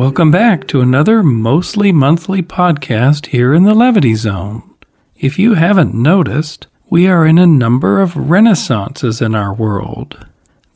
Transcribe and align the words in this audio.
Welcome 0.00 0.30
back 0.30 0.66
to 0.68 0.80
another 0.80 1.22
mostly 1.22 1.92
monthly 1.92 2.40
podcast 2.40 3.26
here 3.26 3.52
in 3.52 3.64
the 3.64 3.74
Levity 3.74 4.14
Zone. 4.14 4.62
If 5.14 5.38
you 5.38 5.52
haven't 5.52 5.92
noticed, 5.94 6.68
we 6.88 7.06
are 7.06 7.26
in 7.26 7.36
a 7.36 7.46
number 7.46 8.00
of 8.00 8.14
renaissances 8.14 9.20
in 9.20 9.34
our 9.34 9.52
world. 9.52 10.26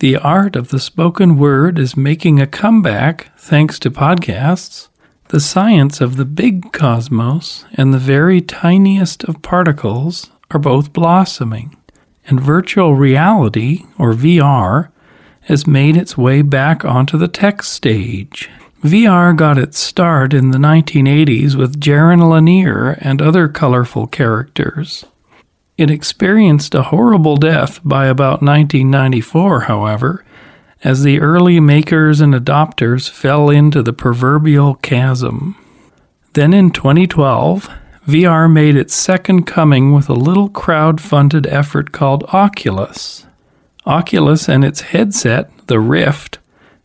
The 0.01 0.17
art 0.17 0.57
of 0.57 0.69
the 0.69 0.79
spoken 0.79 1.39
word 1.39 1.79
is 1.79 1.97
making 1.97 2.39
a 2.39 2.47
comeback 2.47 3.31
thanks 3.39 3.79
to 3.79 3.91
podcasts. 3.91 4.89
The 5.29 5.41
science 5.41 6.03
of 6.03 6.19
the 6.19 6.27
big 6.27 6.75
cosmos 6.75 7.65
and 7.73 7.95
the 7.95 7.99
very 7.99 8.43
tiniest 8.43 9.25
of 9.25 9.41
particles 9.41 10.33
are 10.51 10.61
both 10.61 10.93
blossoming. 10.93 11.75
And 12.27 12.39
virtual 12.39 12.95
reality, 12.95 13.87
or 13.99 14.13
VR, 14.13 14.91
has 15.45 15.67
made 15.67 15.97
its 15.97 16.19
way 16.19 16.43
back 16.43 16.85
onto 16.85 17.17
the 17.17 17.29
tech 17.29 17.63
stage. 17.63 18.51
VR 18.85 19.35
got 19.35 19.57
its 19.57 19.79
start 19.79 20.35
in 20.35 20.51
the 20.51 20.59
1980s 20.59 21.55
with 21.55 21.81
Jaron 21.81 22.29
Lanier 22.29 22.99
and 23.01 23.23
other 23.23 23.49
colorful 23.49 24.07
characters. 24.07 25.07
It 25.79 25.91
experienced 25.91 26.75
a 26.75 26.83
horrible 26.83 27.37
death 27.37 27.81
by 27.83 28.09
about 28.09 28.43
1994, 28.43 29.61
however, 29.63 30.23
as 30.83 31.03
the 31.03 31.19
early 31.19 31.61
makers 31.61 32.21
and 32.21 32.35
adopters 32.35 33.09
fell 33.09 33.49
into 33.49 33.83
the 33.83 33.95
proverbial 33.95 34.75
chasm. 34.75 35.57
Then 36.35 36.53
in 36.53 36.71
2012, 36.71 37.71
VR 38.07 38.53
made 38.53 38.77
its 38.77 38.95
second 38.95 39.45
coming 39.45 39.95
with 39.95 40.11
a 40.11 40.15
little 40.15 40.51
crowd 40.51 41.01
funded 41.01 41.47
effort 41.47 41.91
called 41.91 42.25
Oculus. 42.35 43.25
Oculus 43.87 44.47
and 44.47 44.63
its 44.63 44.83
headset, 44.83 45.51
the 45.69 45.81
Rift, 45.81 46.39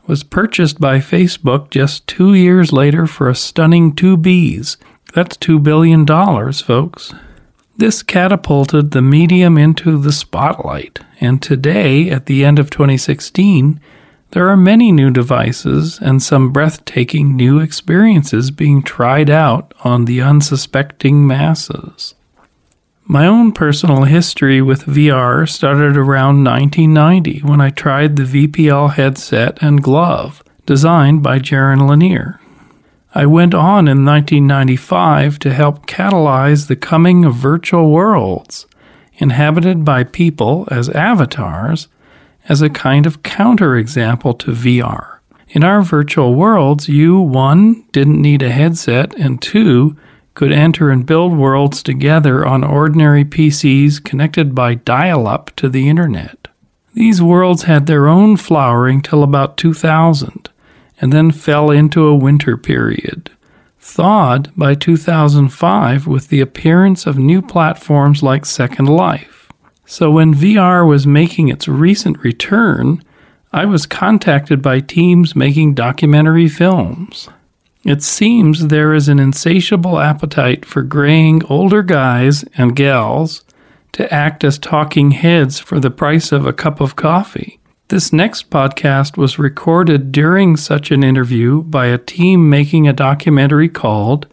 was 0.10 0.24
purchased 0.24 0.82
by 0.82 0.98
Facebook 0.98 1.70
just 1.70 2.08
two 2.08 2.34
years 2.34 2.74
later 2.74 3.06
for 3.06 3.30
a 3.30 3.36
stunning 3.36 3.94
two 3.96 4.18
Bs. 4.18 4.76
That's 5.14 5.38
$2 5.38 5.62
billion, 5.62 6.04
folks. 6.52 7.14
This 7.78 8.02
catapulted 8.02 8.90
the 8.90 9.04
medium 9.04 9.56
into 9.56 10.00
the 10.00 10.12
spotlight, 10.12 10.98
and 11.22 11.44
today, 11.44 12.10
at 12.10 12.26
the 12.26 12.44
end 12.44 12.58
of 12.58 12.72
2016, 12.72 13.80
there 14.32 14.50
are 14.50 14.58
many 14.58 14.92
new 14.92 15.12
devices 15.12 16.00
and 16.02 16.24
some 16.24 16.52
breathtaking 16.52 17.36
new 17.36 17.60
experiences 17.60 18.50
being 18.50 18.82
tried 18.82 19.30
out 19.30 19.76
on 19.84 20.06
the 20.06 20.24
unsuspecting 20.24 21.28
masses. 21.28 22.16
My 23.12 23.26
own 23.26 23.54
personal 23.54 24.04
history 24.04 24.62
with 24.62 24.86
VR 24.86 25.50
started 25.50 25.98
around 25.98 26.44
1990 26.44 27.40
when 27.40 27.60
I 27.60 27.72
tried 27.72 28.16
the 28.16 28.48
VPL 28.48 28.94
headset 28.94 29.58
and 29.64 29.82
glove 29.82 30.44
designed 30.68 31.24
by 31.24 31.40
Jaron 31.40 31.90
Lanier. 31.90 32.40
I 33.16 33.26
went 33.26 33.56
on 33.56 33.88
in 33.88 34.06
1995 34.06 35.40
to 35.40 35.52
help 35.52 35.88
catalyze 35.88 36.68
the 36.68 36.76
coming 36.76 37.26
of 37.26 37.34
virtual 37.34 37.90
worlds, 37.90 38.68
inhabited 39.16 39.84
by 39.84 40.04
people 40.04 40.68
as 40.70 40.88
avatars, 40.90 41.88
as 42.48 42.62
a 42.62 42.70
kind 42.70 43.08
of 43.08 43.24
counterexample 43.24 44.38
to 44.38 44.52
VR. 44.52 45.18
In 45.48 45.64
our 45.64 45.82
virtual 45.82 46.36
worlds, 46.36 46.88
you, 46.88 47.20
one, 47.20 47.88
didn't 47.92 48.22
need 48.22 48.44
a 48.44 48.52
headset, 48.52 49.16
and 49.16 49.42
two, 49.42 49.98
could 50.40 50.54
enter 50.54 50.90
and 50.90 51.06
build 51.06 51.38
worlds 51.38 51.84
together 51.84 52.46
on 52.46 52.64
ordinary 52.64 53.26
PCs 53.26 54.02
connected 54.02 54.56
by 54.56 54.74
dial 54.74 55.28
up 55.28 55.54
to 55.58 55.68
the 55.68 55.90
internet. 55.90 56.48
These 56.94 57.22
worlds 57.22 57.64
had 57.64 57.88
their 57.88 58.08
own 58.08 58.38
flowering 58.38 59.02
till 59.02 59.22
about 59.22 59.58
2000, 59.58 60.48
and 61.02 61.12
then 61.12 61.32
fell 61.32 61.70
into 61.72 62.08
a 62.08 62.16
winter 62.16 62.56
period, 62.56 63.30
thawed 63.82 64.50
by 64.56 64.76
2005 64.76 66.08
with 66.08 66.30
the 66.30 66.40
appearance 66.40 67.06
of 67.06 67.18
new 67.18 67.42
platforms 67.42 68.24
like 68.24 68.46
Second 68.46 68.88
Life. 68.88 69.52
So 69.86 70.10
when 70.10 70.34
VR 70.34 70.88
was 70.88 71.06
making 71.06 71.50
its 71.50 71.68
recent 71.68 72.18
return, 72.20 73.04
I 73.52 73.66
was 73.66 73.86
contacted 73.86 74.62
by 74.62 74.80
teams 74.80 75.36
making 75.36 75.74
documentary 75.74 76.48
films. 76.48 77.28
It 77.86 78.04
seems 78.04 78.68
there 78.68 78.94
is 78.94 79.08
an 79.08 79.20
insatiable 79.20 80.00
appetite 80.00 80.66
for 80.66 80.82
graying 80.82 81.46
older 81.46 81.82
guys 81.82 82.44
and 82.58 82.76
gals 82.76 83.46
to 83.94 84.14
act 84.14 84.44
as 84.44 84.58
talking 84.58 85.12
heads 85.12 85.60
for 85.60 85.80
the 85.80 85.90
price 85.90 86.34
of 86.34 86.46
a 86.46 86.52
cup 86.52 86.82
of 86.82 86.98
coffee. 86.98 87.60
This 87.88 88.12
next 88.12 88.50
podcast 88.50 89.16
was 89.16 89.40
recorded 89.40 90.12
during 90.12 90.58
such 90.58 90.92
an 90.92 91.04
interview 91.04 91.64
by 91.64 91.86
a 91.88 91.98
team 91.98 92.50
making 92.50 92.88
a 92.88 92.94
documentary 92.94 93.70
called 93.70 94.28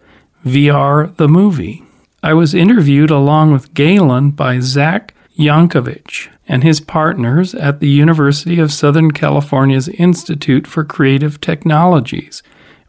VR 0.44 1.16
the 1.16 1.28
Movie. 1.28 1.84
I 2.24 2.34
was 2.34 2.52
interviewed 2.52 3.12
along 3.12 3.52
with 3.52 3.72
Galen 3.74 4.32
by 4.32 4.58
Zach 4.58 5.14
Jankovic 5.38 6.28
and 6.48 6.64
his 6.64 6.80
partners 6.80 7.54
at 7.54 7.78
the 7.78 7.88
University 7.88 8.58
of 8.58 8.72
Southern 8.72 9.12
California's 9.12 9.88
Institute 9.88 10.66
for 10.66 10.84
Creative 10.84 11.40
Technologies 11.40 12.42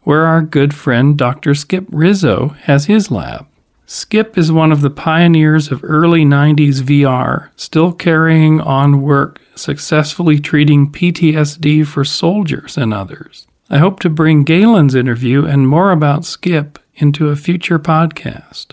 where 0.08 0.24
our 0.24 0.40
good 0.40 0.72
friend 0.72 1.18
Dr. 1.18 1.54
Skip 1.54 1.84
Rizzo 1.90 2.56
has 2.62 2.86
his 2.86 3.10
lab. 3.10 3.46
Skip 3.84 4.38
is 4.38 4.50
one 4.50 4.72
of 4.72 4.80
the 4.80 4.88
pioneers 4.88 5.70
of 5.70 5.84
early 5.84 6.24
90s 6.24 6.80
VR, 6.80 7.50
still 7.56 7.92
carrying 7.92 8.58
on 8.58 9.02
work 9.02 9.38
successfully 9.54 10.40
treating 10.40 10.90
PTSD 10.90 11.86
for 11.86 12.06
soldiers 12.06 12.78
and 12.78 12.94
others. 12.94 13.46
I 13.68 13.76
hope 13.76 14.00
to 14.00 14.08
bring 14.08 14.44
Galen's 14.44 14.94
interview 14.94 15.44
and 15.44 15.68
more 15.68 15.90
about 15.90 16.24
Skip 16.24 16.78
into 16.94 17.28
a 17.28 17.36
future 17.36 17.78
podcast. 17.78 18.68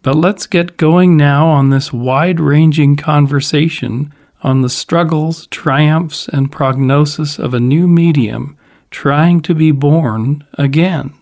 But 0.00 0.16
let's 0.16 0.46
get 0.46 0.78
going 0.78 1.18
now 1.18 1.48
on 1.48 1.68
this 1.68 1.92
wide 1.92 2.40
ranging 2.40 2.96
conversation 2.96 4.10
on 4.42 4.62
the 4.62 4.70
struggles, 4.70 5.48
triumphs, 5.48 6.28
and 6.28 6.50
prognosis 6.50 7.38
of 7.38 7.52
a 7.52 7.60
new 7.60 7.86
medium 7.86 8.57
trying 8.90 9.40
to 9.42 9.54
be 9.54 9.70
born 9.70 10.46
again. 10.54 11.14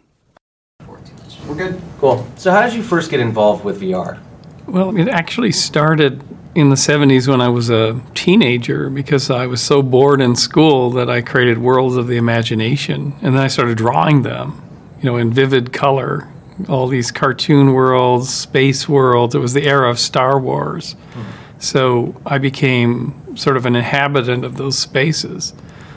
We're 1.46 1.54
good. 1.54 1.80
Cool. 1.98 2.26
So, 2.36 2.50
how 2.50 2.62
did 2.62 2.74
you 2.74 2.82
first 2.82 3.10
get 3.10 3.20
involved 3.20 3.64
with 3.64 3.80
VR? 3.80 4.20
Well, 4.66 4.96
it 4.96 5.08
actually 5.08 5.52
started 5.52 6.22
in 6.56 6.70
the 6.70 6.76
70s 6.76 7.28
when 7.28 7.40
I 7.40 7.48
was 7.48 7.70
a 7.70 8.00
teenager 8.14 8.90
because 8.90 9.30
I 9.30 9.46
was 9.46 9.62
so 9.62 9.82
bored 9.82 10.20
in 10.20 10.34
school 10.34 10.90
that 10.92 11.08
I 11.08 11.20
created 11.20 11.58
worlds 11.58 11.96
of 11.96 12.08
the 12.08 12.16
imagination. 12.16 13.14
And 13.22 13.36
then 13.36 13.42
I 13.42 13.48
started 13.48 13.76
drawing 13.78 14.22
them, 14.22 14.60
you 14.98 15.04
know, 15.04 15.18
in 15.18 15.32
vivid 15.32 15.72
color. 15.72 16.28
All 16.68 16.88
these 16.88 17.12
cartoon 17.12 17.74
worlds, 17.74 18.32
space 18.32 18.88
worlds. 18.88 19.34
It 19.34 19.38
was 19.38 19.52
the 19.52 19.66
era 19.66 19.90
of 19.90 19.98
Star 19.98 20.40
Wars. 20.40 20.94
Mm-hmm. 20.94 21.60
So 21.60 22.20
I 22.24 22.38
became 22.38 23.36
sort 23.36 23.56
of 23.58 23.66
an 23.66 23.76
inhabitant 23.76 24.44
of 24.44 24.56
those 24.56 24.78
spaces. 24.78 25.52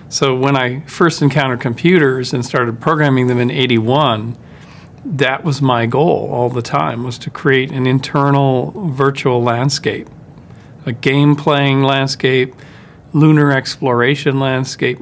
So 0.09 0.35
when 0.35 0.57
I 0.57 0.79
first 0.81 1.21
encountered 1.21 1.61
computers 1.61 2.33
and 2.33 2.43
started 2.43 2.81
programming 2.81 3.27
them 3.27 3.37
in 3.37 3.51
81, 3.51 4.35
that 5.05 5.43
was 5.43 5.61
my 5.61 5.85
goal 5.85 6.29
all 6.31 6.49
the 6.49 6.63
time 6.63 7.03
was 7.03 7.19
to 7.19 7.29
create 7.29 7.71
an 7.71 7.85
internal 7.85 8.71
virtual 8.91 9.41
landscape, 9.43 10.09
a 10.87 10.91
game 10.91 11.35
playing 11.35 11.83
landscape, 11.83 12.55
lunar 13.13 13.51
exploration 13.51 14.39
landscape. 14.39 14.97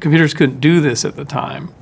Computers 0.00 0.34
couldn't 0.34 0.58
do 0.58 0.80
this 0.80 1.04
at 1.04 1.14
the 1.14 1.24
time. 1.24 1.72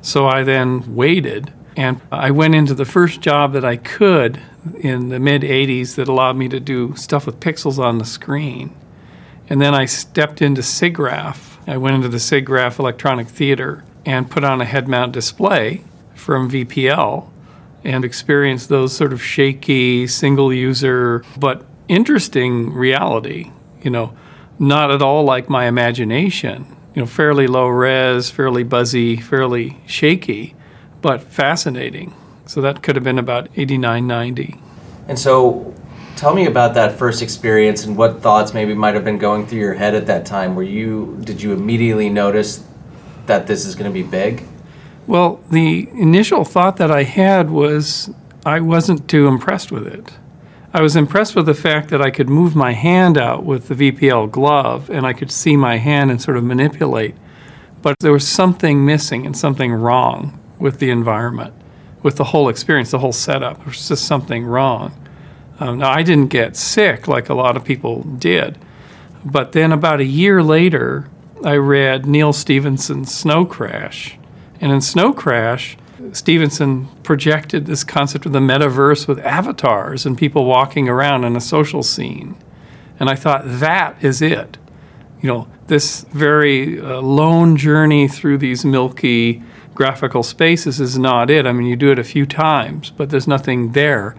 So 0.00 0.26
I 0.26 0.44
then 0.44 0.96
waited 0.96 1.52
and 1.76 2.00
I 2.10 2.30
went 2.30 2.54
into 2.54 2.72
the 2.72 2.86
first 2.86 3.20
job 3.20 3.52
that 3.52 3.66
I 3.66 3.76
could 3.76 4.40
in 4.80 5.10
the 5.10 5.20
mid 5.20 5.42
80s 5.42 5.96
that 5.96 6.08
allowed 6.08 6.36
me 6.36 6.48
to 6.48 6.58
do 6.58 6.96
stuff 6.96 7.26
with 7.26 7.38
pixels 7.38 7.78
on 7.78 7.98
the 7.98 8.06
screen. 8.06 8.74
And 9.50 9.60
then 9.60 9.74
I 9.74 9.84
stepped 9.84 10.40
into 10.40 10.62
SIGGRAPH 10.62 11.57
I 11.68 11.76
went 11.76 11.96
into 11.96 12.08
the 12.08 12.16
SIGGRAPH 12.16 12.78
Electronic 12.78 13.28
Theater 13.28 13.84
and 14.06 14.30
put 14.30 14.42
on 14.42 14.62
a 14.62 14.64
head 14.64 14.88
mount 14.88 15.12
display 15.12 15.84
from 16.14 16.50
VPL 16.50 17.28
and 17.84 18.06
experienced 18.06 18.70
those 18.70 18.96
sort 18.96 19.12
of 19.12 19.22
shaky, 19.22 20.06
single 20.06 20.50
user, 20.50 21.22
but 21.38 21.66
interesting 21.86 22.72
reality. 22.72 23.52
You 23.82 23.90
know, 23.90 24.16
not 24.58 24.90
at 24.90 25.02
all 25.02 25.24
like 25.24 25.50
my 25.50 25.66
imagination. 25.66 26.64
You 26.94 27.02
know, 27.02 27.06
fairly 27.06 27.46
low 27.46 27.68
res, 27.68 28.30
fairly 28.30 28.62
buzzy, 28.62 29.16
fairly 29.16 29.78
shaky, 29.86 30.56
but 31.02 31.22
fascinating. 31.22 32.14
So 32.46 32.62
that 32.62 32.82
could 32.82 32.96
have 32.96 33.04
been 33.04 33.18
about 33.18 33.50
89, 33.56 34.06
90. 34.06 34.58
And 35.06 35.18
so 35.18 35.74
Tell 36.18 36.34
me 36.34 36.46
about 36.46 36.74
that 36.74 36.98
first 36.98 37.22
experience 37.22 37.84
and 37.84 37.96
what 37.96 38.20
thoughts 38.22 38.52
maybe 38.52 38.74
might 38.74 38.96
have 38.96 39.04
been 39.04 39.18
going 39.18 39.46
through 39.46 39.60
your 39.60 39.74
head 39.74 39.94
at 39.94 40.06
that 40.06 40.26
time. 40.26 40.56
Were 40.56 40.64
you 40.64 41.16
did 41.20 41.40
you 41.40 41.52
immediately 41.52 42.10
notice 42.10 42.64
that 43.26 43.46
this 43.46 43.64
is 43.64 43.76
going 43.76 43.88
to 43.88 43.94
be 43.94 44.02
big? 44.02 44.44
Well, 45.06 45.40
the 45.52 45.88
initial 45.90 46.44
thought 46.44 46.76
that 46.78 46.90
I 46.90 47.04
had 47.04 47.50
was 47.50 48.10
I 48.44 48.58
wasn't 48.58 49.08
too 49.08 49.28
impressed 49.28 49.70
with 49.70 49.86
it. 49.86 50.18
I 50.74 50.82
was 50.82 50.96
impressed 50.96 51.36
with 51.36 51.46
the 51.46 51.54
fact 51.54 51.88
that 51.90 52.02
I 52.02 52.10
could 52.10 52.28
move 52.28 52.56
my 52.56 52.72
hand 52.72 53.16
out 53.16 53.44
with 53.44 53.68
the 53.68 53.76
VPL 53.76 54.32
glove 54.32 54.90
and 54.90 55.06
I 55.06 55.12
could 55.12 55.30
see 55.30 55.56
my 55.56 55.76
hand 55.76 56.10
and 56.10 56.20
sort 56.20 56.36
of 56.36 56.42
manipulate. 56.42 57.14
But 57.80 57.94
there 58.00 58.12
was 58.12 58.26
something 58.26 58.84
missing 58.84 59.24
and 59.24 59.36
something 59.36 59.70
wrong 59.70 60.40
with 60.58 60.80
the 60.80 60.90
environment, 60.90 61.54
with 62.02 62.16
the 62.16 62.24
whole 62.24 62.48
experience, 62.48 62.90
the 62.90 62.98
whole 62.98 63.12
setup. 63.12 63.64
There's 63.64 63.86
just 63.86 64.04
something 64.04 64.44
wrong. 64.44 65.04
Um, 65.60 65.78
now, 65.78 65.90
I 65.90 66.02
didn't 66.02 66.28
get 66.28 66.56
sick 66.56 67.08
like 67.08 67.28
a 67.28 67.34
lot 67.34 67.56
of 67.56 67.64
people 67.64 68.02
did, 68.02 68.58
but 69.24 69.52
then 69.52 69.72
about 69.72 70.00
a 70.00 70.04
year 70.04 70.42
later, 70.42 71.08
I 71.44 71.56
read 71.56 72.06
Neal 72.06 72.32
Stephenson's 72.32 73.14
Snow 73.14 73.44
Crash. 73.44 74.18
And 74.60 74.72
in 74.72 74.80
Snow 74.80 75.12
Crash, 75.12 75.76
Stephenson 76.12 76.88
projected 77.02 77.66
this 77.66 77.84
concept 77.84 78.26
of 78.26 78.32
the 78.32 78.40
metaverse 78.40 79.08
with 79.08 79.18
avatars 79.20 80.06
and 80.06 80.16
people 80.16 80.44
walking 80.44 80.88
around 80.88 81.24
in 81.24 81.36
a 81.36 81.40
social 81.40 81.82
scene. 81.82 82.36
And 83.00 83.08
I 83.08 83.14
thought, 83.14 83.42
that 83.44 84.02
is 84.02 84.22
it. 84.22 84.58
You 85.20 85.28
know, 85.28 85.48
this 85.66 86.02
very 86.12 86.80
uh, 86.80 87.00
lone 87.00 87.56
journey 87.56 88.08
through 88.08 88.38
these 88.38 88.64
milky 88.64 89.42
graphical 89.74 90.22
spaces 90.22 90.80
is 90.80 90.98
not 90.98 91.30
it. 91.30 91.46
I 91.46 91.52
mean, 91.52 91.66
you 91.66 91.76
do 91.76 91.90
it 91.92 91.98
a 91.98 92.04
few 92.04 92.26
times, 92.26 92.90
but 92.90 93.10
there's 93.10 93.28
nothing 93.28 93.72
there. 93.72 94.16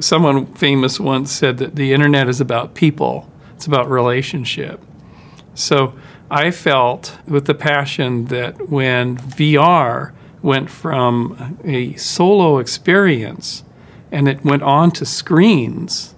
Someone 0.00 0.46
famous 0.54 0.98
once 0.98 1.30
said 1.30 1.58
that 1.58 1.76
the 1.76 1.92
internet 1.92 2.28
is 2.28 2.40
about 2.40 2.74
people, 2.74 3.30
it's 3.54 3.66
about 3.66 3.88
relationship. 3.88 4.80
So 5.54 5.94
I 6.30 6.50
felt 6.50 7.18
with 7.26 7.46
the 7.46 7.54
passion 7.54 8.26
that 8.26 8.68
when 8.68 9.16
VR 9.16 10.12
went 10.42 10.70
from 10.70 11.58
a 11.64 11.94
solo 11.94 12.58
experience 12.58 13.64
and 14.10 14.28
it 14.28 14.44
went 14.44 14.62
on 14.62 14.90
to 14.92 15.06
screens 15.06 16.14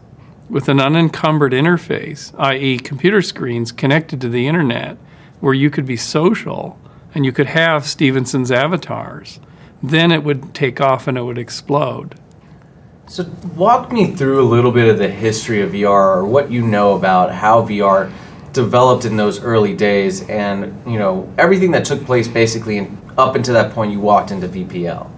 with 0.49 0.69
an 0.69 0.81
unencumbered 0.81 1.53
interface, 1.53 2.35
i.e., 2.39 2.79
computer 2.79 3.21
screens 3.21 3.71
connected 3.71 4.21
to 4.21 4.29
the 4.29 4.47
internet, 4.47 4.97
where 5.41 5.55
you 5.55 5.71
could 5.71 5.87
be 5.87 5.97
social 5.97 6.79
and 7.15 7.25
you 7.25 7.33
could 7.33 7.47
have 7.47 7.87
Stephenson's 7.87 8.51
avatars, 8.51 9.41
then 9.83 10.11
it 10.11 10.25
would 10.25 10.55
take 10.55 10.81
off 10.81 11.07
and 11.07 11.17
it 11.19 11.23
would 11.23 11.39
explode. 11.39 12.15
So, 13.09 13.25
walk 13.57 13.91
me 13.91 14.11
through 14.11 14.43
a 14.43 14.45
little 14.45 14.71
bit 14.71 14.87
of 14.87 14.99
the 14.99 15.09
history 15.09 15.63
of 15.63 15.73
VR 15.73 16.17
or 16.17 16.27
what 16.27 16.51
you 16.51 16.61
know 16.61 16.95
about 16.95 17.33
how 17.33 17.63
VR 17.63 18.13
developed 18.53 19.07
in 19.07 19.17
those 19.17 19.43
early 19.43 19.75
days 19.75 20.29
and, 20.29 20.83
you 20.87 20.99
know, 20.99 21.33
everything 21.39 21.71
that 21.71 21.87
took 21.87 22.05
place 22.05 22.29
basically 22.29 22.87
up 23.17 23.35
until 23.35 23.55
that 23.55 23.73
point 23.73 23.93
you 23.93 24.01
walked 24.01 24.31
into 24.31 24.47
VPL. 24.47 25.11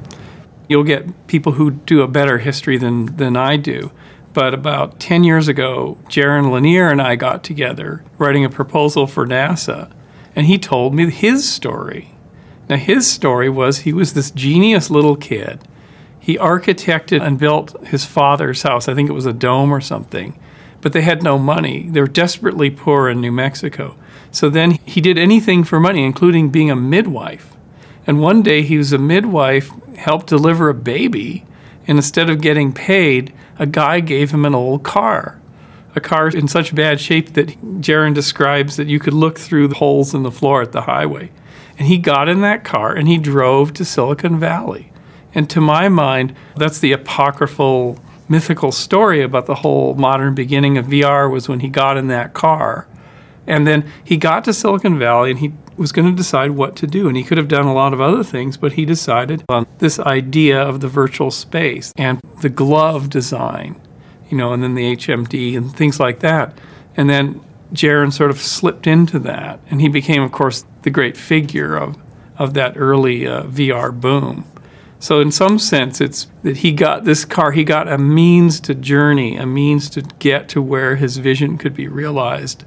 You'll 0.68 0.84
get 0.84 1.26
people 1.26 1.52
who 1.52 1.72
do 1.72 2.02
a 2.02 2.08
better 2.08 2.38
history 2.38 2.78
than, 2.78 3.16
than 3.16 3.36
I 3.36 3.56
do. 3.56 3.90
But 4.32 4.54
about 4.54 5.00
10 5.00 5.24
years 5.24 5.48
ago, 5.48 5.98
Jaron 6.04 6.52
Lanier 6.52 6.88
and 6.88 7.02
I 7.02 7.16
got 7.16 7.42
together 7.42 8.04
writing 8.18 8.44
a 8.44 8.50
proposal 8.50 9.08
for 9.08 9.26
NASA, 9.26 9.92
and 10.36 10.46
he 10.46 10.58
told 10.58 10.94
me 10.94 11.10
his 11.10 11.48
story. 11.48 12.14
Now, 12.68 12.76
his 12.76 13.10
story 13.10 13.50
was 13.50 13.78
he 13.78 13.92
was 13.92 14.14
this 14.14 14.30
genius 14.30 14.90
little 14.90 15.16
kid. 15.16 15.66
He 16.20 16.36
architected 16.36 17.22
and 17.22 17.38
built 17.38 17.74
his 17.86 18.04
father's 18.04 18.62
house. 18.62 18.86
I 18.86 18.94
think 18.94 19.08
it 19.08 19.14
was 19.14 19.26
a 19.26 19.32
dome 19.32 19.72
or 19.72 19.80
something, 19.80 20.38
but 20.82 20.92
they 20.92 21.00
had 21.00 21.22
no 21.22 21.38
money. 21.38 21.88
They 21.88 22.00
were 22.00 22.06
desperately 22.06 22.70
poor 22.70 23.08
in 23.08 23.20
New 23.20 23.32
Mexico. 23.32 23.96
So 24.30 24.50
then 24.50 24.72
he 24.84 25.00
did 25.00 25.18
anything 25.18 25.64
for 25.64 25.80
money, 25.80 26.04
including 26.04 26.50
being 26.50 26.70
a 26.70 26.76
midwife. 26.76 27.56
And 28.06 28.20
one 28.20 28.42
day 28.42 28.62
he 28.62 28.76
was 28.76 28.92
a 28.92 28.98
midwife, 28.98 29.70
helped 29.96 30.26
deliver 30.26 30.68
a 30.68 30.74
baby, 30.74 31.46
and 31.86 31.98
instead 31.98 32.30
of 32.30 32.40
getting 32.40 32.72
paid, 32.72 33.32
a 33.58 33.66
guy 33.66 34.00
gave 34.00 34.30
him 34.30 34.44
an 34.44 34.54
old 34.54 34.82
car. 34.82 35.40
A 35.96 36.00
car 36.00 36.28
in 36.28 36.46
such 36.46 36.74
bad 36.74 37.00
shape 37.00 37.32
that 37.32 37.80
Jaron 37.80 38.14
describes 38.14 38.76
that 38.76 38.86
you 38.86 39.00
could 39.00 39.14
look 39.14 39.38
through 39.38 39.68
the 39.68 39.74
holes 39.76 40.14
in 40.14 40.22
the 40.22 40.30
floor 40.30 40.62
at 40.62 40.72
the 40.72 40.82
highway. 40.82 41.32
And 41.78 41.88
he 41.88 41.98
got 41.98 42.28
in 42.28 42.42
that 42.42 42.62
car 42.62 42.94
and 42.94 43.08
he 43.08 43.18
drove 43.18 43.72
to 43.74 43.84
Silicon 43.84 44.38
Valley. 44.38 44.89
And 45.34 45.48
to 45.50 45.60
my 45.60 45.88
mind, 45.88 46.34
that's 46.56 46.80
the 46.80 46.92
apocryphal 46.92 47.98
mythical 48.28 48.70
story 48.70 49.22
about 49.22 49.46
the 49.46 49.56
whole 49.56 49.94
modern 49.94 50.34
beginning 50.34 50.78
of 50.78 50.86
VR 50.86 51.30
was 51.30 51.48
when 51.48 51.60
he 51.60 51.68
got 51.68 51.96
in 51.96 52.06
that 52.08 52.32
car. 52.32 52.86
And 53.46 53.66
then 53.66 53.90
he 54.04 54.16
got 54.16 54.44
to 54.44 54.52
Silicon 54.52 54.98
Valley 54.98 55.30
and 55.30 55.40
he 55.40 55.52
was 55.76 55.92
going 55.92 56.08
to 56.08 56.16
decide 56.16 56.52
what 56.52 56.76
to 56.76 56.86
do. 56.86 57.08
And 57.08 57.16
he 57.16 57.24
could 57.24 57.38
have 57.38 57.48
done 57.48 57.66
a 57.66 57.74
lot 57.74 57.92
of 57.92 58.00
other 58.00 58.22
things, 58.22 58.56
but 58.56 58.74
he 58.74 58.84
decided 58.84 59.42
on 59.48 59.66
this 59.78 59.98
idea 59.98 60.60
of 60.62 60.80
the 60.80 60.88
virtual 60.88 61.30
space 61.30 61.92
and 61.96 62.20
the 62.40 62.48
glove 62.48 63.10
design, 63.10 63.80
you 64.28 64.36
know, 64.36 64.52
and 64.52 64.62
then 64.62 64.74
the 64.74 64.94
HMD 64.94 65.56
and 65.56 65.74
things 65.74 65.98
like 65.98 66.20
that. 66.20 66.56
And 66.96 67.10
then 67.10 67.40
Jaron 67.72 68.12
sort 68.12 68.30
of 68.30 68.38
slipped 68.38 68.86
into 68.86 69.18
that. 69.20 69.58
And 69.70 69.80
he 69.80 69.88
became, 69.88 70.22
of 70.22 70.32
course, 70.32 70.64
the 70.82 70.90
great 70.90 71.16
figure 71.16 71.76
of, 71.76 71.96
of 72.38 72.54
that 72.54 72.74
early 72.76 73.26
uh, 73.26 73.44
VR 73.44 73.98
boom. 73.98 74.44
So, 75.00 75.20
in 75.20 75.32
some 75.32 75.58
sense, 75.58 76.00
it's 76.00 76.28
that 76.42 76.58
he 76.58 76.72
got 76.72 77.04
this 77.04 77.24
car, 77.24 77.52
he 77.52 77.64
got 77.64 77.88
a 77.88 77.98
means 77.98 78.60
to 78.60 78.74
journey, 78.74 79.36
a 79.36 79.46
means 79.46 79.90
to 79.90 80.02
get 80.18 80.48
to 80.50 80.62
where 80.62 80.96
his 80.96 81.16
vision 81.16 81.58
could 81.58 81.74
be 81.74 81.88
realized 81.88 82.64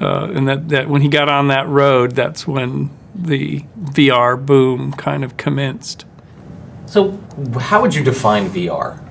uh, 0.00 0.30
and 0.32 0.46
that, 0.48 0.68
that 0.68 0.88
when 0.88 1.02
he 1.02 1.08
got 1.08 1.28
on 1.28 1.48
that 1.48 1.66
road, 1.66 2.12
that's 2.12 2.46
when 2.46 2.90
the 3.14 3.60
VR 3.78 4.44
boom 4.44 4.92
kind 4.92 5.24
of 5.24 5.36
commenced. 5.36 6.04
So, 6.86 7.18
how 7.58 7.82
would 7.82 7.94
you 7.94 8.04
define 8.04 8.48
VR? 8.48 9.02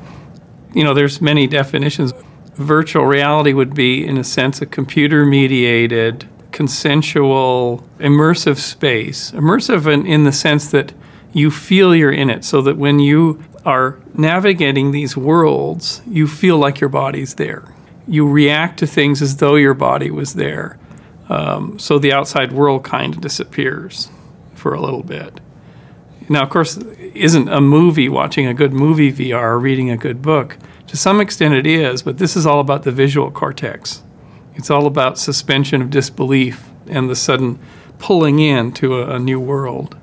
You 0.74 0.84
know, 0.84 0.94
there's 0.94 1.22
many 1.22 1.46
definitions. 1.46 2.14
Virtual 2.56 3.06
reality 3.06 3.54
would 3.54 3.76
be, 3.76 4.06
in 4.06 4.18
a 4.18 4.24
sense, 4.24 4.62
a 4.62 4.66
computer 4.66 5.26
mediated, 5.26 6.28
consensual, 6.52 7.88
immersive 8.00 8.58
space. 8.58 9.32
Immersive 9.32 9.92
in, 9.92 10.06
in 10.06 10.24
the 10.24 10.32
sense 10.32 10.72
that 10.72 10.94
you 11.38 11.52
feel 11.52 11.96
you're 11.96 12.12
in 12.12 12.30
it, 12.30 12.44
so 12.44 12.62
that 12.62 12.78
when 12.78 13.00
you 13.00 13.44
are 13.66 14.00
navigating 14.14 14.92
these 14.92 15.16
worlds, 15.16 16.02
you 16.08 16.28
feel 16.28 16.58
like 16.58 16.80
your 16.80 16.90
body's 16.90 17.36
there 17.36 17.74
you 18.08 18.28
react 18.28 18.80
to 18.80 18.88
things 18.88 19.22
as 19.22 19.38
though 19.38 19.56
your 19.56 19.74
body 19.74 20.10
was 20.10 20.34
there. 20.34 20.80
Um, 21.30 21.78
so 21.78 22.00
the 22.00 22.14
outside 22.14 22.54
world 22.54 22.84
kind 22.84 23.14
of 23.14 23.22
disappears 23.22 24.10
for 24.56 24.74
a 24.74 24.82
little 24.82 25.04
bit. 25.04 25.42
Now, 26.30 26.44
of 26.44 26.50
course, 26.50 26.78
isn't 26.78 27.50
a 27.50 27.62
movie 27.62 28.10
watching 28.10 28.48
a 28.48 28.54
good 28.54 28.74
movie 28.74 29.12
VR 29.12 29.44
or 29.44 29.60
reading 29.60 29.90
a 29.90 29.98
good 29.98 30.22
book? 30.22 30.58
To 30.88 30.98
some 30.98 31.20
extent, 31.20 31.54
it 31.54 31.68
is, 31.68 32.02
but 32.02 32.18
this 32.18 32.36
is 32.36 32.46
all 32.46 32.60
about 32.60 32.84
the 32.84 32.92
visual 32.92 33.30
cortex. 33.30 34.04
It's 34.56 34.70
all 34.70 34.88
about 34.88 35.20
suspension 35.20 35.82
of 35.82 35.90
disbelief 35.90 36.70
and 36.88 37.10
the 37.10 37.16
sudden 37.16 37.60
pulling 38.00 38.40
in 38.40 38.72
to 38.74 39.00
a, 39.00 39.16
a 39.16 39.20
new 39.20 39.40
world. 39.40 39.98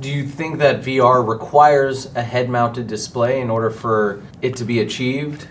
Do 0.00 0.10
you 0.10 0.26
think 0.26 0.58
that 0.58 0.82
VR 0.82 1.26
requires 1.26 2.14
a 2.14 2.22
head 2.22 2.48
mounted 2.48 2.86
display 2.86 3.40
in 3.40 3.50
order 3.50 3.70
for 3.70 4.22
it 4.42 4.56
to 4.56 4.64
be 4.64 4.80
achieved? 4.80 5.48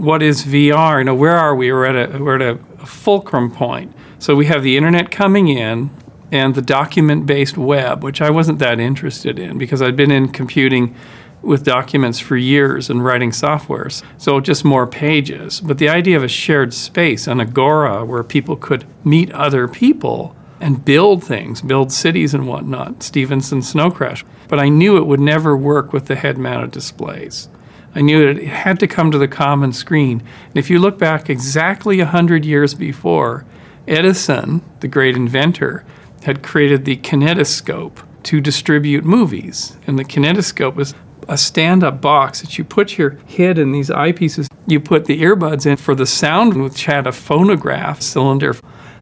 what 0.00 0.22
is 0.22 0.44
VR? 0.44 0.98
You 0.98 1.04
know, 1.04 1.14
where 1.14 1.36
are 1.36 1.54
we? 1.54 1.72
We're 1.72 1.84
at 1.84 2.14
a 2.14 2.18
we're 2.18 2.40
at 2.40 2.42
a 2.42 2.86
fulcrum 2.86 3.50
point. 3.50 3.94
So 4.18 4.34
we 4.34 4.46
have 4.46 4.62
the 4.62 4.76
internet 4.76 5.10
coming 5.10 5.48
in 5.48 5.90
and 6.30 6.54
the 6.54 6.62
document-based 6.62 7.58
web, 7.58 8.02
which 8.02 8.22
I 8.22 8.30
wasn't 8.30 8.58
that 8.60 8.80
interested 8.80 9.38
in 9.38 9.58
because 9.58 9.82
I'd 9.82 9.96
been 9.96 10.10
in 10.10 10.28
computing 10.28 10.96
with 11.42 11.64
documents 11.64 12.20
for 12.20 12.36
years 12.36 12.88
and 12.88 13.04
writing 13.04 13.30
softwares. 13.30 14.02
So 14.16 14.40
just 14.40 14.64
more 14.64 14.86
pages. 14.86 15.60
But 15.60 15.78
the 15.78 15.88
idea 15.88 16.16
of 16.16 16.22
a 16.22 16.28
shared 16.28 16.72
space, 16.72 17.26
an 17.26 17.40
agora 17.40 18.04
where 18.04 18.22
people 18.22 18.56
could 18.56 18.86
meet 19.04 19.30
other 19.32 19.66
people 19.66 20.36
and 20.62 20.84
build 20.84 21.24
things, 21.24 21.60
build 21.60 21.92
cities 21.92 22.32
and 22.32 22.46
whatnot, 22.46 23.02
Stephenson 23.02 23.62
Snow 23.62 23.90
Crash. 23.90 24.24
But 24.46 24.60
I 24.60 24.68
knew 24.68 24.96
it 24.96 25.06
would 25.06 25.20
never 25.20 25.56
work 25.56 25.92
with 25.92 26.06
the 26.06 26.14
head 26.14 26.38
mounted 26.38 26.70
displays. 26.70 27.48
I 27.96 28.00
knew 28.00 28.26
it 28.26 28.44
had 28.44 28.78
to 28.80 28.86
come 28.86 29.10
to 29.10 29.18
the 29.18 29.28
common 29.28 29.72
screen. 29.72 30.20
And 30.20 30.56
if 30.56 30.70
you 30.70 30.78
look 30.78 30.98
back 30.98 31.28
exactly 31.28 31.98
100 31.98 32.44
years 32.44 32.74
before, 32.74 33.44
Edison, 33.88 34.62
the 34.78 34.88
great 34.88 35.16
inventor, 35.16 35.84
had 36.22 36.44
created 36.44 36.84
the 36.84 36.96
kinetoscope 36.96 38.06
to 38.22 38.40
distribute 38.40 39.04
movies. 39.04 39.76
And 39.88 39.98
the 39.98 40.04
kinetoscope 40.04 40.76
was 40.76 40.94
a 41.28 41.36
stand 41.36 41.82
up 41.82 42.00
box 42.00 42.40
that 42.40 42.56
you 42.56 42.64
put 42.64 42.98
your 42.98 43.18
head 43.36 43.58
in 43.58 43.72
these 43.72 43.90
eyepieces. 43.90 44.46
You 44.68 44.78
put 44.78 45.06
the 45.06 45.22
earbuds 45.22 45.66
in 45.66 45.76
for 45.76 45.96
the 45.96 46.06
sound, 46.06 46.62
which 46.62 46.84
had 46.84 47.08
a 47.08 47.12
phonograph 47.12 48.00
cylinder. 48.00 48.54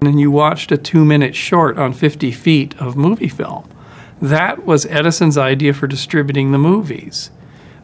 And 0.02 0.18
you 0.18 0.30
watched 0.30 0.72
a 0.72 0.78
two 0.78 1.04
minute 1.04 1.34
short 1.34 1.78
on 1.78 1.92
50 1.92 2.32
feet 2.32 2.74
of 2.78 2.96
movie 2.96 3.28
film. 3.28 3.68
That 4.20 4.64
was 4.64 4.86
Edison's 4.86 5.36
idea 5.36 5.74
for 5.74 5.86
distributing 5.86 6.52
the 6.52 6.58
movies. 6.58 7.30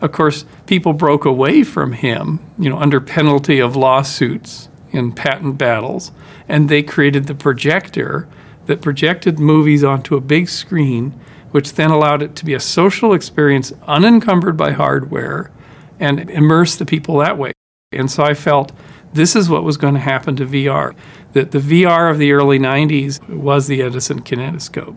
Of 0.00 0.12
course, 0.12 0.44
people 0.66 0.92
broke 0.92 1.24
away 1.24 1.62
from 1.62 1.92
him, 1.92 2.40
you 2.58 2.68
know, 2.68 2.78
under 2.78 3.00
penalty 3.00 3.58
of 3.58 3.76
lawsuits 3.76 4.68
in 4.92 5.12
patent 5.12 5.58
battles, 5.58 6.12
and 6.48 6.68
they 6.68 6.82
created 6.82 7.26
the 7.26 7.34
projector 7.34 8.28
that 8.66 8.82
projected 8.82 9.38
movies 9.38 9.84
onto 9.84 10.16
a 10.16 10.20
big 10.20 10.48
screen, 10.48 11.18
which 11.50 11.74
then 11.74 11.90
allowed 11.90 12.22
it 12.22 12.36
to 12.36 12.44
be 12.44 12.54
a 12.54 12.60
social 12.60 13.14
experience 13.14 13.72
unencumbered 13.86 14.56
by 14.56 14.72
hardware 14.72 15.50
and 15.98 16.30
immerse 16.30 16.76
the 16.76 16.86
people 16.86 17.18
that 17.18 17.38
way. 17.38 17.52
And 17.92 18.10
so 18.10 18.22
I 18.22 18.34
felt 18.34 18.72
this 19.12 19.34
is 19.34 19.48
what 19.48 19.64
was 19.64 19.76
going 19.76 19.94
to 19.94 20.00
happen 20.00 20.36
to 20.36 20.46
VR. 20.46 20.94
That 21.36 21.50
the 21.50 21.58
VR 21.58 22.10
of 22.10 22.16
the 22.16 22.32
early 22.32 22.58
90s 22.58 23.28
was 23.28 23.66
the 23.66 23.82
Edison 23.82 24.22
kinetoscope, 24.22 24.96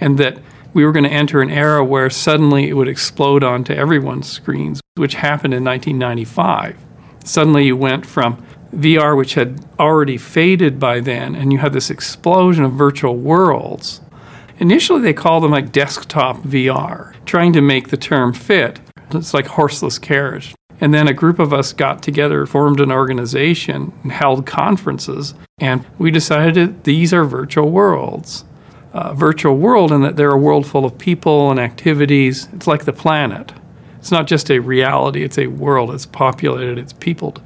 and 0.00 0.16
that 0.16 0.38
we 0.72 0.82
were 0.82 0.92
going 0.92 1.04
to 1.04 1.10
enter 1.10 1.42
an 1.42 1.50
era 1.50 1.84
where 1.84 2.08
suddenly 2.08 2.70
it 2.70 2.72
would 2.72 2.88
explode 2.88 3.44
onto 3.44 3.74
everyone's 3.74 4.26
screens, 4.26 4.80
which 4.94 5.16
happened 5.16 5.52
in 5.52 5.62
1995. 5.62 6.78
Suddenly 7.22 7.66
you 7.66 7.76
went 7.76 8.06
from 8.06 8.42
VR, 8.72 9.14
which 9.14 9.34
had 9.34 9.62
already 9.78 10.16
faded 10.16 10.80
by 10.80 11.00
then, 11.00 11.34
and 11.34 11.52
you 11.52 11.58
had 11.58 11.74
this 11.74 11.90
explosion 11.90 12.64
of 12.64 12.72
virtual 12.72 13.16
worlds. 13.16 14.00
Initially, 14.60 15.02
they 15.02 15.12
called 15.12 15.44
them 15.44 15.50
like 15.50 15.70
desktop 15.70 16.38
VR, 16.44 17.14
trying 17.26 17.52
to 17.52 17.60
make 17.60 17.90
the 17.90 17.98
term 17.98 18.32
fit. 18.32 18.80
It's 19.10 19.34
like 19.34 19.48
horseless 19.48 19.98
carriage. 19.98 20.54
And 20.84 20.92
then 20.92 21.08
a 21.08 21.14
group 21.14 21.38
of 21.38 21.54
us 21.54 21.72
got 21.72 22.02
together, 22.02 22.44
formed 22.44 22.78
an 22.78 22.92
organization, 22.92 23.92
and 24.02 24.12
held 24.12 24.44
conferences, 24.44 25.32
and 25.58 25.86
we 25.98 26.10
decided 26.10 26.84
these 26.84 27.14
are 27.14 27.24
virtual 27.24 27.70
worlds 27.70 28.44
uh, 28.94 29.12
virtual 29.12 29.56
world 29.56 29.90
and 29.90 30.04
that 30.04 30.16
they're 30.16 30.30
a 30.30 30.38
world 30.38 30.66
full 30.66 30.84
of 30.84 30.96
people 30.96 31.50
and 31.50 31.58
activities. 31.58 32.48
It's 32.52 32.66
like 32.66 32.84
the 32.84 32.92
planet. 32.92 33.52
It's 33.98 34.12
not 34.12 34.26
just 34.26 34.50
a 34.50 34.60
reality, 34.60 35.24
it's 35.24 35.38
a 35.38 35.48
world. 35.48 35.90
It's 35.92 36.06
populated, 36.06 36.78
it's 36.78 36.92
peopled. 36.92 37.42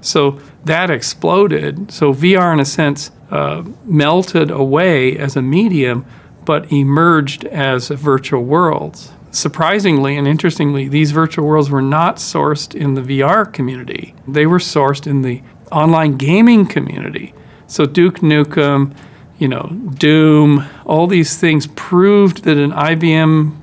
So 0.00 0.38
that 0.64 0.90
exploded. 0.90 1.90
So 1.90 2.14
VR, 2.14 2.52
in 2.52 2.60
a 2.60 2.64
sense, 2.64 3.10
uh, 3.30 3.64
melted 3.84 4.50
away 4.50 5.18
as 5.18 5.34
a 5.34 5.42
medium, 5.42 6.06
but 6.44 6.70
emerged 6.70 7.44
as 7.46 7.88
virtual 7.88 8.44
worlds. 8.44 9.10
Surprisingly 9.34 10.16
and 10.16 10.28
interestingly, 10.28 10.86
these 10.86 11.10
virtual 11.10 11.44
worlds 11.44 11.68
were 11.68 11.82
not 11.82 12.18
sourced 12.18 12.72
in 12.72 12.94
the 12.94 13.00
VR 13.00 13.52
community. 13.52 14.14
They 14.28 14.46
were 14.46 14.60
sourced 14.60 15.08
in 15.08 15.22
the 15.22 15.42
online 15.72 16.16
gaming 16.16 16.66
community. 16.66 17.34
So 17.66 17.84
Duke 17.84 18.20
Nukem, 18.20 18.96
you 19.40 19.48
know, 19.48 19.70
Doom, 19.98 20.64
all 20.86 21.08
these 21.08 21.36
things 21.36 21.66
proved 21.74 22.44
that 22.44 22.58
an 22.58 22.70
IBM 22.70 23.60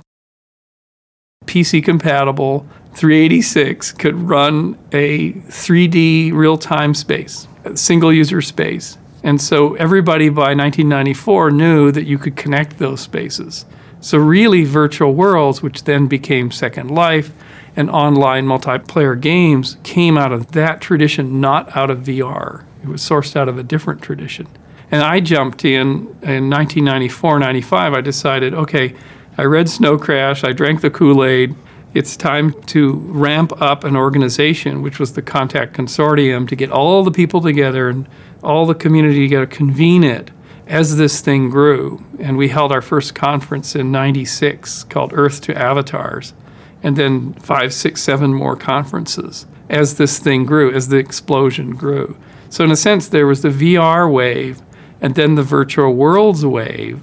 PC 1.46 1.82
compatible 1.82 2.68
386 2.96 3.94
could 3.94 4.16
run 4.16 4.78
a 4.92 5.32
3D 5.32 6.34
real 6.34 6.58
time 6.58 6.94
space, 6.94 7.48
a 7.64 7.78
single 7.78 8.12
user 8.12 8.42
space. 8.42 8.98
And 9.24 9.40
so 9.40 9.76
everybody 9.76 10.28
by 10.28 10.54
1994 10.54 11.52
knew 11.52 11.94
that 11.94 12.04
you 12.04 12.18
could 12.18 12.36
connect 12.36 12.78
those 12.78 13.00
spaces. 13.00 13.66
So, 14.02 14.18
really, 14.18 14.64
virtual 14.64 15.14
worlds, 15.14 15.62
which 15.62 15.84
then 15.84 16.08
became 16.08 16.50
Second 16.50 16.90
Life 16.90 17.32
and 17.76 17.88
online 17.90 18.48
multiplayer 18.48 19.20
games, 19.20 19.78
came 19.84 20.18
out 20.18 20.32
of 20.32 20.54
that 20.54 20.82
tradition, 20.82 21.40
not 21.40 21.78
out 21.78 21.92
of 21.92 22.00
VR. 22.00 22.66
It 22.82 22.88
was 22.88 23.02
sourced 23.02 23.36
out 23.36 23.48
of 23.48 23.60
a 23.60 23.64
different 23.64 24.02
tradition. 24.02 24.48
And 24.90 25.04
I 25.04 25.20
jumped 25.20 25.64
in 25.64 26.08
in 26.24 26.50
1994, 26.50 27.40
95. 27.40 27.94
I 27.94 28.02
decided, 28.02 28.56
okay, 28.56 28.96
I 29.38 29.44
read 29.44 29.70
Snow 29.70 30.00
Crash, 30.00 30.44
I 30.44 30.52
drank 30.52 30.82
the 30.82 30.90
Kool 30.90 31.24
Aid. 31.24 31.56
It's 31.94 32.18
time 32.18 32.54
to 32.64 32.96
ramp 32.96 33.62
up 33.62 33.84
an 33.84 33.96
organization, 33.96 34.82
which 34.82 34.98
was 34.98 35.14
the 35.14 35.22
Contact 35.22 35.78
Consortium, 35.78 36.48
to 36.48 36.56
get 36.56 36.72
all 36.72 37.04
the 37.04 37.12
people 37.12 37.40
together 37.40 37.88
and 37.88 38.08
all 38.44 38.66
the 38.66 38.74
community 38.74 39.22
together, 39.22 39.46
convene 39.46 40.04
it 40.04 40.32
as 40.72 40.96
this 40.96 41.20
thing 41.20 41.50
grew. 41.50 42.04
And 42.18 42.38
we 42.38 42.48
held 42.48 42.72
our 42.72 42.82
first 42.82 43.14
conference 43.14 43.76
in 43.76 43.92
96 43.92 44.86
called 44.86 45.12
Earth 45.14 45.42
to 45.42 45.58
Avatars, 45.58 46.34
and 46.82 46.96
then 46.96 47.34
five, 47.34 47.74
six, 47.74 48.02
seven 48.02 48.34
more 48.34 48.56
conferences 48.56 49.46
as 49.70 49.98
this 49.98 50.18
thing 50.18 50.46
grew, 50.46 50.74
as 50.74 50.88
the 50.88 50.98
explosion 50.98 51.76
grew. 51.76 52.18
So, 52.50 52.64
in 52.64 52.72
a 52.72 52.76
sense, 52.76 53.10
there 53.10 53.28
was 53.28 53.42
the 53.42 53.50
VR 53.50 54.12
wave 54.12 54.62
and 55.02 55.16
then 55.16 55.36
the 55.36 55.44
virtual 55.44 55.94
worlds 55.94 56.46
wave, 56.46 57.02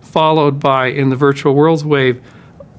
followed 0.00 0.60
by 0.60 0.86
in 0.86 1.08
the 1.08 1.16
virtual 1.16 1.54
worlds 1.54 1.84
wave, 1.84 2.22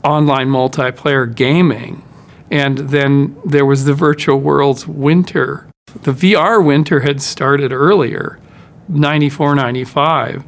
online 0.04 0.48
multiplayer 0.48 1.34
gaming. 1.34 2.02
And 2.50 2.78
then 2.78 3.36
there 3.46 3.66
was 3.66 3.86
the 3.86 3.94
virtual 3.94 4.40
worlds 4.40 4.88
winter. 4.88 5.70
The 6.04 6.12
VR 6.12 6.64
winter 6.64 7.02
had 7.02 7.22
started 7.22 7.74
earlier, 7.74 8.40
94, 8.90 9.56
95. 9.56 10.44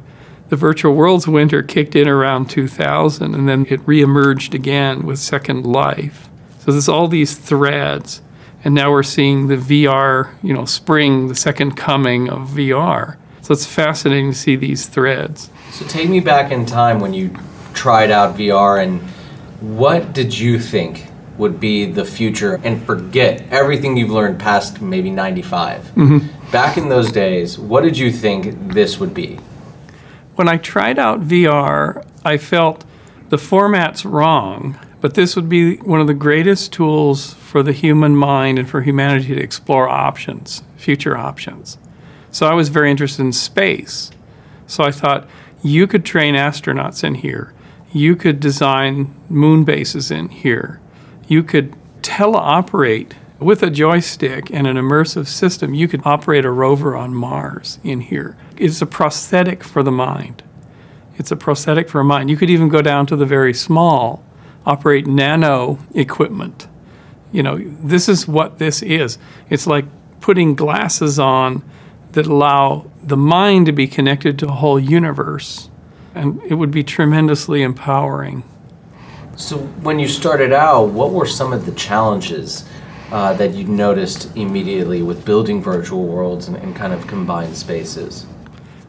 The 0.48 0.56
virtual 0.56 0.94
worlds 0.94 1.26
winter 1.26 1.62
kicked 1.62 1.96
in 1.96 2.08
around 2.08 2.50
2000, 2.50 3.34
and 3.34 3.48
then 3.48 3.66
it 3.70 3.80
reemerged 3.86 4.52
again 4.52 5.02
with 5.06 5.18
Second 5.18 5.64
Life. 5.64 6.28
So 6.58 6.72
there's 6.72 6.88
all 6.88 7.08
these 7.08 7.38
threads, 7.38 8.20
and 8.62 8.74
now 8.74 8.90
we're 8.90 9.02
seeing 9.02 9.48
the 9.48 9.56
VR, 9.56 10.34
you 10.42 10.52
know, 10.52 10.64
spring, 10.64 11.28
the 11.28 11.34
second 11.34 11.76
coming 11.76 12.28
of 12.28 12.50
VR. 12.50 13.16
So 13.40 13.52
it's 13.52 13.66
fascinating 13.66 14.32
to 14.32 14.38
see 14.38 14.56
these 14.56 14.86
threads. 14.86 15.50
So 15.70 15.86
take 15.86 16.08
me 16.08 16.20
back 16.20 16.52
in 16.52 16.66
time 16.66 17.00
when 17.00 17.14
you 17.14 17.34
tried 17.72 18.10
out 18.10 18.36
VR 18.36 18.82
and 18.82 19.00
what 19.60 20.12
did 20.12 20.36
you 20.38 20.58
think 20.58 21.06
would 21.38 21.58
be 21.58 21.86
the 21.86 22.04
future 22.04 22.60
and 22.62 22.82
forget 22.82 23.42
everything 23.50 23.96
you've 23.96 24.10
learned 24.10 24.38
past 24.38 24.82
maybe 24.82 25.10
95? 25.10 25.82
Mm-hmm. 25.94 26.41
Back 26.52 26.76
in 26.76 26.90
those 26.90 27.10
days, 27.10 27.58
what 27.58 27.82
did 27.82 27.96
you 27.96 28.12
think 28.12 28.74
this 28.74 29.00
would 29.00 29.14
be? 29.14 29.40
When 30.34 30.50
I 30.50 30.58
tried 30.58 30.98
out 30.98 31.22
VR, 31.22 32.06
I 32.26 32.36
felt 32.36 32.84
the 33.30 33.38
format's 33.38 34.04
wrong, 34.04 34.78
but 35.00 35.14
this 35.14 35.34
would 35.34 35.48
be 35.48 35.76
one 35.76 36.02
of 36.02 36.06
the 36.06 36.12
greatest 36.12 36.70
tools 36.70 37.32
for 37.32 37.62
the 37.62 37.72
human 37.72 38.14
mind 38.14 38.58
and 38.58 38.68
for 38.68 38.82
humanity 38.82 39.34
to 39.34 39.40
explore 39.40 39.88
options, 39.88 40.62
future 40.76 41.16
options. 41.16 41.78
So 42.30 42.46
I 42.46 42.52
was 42.52 42.68
very 42.68 42.90
interested 42.90 43.22
in 43.22 43.32
space. 43.32 44.10
So 44.66 44.84
I 44.84 44.90
thought 44.90 45.26
you 45.62 45.86
could 45.86 46.04
train 46.04 46.34
astronauts 46.34 47.02
in 47.02 47.14
here. 47.14 47.54
You 47.92 48.14
could 48.14 48.40
design 48.40 49.14
moon 49.30 49.64
bases 49.64 50.10
in 50.10 50.28
here. 50.28 50.82
You 51.26 51.44
could 51.44 51.74
teleoperate 52.02 53.12
with 53.42 53.62
a 53.62 53.70
joystick 53.70 54.50
and 54.50 54.66
an 54.66 54.76
immersive 54.76 55.26
system. 55.26 55.74
You 55.74 55.88
could 55.88 56.02
operate 56.04 56.44
a 56.44 56.50
rover 56.50 56.96
on 56.96 57.14
Mars 57.14 57.78
in 57.82 58.00
here. 58.00 58.36
It's 58.56 58.82
a 58.82 58.86
prosthetic 58.86 59.64
for 59.64 59.82
the 59.82 59.92
mind. 59.92 60.42
It's 61.16 61.30
a 61.30 61.36
prosthetic 61.36 61.88
for 61.88 62.00
a 62.00 62.04
mind. 62.04 62.30
You 62.30 62.36
could 62.36 62.50
even 62.50 62.68
go 62.68 62.82
down 62.82 63.06
to 63.06 63.16
the 63.16 63.26
very 63.26 63.54
small, 63.54 64.24
operate 64.64 65.06
nano 65.06 65.78
equipment. 65.94 66.68
You 67.32 67.42
know, 67.42 67.58
this 67.58 68.08
is 68.08 68.28
what 68.28 68.58
this 68.58 68.82
is. 68.82 69.18
It's 69.50 69.66
like 69.66 69.84
putting 70.20 70.54
glasses 70.54 71.18
on 71.18 71.62
that 72.12 72.26
allow 72.26 72.90
the 73.02 73.16
mind 73.16 73.66
to 73.66 73.72
be 73.72 73.86
connected 73.86 74.38
to 74.38 74.48
a 74.48 74.52
whole 74.52 74.78
universe. 74.78 75.70
And 76.14 76.42
it 76.42 76.54
would 76.54 76.70
be 76.70 76.84
tremendously 76.84 77.62
empowering. 77.62 78.44
So, 79.36 79.56
when 79.56 79.98
you 79.98 80.08
started 80.08 80.52
out, 80.52 80.90
what 80.90 81.10
were 81.10 81.26
some 81.26 81.54
of 81.54 81.64
the 81.64 81.72
challenges 81.72 82.68
uh, 83.12 83.34
that 83.34 83.52
you 83.52 83.64
noticed 83.64 84.34
immediately 84.36 85.02
with 85.02 85.24
building 85.24 85.62
virtual 85.62 86.04
worlds 86.06 86.48
and, 86.48 86.56
and 86.56 86.74
kind 86.74 86.94
of 86.94 87.06
combined 87.06 87.54
spaces? 87.54 88.26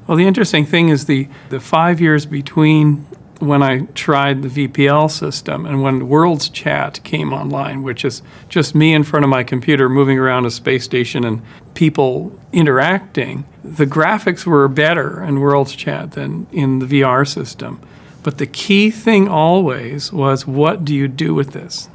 Well, 0.08 0.18
the 0.18 0.26
interesting 0.26 0.66
thing 0.66 0.88
is 0.90 1.06
the, 1.06 1.28
the 1.50 1.60
five 1.60 2.00
years 2.00 2.26
between 2.26 3.06
when 3.40 3.62
I 3.62 3.82
tried 3.94 4.42
the 4.42 4.68
VPL 4.68 5.12
system 5.12 5.66
and 5.66 5.84
when 5.84 6.08
Worlds 6.08 6.48
Chat 6.48 7.04
came 7.04 7.34
online, 7.34 7.84
which 7.84 8.06
is 8.06 8.22
just 8.48 8.74
me 8.74 8.94
in 8.94 9.04
front 9.04 9.26
of 9.26 9.30
my 9.30 9.44
computer 9.44 9.90
moving 9.90 10.18
around 10.18 10.46
a 10.46 10.52
space 10.52 10.86
station 10.86 11.26
and 11.26 11.42
people 11.74 12.38
interacting, 12.54 13.46
the 13.62 13.86
graphics 13.86 14.46
were 14.46 14.70
better 14.70 15.22
in 15.22 15.42
Worlds 15.42 15.76
Chat 15.76 16.12
than 16.12 16.48
in 16.54 16.80
the 16.80 16.86
VR 16.86 17.28
system. 17.28 17.82
But 18.24 18.38
the 18.38 18.48
key 18.48 18.90
thing 18.90 19.28
always 19.28 20.14
was 20.14 20.48
what 20.48 20.86
do 20.86 20.96
you 20.96 21.10
do 21.10 21.34
with 21.34 21.52
this? 21.52 21.90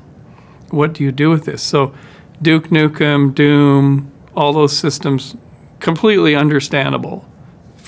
What 0.71 0.93
do 0.93 1.03
you 1.03 1.13
do 1.13 1.31
with 1.31 1.47
this? 1.47 1.63
So, 1.63 1.95
Duke 2.41 2.69
Nukem, 2.69 3.35
Doom, 3.35 4.13
all 4.35 4.53
those 4.53 4.77
systems, 4.77 5.37
completely 5.81 6.35
understandable 6.35 7.29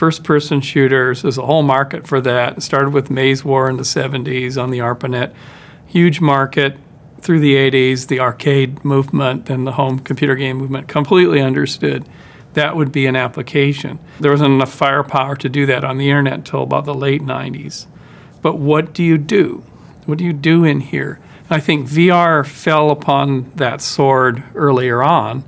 first 0.00 0.24
person 0.24 0.62
shooters. 0.62 1.20
There's 1.20 1.36
a 1.36 1.44
whole 1.44 1.62
market 1.62 2.08
for 2.08 2.22
that. 2.22 2.56
It 2.56 2.60
started 2.62 2.94
with 2.94 3.10
Maze 3.10 3.44
War 3.44 3.68
in 3.68 3.76
the 3.76 3.82
70s 3.82 4.56
on 4.56 4.70
the 4.70 4.78
ARPANET. 4.78 5.34
Huge 5.84 6.22
market 6.22 6.78
through 7.20 7.40
the 7.40 7.54
80s, 7.54 8.06
the 8.06 8.18
arcade 8.18 8.82
movement 8.82 9.50
and 9.50 9.66
the 9.66 9.72
home 9.72 9.98
computer 9.98 10.36
game 10.36 10.56
movement 10.56 10.88
completely 10.88 11.42
understood 11.42 12.08
that 12.54 12.76
would 12.76 12.90
be 12.90 13.04
an 13.04 13.14
application. 13.14 13.98
There 14.20 14.30
wasn't 14.30 14.54
enough 14.54 14.72
firepower 14.72 15.36
to 15.36 15.50
do 15.50 15.66
that 15.66 15.84
on 15.84 15.98
the 15.98 16.08
internet 16.08 16.32
until 16.32 16.62
about 16.62 16.86
the 16.86 16.94
late 16.94 17.20
90s. 17.20 17.86
But 18.40 18.58
what 18.58 18.94
do 18.94 19.04
you 19.04 19.18
do? 19.18 19.62
What 20.06 20.16
do 20.16 20.24
you 20.24 20.32
do 20.32 20.64
in 20.64 20.80
here? 20.80 21.20
I 21.52 21.58
think 21.58 21.88
VR 21.88 22.46
fell 22.46 22.92
upon 22.92 23.50
that 23.56 23.80
sword 23.80 24.44
earlier 24.54 25.02
on 25.02 25.42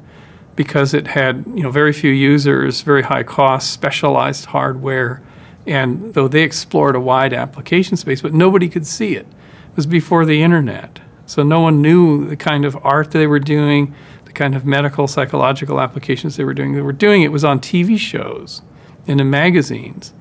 because 0.56 0.94
it 0.94 1.06
had 1.06 1.44
you 1.46 1.62
know 1.62 1.70
very 1.70 1.92
few 1.92 2.10
users, 2.10 2.80
very 2.82 3.02
high 3.02 3.22
cost, 3.22 3.72
specialized 3.72 4.46
hardware, 4.46 5.22
and 5.64 6.12
though 6.14 6.26
they 6.26 6.42
explored 6.42 6.96
a 6.96 7.00
wide 7.00 7.32
application 7.32 7.96
space, 7.96 8.20
but 8.20 8.34
nobody 8.34 8.68
could 8.68 8.84
see 8.84 9.14
it. 9.14 9.26
It 9.26 9.76
was 9.76 9.86
before 9.86 10.24
the 10.24 10.42
internet, 10.42 10.98
so 11.24 11.44
no 11.44 11.60
one 11.60 11.80
knew 11.80 12.28
the 12.28 12.36
kind 12.36 12.64
of 12.64 12.76
art 12.82 13.12
they 13.12 13.28
were 13.28 13.38
doing, 13.38 13.94
the 14.24 14.32
kind 14.32 14.56
of 14.56 14.66
medical 14.66 15.06
psychological 15.06 15.80
applications 15.80 16.36
they 16.36 16.44
were 16.44 16.52
doing. 16.52 16.72
They 16.72 16.80
were 16.80 16.92
doing 16.92 17.22
it 17.22 17.30
was 17.30 17.44
on 17.44 17.60
TV 17.60 17.96
shows 17.96 18.60
and 19.06 19.20
in 19.20 19.30
magazines, 19.30 20.12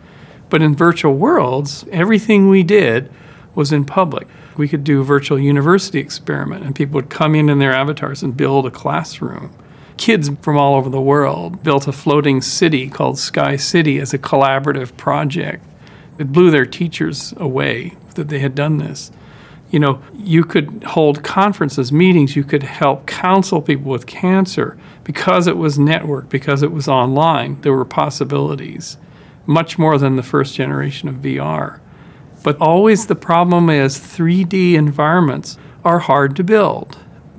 but 0.48 0.62
in 0.62 0.76
virtual 0.76 1.16
worlds, 1.16 1.86
everything 1.92 2.50
we 2.50 2.62
did 2.62 3.12
was 3.56 3.72
in 3.72 3.86
public. 3.86 4.28
We 4.58 4.68
could 4.68 4.84
do 4.84 5.02
a 5.02 5.04
virtual 5.04 5.40
university 5.40 6.00
experiment, 6.00 6.66
and 6.66 6.76
people 6.76 6.96
would 6.96 7.10
come 7.10 7.36
in 7.36 7.50
in 7.50 7.60
their 7.60 7.74
avatars 7.74 8.24
and 8.24 8.36
build 8.36 8.66
a 8.66 8.72
classroom. 8.72 9.52
Kids 9.98 10.30
from 10.42 10.58
all 10.58 10.76
over 10.76 10.90
the 10.90 11.02
world 11.02 11.64
built 11.64 11.88
a 11.88 11.92
floating 11.92 12.42
city 12.42 12.90
called 12.90 13.20
Sky 13.20 13.56
City 13.56 14.00
as 14.00 14.14
a 14.14 14.18
collaborative 14.18 14.96
project. 14.98 15.64
It 16.18 16.32
blew 16.32 16.52
their 16.52 16.66
teachers 16.66 17.34
away 17.38 17.98
that 18.16 18.30
they 18.30 18.40
had 18.40 18.56
done 18.56 18.78
this. 18.78 19.12
You 19.70 19.80
know, 19.80 20.02
you 20.14 20.44
could 20.44 20.84
hold 20.84 21.24
conferences, 21.24 21.92
meetings, 21.92 22.36
you 22.36 22.44
could 22.44 22.64
help 22.64 23.06
counsel 23.06 23.62
people 23.62 23.92
with 23.92 24.06
cancer 24.06 24.78
because 25.04 25.48
it 25.48 25.56
was 25.56 25.78
networked, 25.78 26.30
because 26.30 26.62
it 26.62 26.72
was 26.72 26.88
online. 26.88 27.60
There 27.62 27.74
were 27.74 27.86
possibilities, 27.86 28.98
much 29.46 29.80
more 29.80 29.98
than 29.98 30.18
the 30.18 30.24
first 30.24 30.56
generation 30.56 31.08
of 31.08 31.16
VR. 31.16 31.80
But 32.44 32.60
always 32.60 33.06
the 33.06 33.16
problem 33.16 33.70
is 33.70 33.98
3D 33.98 34.74
environments 34.74 35.58
are 35.84 36.00
hard 36.00 36.36
to 36.38 36.44
build, 36.44 36.98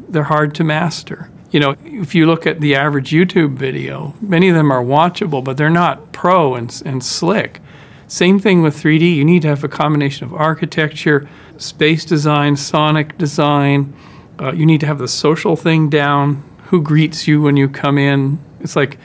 they're 0.09 0.25
hard 0.25 0.55
to 0.57 0.65
master. 0.65 1.31
You 1.51 1.61
know, 1.61 1.77
if 1.85 2.15
you 2.15 2.27
look 2.27 2.47
at 2.47 2.61
the 2.61 2.75
average 2.75 3.11
YouTube 3.11 3.57
video, 3.57 4.15
many 4.23 4.49
of 4.49 4.55
them 4.55 4.73
are 4.73 4.83
watchable, 4.83 5.45
but 5.45 5.59
they're 5.59 5.69
not 5.69 6.13
pro 6.13 6.55
and, 6.55 6.83
and 6.87 7.05
slick. 7.05 7.61
Same 8.09 8.39
thing 8.39 8.63
with 8.63 8.75
3D. 8.75 9.17
You 9.17 9.25
need 9.25 9.43
to 9.43 9.49
have 9.49 9.63
a 9.63 9.69
combination 9.69 10.27
of 10.27 10.35
architecture, 10.35 11.29
space 11.59 12.05
design, 12.05 12.57
sonic 12.57 13.19
design. 13.19 13.95
Uh, 14.39 14.53
you 14.53 14.65
need 14.65 14.81
to 14.81 14.87
have 14.87 14.99
the 14.99 15.09
social 15.09 15.57
thing 15.57 15.91
down. 15.91 16.43
Who 16.67 16.83
greets 16.83 17.29
you 17.29 17.43
when 17.43 17.57
you 17.57 17.69
come 17.69 17.99
in? 17.99 18.39
It's 18.61 18.77
like 18.77 18.99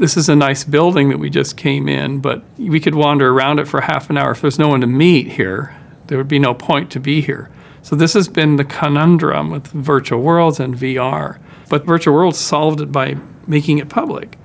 this 0.00 0.16
is 0.16 0.30
a 0.30 0.34
nice 0.34 0.64
building 0.64 1.10
that 1.10 1.18
we 1.18 1.28
just 1.28 1.58
came 1.58 1.86
in, 1.86 2.20
but 2.20 2.42
we 2.56 2.80
could 2.80 2.94
wander 2.94 3.30
around 3.30 3.58
it 3.58 3.68
for 3.68 3.82
half 3.82 4.08
an 4.08 4.16
hour. 4.16 4.30
If 4.30 4.40
there's 4.40 4.58
no 4.58 4.68
one 4.68 4.80
to 4.80 4.86
meet 4.86 5.28
here, 5.28 5.76
there 6.06 6.16
would 6.16 6.26
be 6.26 6.38
no 6.38 6.54
point 6.54 6.90
to 6.92 7.00
be 7.00 7.20
here. 7.20 7.50
So 7.82 7.96
this 7.96 8.14
has 8.14 8.26
been 8.26 8.56
the 8.56 8.64
conundrum 8.64 9.50
with 9.50 9.66
virtual 9.66 10.22
worlds 10.22 10.58
and 10.58 10.74
VR. 10.74 11.38
But 11.68 11.84
virtual 11.84 12.14
worlds 12.14 12.38
solved 12.38 12.80
it 12.80 12.90
by 12.90 13.18
making 13.46 13.76
it 13.76 13.90
public. 13.90 14.38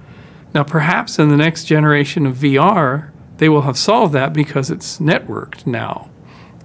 Now, 0.53 0.63
perhaps 0.63 1.19
in 1.19 1.29
the 1.29 1.37
next 1.37 1.63
generation 1.63 2.25
of 2.25 2.35
VR, 2.35 3.11
they 3.37 3.47
will 3.47 3.61
have 3.61 3.77
solved 3.77 4.13
that 4.13 4.33
because 4.33 4.69
it's 4.69 4.99
networked 4.99 5.65
now. 5.65 6.09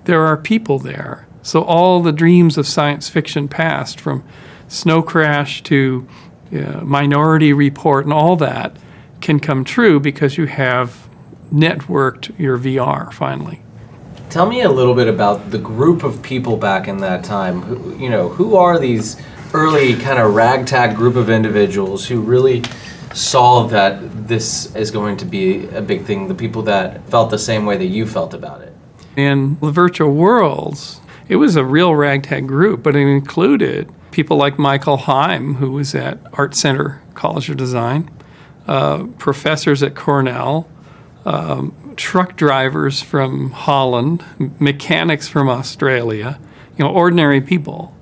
There 0.05 0.27
are 0.27 0.37
people 0.37 0.81
there. 0.81 1.29
So 1.43 1.63
all 1.63 2.03
the 2.03 2.13
dreams 2.13 2.59
of 2.59 2.67
science 2.67 3.09
fiction 3.09 3.47
past, 3.47 4.01
from 4.01 4.25
Snow 4.67 5.01
Crash 5.01 5.63
to 5.65 6.09
uh, 6.53 6.81
Minority 6.83 7.53
Report 7.53 8.05
and 8.05 8.13
all 8.13 8.37
that 8.37 8.77
can 9.21 9.41
come 9.41 9.65
true 9.65 10.01
because 10.01 10.37
you 10.37 10.47
have 10.47 11.09
networked 11.53 12.37
your 12.39 12.59
VR 12.59 13.13
finally. 13.13 13.63
Tell 14.31 14.47
me 14.47 14.63
a 14.63 14.71
little 14.71 14.95
bit 14.95 15.09
about 15.09 15.51
the 15.51 15.59
group 15.59 16.05
of 16.05 16.23
people 16.23 16.57
back 16.57 16.87
in 16.87 16.99
that 16.99 17.25
time. 17.25 17.63
Who, 17.63 17.99
you 17.99 18.09
know, 18.09 18.29
who 18.29 18.57
are 18.57 18.79
these 18.79 19.21
early 19.53 19.95
kind 19.97 20.19
of 20.19 20.35
ragtag 20.35 20.95
group 20.95 21.17
of 21.17 21.29
individuals 21.29 22.07
who 22.07 22.21
really 22.21 22.63
saw 23.13 23.67
that 23.67 24.29
this 24.29 24.75
is 24.77 24.93
going 24.93 25.17
to 25.19 25.25
be 25.25 25.67
a 25.69 25.83
big 25.83 26.05
thing? 26.05 26.29
The 26.29 26.35
people 26.35 26.63
that 26.63 27.09
felt 27.09 27.31
the 27.31 27.39
same 27.39 27.67
way 27.67 27.77
that 27.77 27.87
you 27.87 28.07
felt 28.07 28.33
about 28.33 28.63
it. 28.63 28.73
In 29.17 29.59
the 29.61 29.73
virtual 29.73 30.15
worlds, 30.15 31.01
it 31.29 31.37
was 31.37 31.57
a 31.57 31.65
real 31.65 31.97
ragtag 31.97 32.47
group, 32.47 32.85
but 32.85 32.95
it 32.95 33.07
included 33.07 33.93
people 34.11 34.37
like 34.37 34.59
Michael 34.59 34.97
Heim, 34.97 35.55
who 35.55 35.73
was 35.73 35.95
at 35.95 36.19
Art 36.33 36.55
Center 36.55 37.03
College 37.15 37.51
of 37.51 37.57
Design, 37.57 38.11
uh, 38.67 39.05
professors 39.19 39.83
at 39.83 39.95
Cornell, 39.95 40.69
um, 41.25 41.95
truck 41.97 42.37
drivers 42.37 43.03
from 43.03 43.51
Holland, 43.51 44.25
mechanics 44.59 45.29
from 45.29 45.49
Australia, 45.49 46.39
you 46.77 46.85
know, 46.85 46.91
ordinary 46.91 47.41
people. 47.41 47.95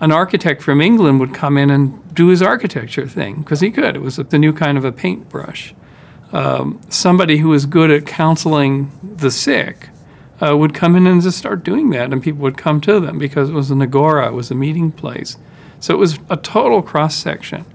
An 0.00 0.10
architect 0.10 0.60
from 0.60 0.80
England 0.80 1.20
would 1.20 1.32
come 1.32 1.56
in 1.56 1.70
and 1.70 2.14
do 2.14 2.28
his 2.28 2.42
architecture 2.42 3.06
thing 3.06 3.36
because 3.36 3.60
he 3.60 3.70
could. 3.70 3.96
It 3.96 4.02
was 4.02 4.16
the 4.16 4.38
new 4.38 4.52
kind 4.52 4.76
of 4.76 4.84
a 4.84 4.92
paintbrush. 4.92 5.74
Um, 6.32 6.80
somebody 6.88 7.38
who 7.38 7.48
was 7.48 7.64
good 7.64 7.90
at 7.90 8.06
counseling 8.06 8.90
the 9.02 9.30
sick 9.30 9.88
uh, 10.44 10.56
would 10.56 10.74
come 10.74 10.96
in 10.96 11.06
and 11.06 11.22
just 11.22 11.38
start 11.38 11.62
doing 11.62 11.90
that, 11.90 12.12
and 12.12 12.22
people 12.22 12.42
would 12.42 12.58
come 12.58 12.80
to 12.82 12.98
them 12.98 13.18
because 13.18 13.50
it 13.50 13.54
was 13.54 13.70
an 13.70 13.80
agora, 13.80 14.28
it 14.28 14.32
was 14.32 14.50
a 14.50 14.54
meeting 14.54 14.90
place. 14.90 15.36
So 15.84 15.92
it 15.92 15.98
was 15.98 16.18
a 16.30 16.38
total 16.38 16.80
cross 16.80 17.14
section. 17.14 17.66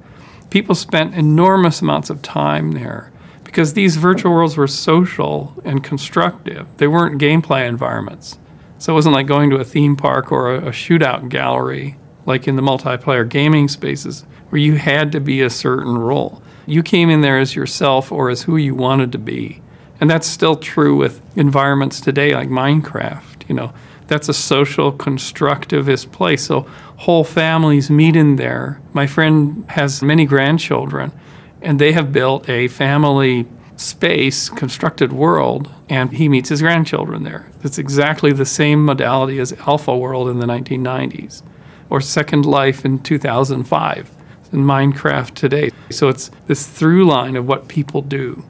People 0.50 0.74
spent 0.74 1.14
enormous 1.14 1.80
amounts 1.80 2.10
of 2.10 2.24
time 2.24 2.72
there 2.72 3.12
because 3.44 3.74
these 3.74 3.98
virtual 3.98 4.32
worlds 4.32 4.58
were 4.58 4.66
social 4.66 5.54
and 5.64 5.84
constructive. 5.84 6.66
They 6.78 6.88
weren't 6.88 7.22
gameplay 7.22 7.68
environments. 7.68 8.40
So 8.80 8.94
it 8.94 8.96
wasn't 8.96 9.14
like 9.14 9.28
going 9.28 9.52
to 9.52 9.58
a 9.58 9.64
theme 9.64 9.96
park 9.96 10.32
or 10.32 10.56
a, 10.56 10.70
a 10.70 10.72
shootout 10.72 11.30
gallery 11.30 11.98
like 12.26 12.48
in 12.48 12.56
the 12.56 12.64
multiplayer 12.64 13.30
gaming 13.30 13.68
spaces 13.68 14.26
where 14.50 14.60
you 14.60 14.78
had 14.78 15.12
to 15.12 15.20
be 15.20 15.44
a 15.44 15.50
certain 15.52 15.96
role. 15.96 16.42
You 16.66 16.82
came 16.82 17.12
in 17.12 17.22
there 17.22 17.38
as 17.38 17.56
yourself 17.56 18.12
or 18.12 18.32
as 18.32 18.42
who 18.42 18.58
you 18.58 18.74
wanted 18.74 19.12
to 19.12 19.20
be. 19.20 19.62
And 20.02 20.10
that's 20.10 20.26
still 20.26 20.56
true 20.56 20.96
with 20.96 21.22
environments 21.38 22.02
today 22.02 22.34
like 22.34 22.50
Minecraft, 22.50 23.48
you 23.48 23.54
know 23.54 23.72
that's 24.10 24.28
a 24.28 24.34
social 24.34 24.92
constructivist 24.92 26.12
place. 26.12 26.46
So 26.46 26.62
whole 26.98 27.24
families 27.24 27.90
meet 27.90 28.16
in 28.16 28.36
there. 28.36 28.82
My 28.92 29.08
friend 29.08 29.64
has 29.70 30.02
many 30.02 30.26
grandchildren, 30.26 31.14
and 31.62 31.80
they 31.80 31.94
have 31.94 32.12
built 32.12 32.50
a 32.50 32.68
family 32.68 33.48
space, 33.78 34.50
constructed 34.50 35.14
world, 35.14 35.72
and 35.88 36.12
he 36.12 36.28
meets 36.28 36.50
his 36.50 36.62
grandchildren 36.62 37.24
there. 37.24 37.50
It's 37.64 37.78
exactly 37.78 38.34
the 38.34 38.46
same 38.46 38.84
modality 38.84 39.40
as 39.40 39.54
Alpha 39.54 39.98
World 39.98 40.28
in 40.28 40.40
the 40.40 40.46
1990s 40.46 41.42
or 41.90 42.02
Second 42.02 42.46
Life 42.46 42.84
in 42.84 43.00
2005 43.00 44.12
in 44.52 44.60
Minecraft 44.60 45.34
today. 45.34 45.72
So 45.92 46.10
it's 46.10 46.30
this 46.48 46.68
through 46.68 47.06
line 47.06 47.36
of 47.36 47.48
what 47.48 47.68
people 47.68 48.02
do. 48.02 48.44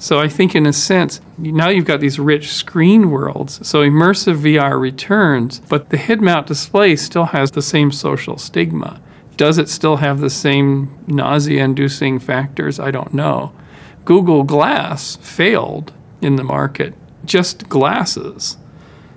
So 0.00 0.18
I 0.18 0.28
think, 0.28 0.54
in 0.54 0.64
a 0.64 0.72
sense, 0.72 1.20
now 1.36 1.68
you've 1.68 1.84
got 1.84 2.00
these 2.00 2.18
rich 2.18 2.54
screen 2.54 3.10
worlds. 3.10 3.64
So 3.68 3.82
immersive 3.82 4.38
VR 4.38 4.80
returns, 4.80 5.60
but 5.68 5.90
the 5.90 5.98
head 5.98 6.22
mount 6.22 6.46
display 6.46 6.96
still 6.96 7.26
has 7.26 7.50
the 7.50 7.60
same 7.60 7.92
social 7.92 8.38
stigma. 8.38 8.98
Does 9.36 9.58
it 9.58 9.68
still 9.68 9.96
have 9.96 10.20
the 10.20 10.30
same 10.30 10.98
nausea 11.06 11.62
inducing 11.62 12.18
factors? 12.18 12.80
I 12.80 12.90
don't 12.90 13.12
know. 13.12 13.52
Google 14.06 14.42
Glass 14.42 15.16
failed 15.16 15.92
in 16.22 16.36
the 16.36 16.44
market, 16.44 16.94
just 17.26 17.68
glasses. 17.68 18.56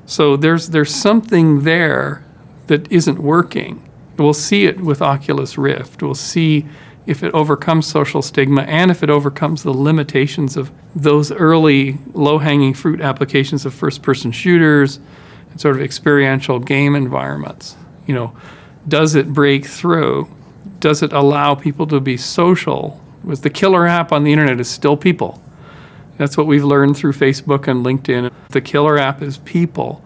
So 0.05 0.35
there's, 0.35 0.69
there's 0.71 0.93
something 0.93 1.63
there 1.63 2.25
that 2.67 2.91
isn't 2.91 3.19
working. 3.19 3.89
We'll 4.17 4.33
see 4.33 4.65
it 4.65 4.81
with 4.81 5.01
Oculus 5.01 5.57
Rift. 5.57 6.03
We'll 6.03 6.13
see 6.13 6.67
if 7.05 7.23
it 7.23 7.33
overcomes 7.33 7.85
social 7.85 8.21
stigma 8.21 8.61
and 8.63 8.89
if 8.89 9.03
it 9.03 9.09
overcomes 9.09 9.63
the 9.63 9.73
limitations 9.73 10.55
of 10.55 10.71
those 10.95 11.31
early 11.31 11.97
low 12.13 12.37
hanging 12.37 12.73
fruit 12.73 13.01
applications 13.01 13.65
of 13.65 13.73
first 13.73 14.01
person 14.01 14.31
shooters 14.31 14.99
and 15.51 15.59
sort 15.59 15.75
of 15.75 15.81
experiential 15.81 16.59
game 16.59 16.95
environments. 16.95 17.75
You 18.07 18.15
know, 18.15 18.35
does 18.87 19.15
it 19.15 19.33
break 19.33 19.65
through? 19.65 20.29
Does 20.79 21.03
it 21.03 21.13
allow 21.13 21.55
people 21.55 21.87
to 21.87 21.99
be 21.99 22.17
social? 22.17 22.99
Was 23.23 23.41
the 23.41 23.49
killer 23.49 23.87
app 23.87 24.11
on 24.11 24.23
the 24.23 24.31
internet 24.31 24.59
is 24.59 24.69
still 24.69 24.97
people. 24.97 25.41
That's 26.17 26.37
what 26.37 26.47
we've 26.47 26.63
learned 26.63 26.97
through 26.97 27.13
Facebook 27.13 27.67
and 27.67 27.85
LinkedIn. 27.85 28.31
The 28.49 28.61
killer 28.61 28.97
app 28.97 29.21
is 29.21 29.37
people. 29.39 30.03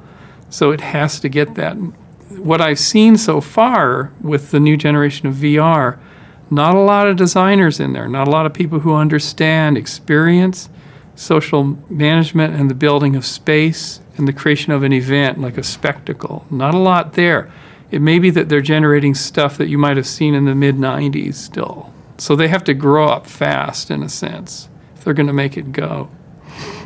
So 0.50 0.72
it 0.72 0.82
has 0.82 1.20
to 1.20 1.30
get 1.30 1.56
that. 1.56 1.74
What 1.74 2.62
I've 2.62 2.80
seen 2.80 3.18
so 3.18 3.42
far 3.42 4.14
with 4.22 4.52
the 4.52 4.60
new 4.60 4.78
generation 4.78 5.28
of 5.28 5.36
VR 5.36 6.00
not 6.50 6.76
a 6.76 6.80
lot 6.80 7.08
of 7.08 7.18
designers 7.18 7.80
in 7.80 7.94
there, 7.94 8.08
not 8.08 8.28
a 8.28 8.32
lot 8.32 8.46
of 8.46 8.54
people 8.54 8.80
who 8.80 8.94
understand 8.94 9.78
experience, 9.78 10.70
social 11.16 11.78
management, 11.90 12.54
and 12.54 12.70
the 12.70 12.76
building 12.76 13.16
of 13.16 13.26
space 13.26 14.00
and 14.18 14.28
the 14.28 14.34
creation 14.34 14.72
of 14.72 14.84
an 14.84 14.94
event 14.94 15.40
like 15.40 15.58
a 15.58 15.64
spectacle. 15.64 16.46
Not 16.50 16.74
a 16.74 16.80
lot 16.80 17.14
there. 17.14 17.52
It 17.92 18.02
may 18.02 18.20
be 18.20 18.30
that 18.32 18.50
they're 18.50 18.62
generating 18.62 19.16
stuff 19.16 19.58
that 19.58 19.70
you 19.70 19.78
might 19.78 19.98
have 19.98 20.08
seen 20.08 20.34
in 20.34 20.46
the 20.46 20.56
mid 20.56 20.76
90s 20.76 21.36
still. 21.36 21.94
So 22.18 22.36
they 22.36 22.48
have 22.48 22.64
to 22.66 22.74
grow 22.74 23.08
up 23.08 23.28
fast, 23.28 23.92
in 23.92 24.02
a 24.02 24.10
sense, 24.10 24.70
if 24.96 25.04
they're 25.04 25.14
going 25.14 25.28
to 25.28 25.34
make 25.34 25.56
it 25.56 25.72
go. 25.72 26.10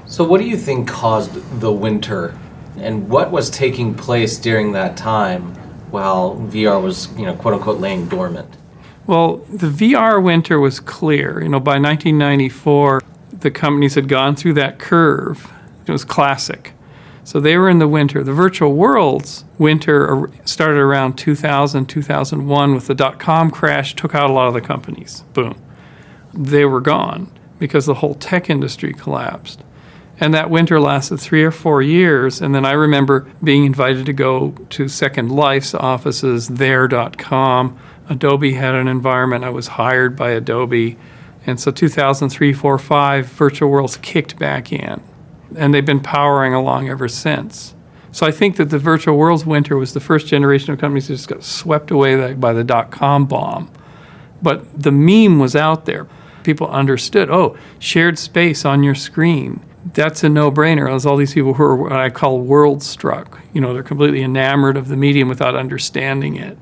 So, 0.06 0.26
what 0.26 0.42
do 0.42 0.48
you 0.48 0.58
think 0.58 0.90
caused 0.90 1.62
the 1.62 1.72
winter? 1.72 2.38
And 2.78 3.10
what 3.10 3.32
was 3.32 3.50
taking 3.50 3.96
place 3.96 4.38
during 4.38 4.74
that 4.74 4.98
time 4.98 5.56
while 5.90 6.36
VR 6.36 6.82
was, 6.82 7.16
you 7.18 7.26
know, 7.26 7.36
quote 7.36 7.54
unquote, 7.54 7.80
laying 7.80 8.08
dormant? 8.08 8.58
Well, 9.08 9.38
the 9.50 9.68
VR 9.68 10.22
winter 10.22 10.60
was 10.60 10.80
clear. 10.80 11.42
You 11.42 11.50
know, 11.50 11.60
by 11.60 11.80
1994, 11.80 13.02
the 13.32 13.52
companies 13.52 13.96
had 13.96 14.08
gone 14.08 14.36
through 14.36 14.54
that 14.54 14.80
curve. 14.80 15.52
It 15.88 15.92
was 15.92 16.06
classic. 16.06 16.74
So 17.24 17.40
they 17.40 17.58
were 17.58 17.70
in 17.70 17.80
the 17.80 17.88
winter. 17.88 18.24
The 18.24 18.34
virtual 18.34 18.74
worlds 18.74 19.46
winter 19.58 20.30
started 20.46 20.80
around 20.80 21.18
2000, 21.18 21.86
2001 21.86 22.74
with 22.74 22.88
the 22.88 22.96
dot 22.96 23.20
com 23.20 23.52
crash, 23.52 23.96
took 23.96 24.16
out 24.16 24.30
a 24.30 24.34
lot 24.34 24.48
of 24.48 24.54
the 24.54 24.62
companies. 24.62 25.24
Boom. 25.34 25.60
They 26.34 26.66
were 26.66 26.82
gone 26.82 27.32
because 27.60 27.86
the 27.86 27.96
whole 27.96 28.16
tech 28.16 28.50
industry 28.50 28.94
collapsed. 28.94 29.64
And 30.20 30.34
that 30.34 30.50
winter 30.50 30.80
lasted 30.80 31.20
three 31.20 31.44
or 31.44 31.52
four 31.52 31.82
years. 31.82 32.42
And 32.42 32.54
then 32.54 32.66
I 32.66 32.74
remember 32.74 33.28
being 33.44 33.66
invited 33.66 34.06
to 34.06 34.14
go 34.14 34.52
to 34.70 34.88
Second 34.88 35.32
Life's 35.32 35.74
offices, 35.74 36.48
there.com. 36.48 37.80
Adobe 38.10 38.54
had 38.54 38.76
an 38.76 38.88
environment. 38.88 39.44
I 39.44 39.50
was 39.50 39.68
hired 39.68 40.16
by 40.16 40.32
Adobe. 40.32 40.98
And 41.46 41.60
so 41.60 41.72
2003, 41.72 42.54
4, 42.54 42.78
5, 42.78 43.26
Virtual 43.26 43.70
Worlds 43.70 43.98
kicked 43.98 44.38
back 44.38 44.72
in. 44.72 45.02
And 45.56 45.74
they've 45.74 45.86
been 45.86 46.02
powering 46.02 46.54
along 46.54 46.90
ever 46.90 47.08
since. 47.08 47.76
So 48.12 48.26
I 48.26 48.32
think 48.32 48.58
that 48.58 48.70
the 48.70 48.80
Virtual 48.80 49.18
Worlds 49.18 49.46
winter 49.46 49.78
was 49.78 49.94
the 49.94 50.00
first 50.00 50.28
generation 50.28 50.74
of 50.74 50.80
companies 50.80 51.08
that 51.08 51.16
just 51.16 51.28
got 51.28 51.44
swept 51.44 51.92
away 51.92 52.34
by 52.34 52.54
the 52.54 52.64
dot 52.64 52.92
com 52.92 53.26
bomb. 53.26 53.72
But 54.42 54.82
the 54.82 54.92
meme 54.92 55.40
was 55.40 55.56
out 55.56 55.86
there. 55.86 56.08
People 56.44 56.68
understood, 56.68 57.30
oh, 57.30 57.58
shared 57.80 58.18
space 58.18 58.66
on 58.66 58.84
your 58.84 58.96
screen 58.96 59.62
that's 59.94 60.24
a 60.24 60.30
no-brainer. 60.30 60.88
There's 60.88 61.06
all 61.06 61.18
these 61.18 61.34
people 61.34 61.54
who 61.54 61.64
are 61.64 61.76
what 61.76 61.92
I 61.94 62.10
call 62.10 62.40
world 62.40 62.84
struck. 62.84 63.40
You 63.54 63.62
know, 63.62 63.74
they're 63.74 63.84
completely 63.84 64.22
enamored 64.22 64.78
of 64.78 64.88
the 64.88 64.98
medium 64.98 65.28
without 65.28 65.56
understanding 65.56 66.36
it. 66.36 66.58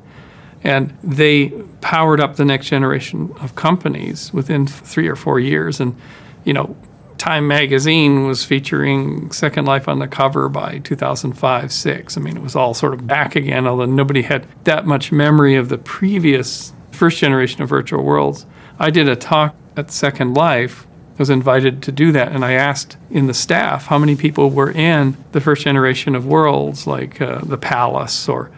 And 0.64 0.98
they 1.04 1.50
powered 1.82 2.20
up 2.20 2.36
the 2.36 2.46
next 2.46 2.68
generation 2.68 3.34
of 3.40 3.56
companies 3.56 4.34
within 4.34 4.68
three 4.68 5.08
or 5.08 5.16
four 5.16 5.40
years. 5.40 5.80
And, 5.80 5.96
you 6.44 6.54
know, 6.54 6.76
Time 7.18 7.50
magazine 7.50 8.28
was 8.28 8.46
featuring 8.46 9.32
Second 9.32 9.66
Life 9.66 9.90
on 9.90 10.00
the 10.00 10.08
cover 10.08 10.48
by 10.48 10.80
2005 10.80 11.72
6. 11.72 12.18
I 12.18 12.22
mean, 12.22 12.38
it 12.38 12.42
was 12.42 12.56
all 12.56 12.74
sort 12.74 12.94
of 12.94 13.06
back 13.06 13.36
again, 13.36 13.68
although 13.68 13.86
nobody 13.86 14.22
had 14.22 14.48
that 14.64 14.86
much 14.86 15.12
memory 15.12 15.56
of 15.56 15.68
the 15.68 15.78
previous 15.78 16.72
first 16.92 17.18
generation 17.18 17.62
of 17.62 17.68
virtual 17.68 18.04
worlds. 18.04 18.46
I 18.80 18.90
did 18.90 19.10
a 19.10 19.18
talk 19.18 19.54
at 19.76 19.92
Second 19.92 20.34
Life 20.36 20.88
I 21.20 21.22
was 21.22 21.30
invited 21.30 21.84
to 21.84 21.92
do 21.92 22.14
that. 22.14 22.32
And 22.32 22.46
I 22.46 22.54
asked 22.54 22.96
in 23.12 23.28
the 23.28 23.34
staff 23.34 23.88
how 23.88 23.98
many 23.98 24.16
people 24.16 24.52
were 24.52 24.72
in 24.72 25.18
the 25.34 25.42
first 25.42 25.66
generation 25.66 26.16
of 26.16 26.26
worlds, 26.26 26.88
like 26.88 27.20
uh, 27.20 27.40
the 27.44 27.58
Palace 27.58 28.30
or 28.30 28.50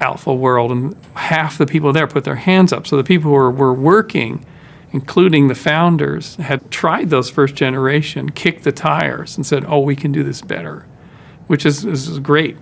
Alpha 0.00 0.34
World. 0.34 0.70
And 0.70 0.96
half 1.14 1.58
the 1.58 1.66
people 1.66 1.92
there 1.92 2.06
put 2.06 2.24
their 2.24 2.36
hands 2.36 2.72
up. 2.72 2.86
So 2.86 2.96
the 2.96 3.04
people 3.04 3.30
who 3.30 3.34
were, 3.34 3.50
were 3.50 3.74
working, 3.74 4.44
including 4.92 5.48
the 5.48 5.54
founders, 5.54 6.36
had 6.36 6.70
tried 6.70 7.10
those 7.10 7.30
first 7.30 7.54
generation, 7.54 8.30
kicked 8.30 8.64
the 8.64 8.72
tires, 8.72 9.36
and 9.36 9.46
said, 9.46 9.64
oh, 9.66 9.80
we 9.80 9.96
can 9.96 10.12
do 10.12 10.22
this 10.22 10.40
better, 10.40 10.86
which 11.46 11.66
is, 11.66 11.84
is 11.84 12.18
great. 12.18 12.56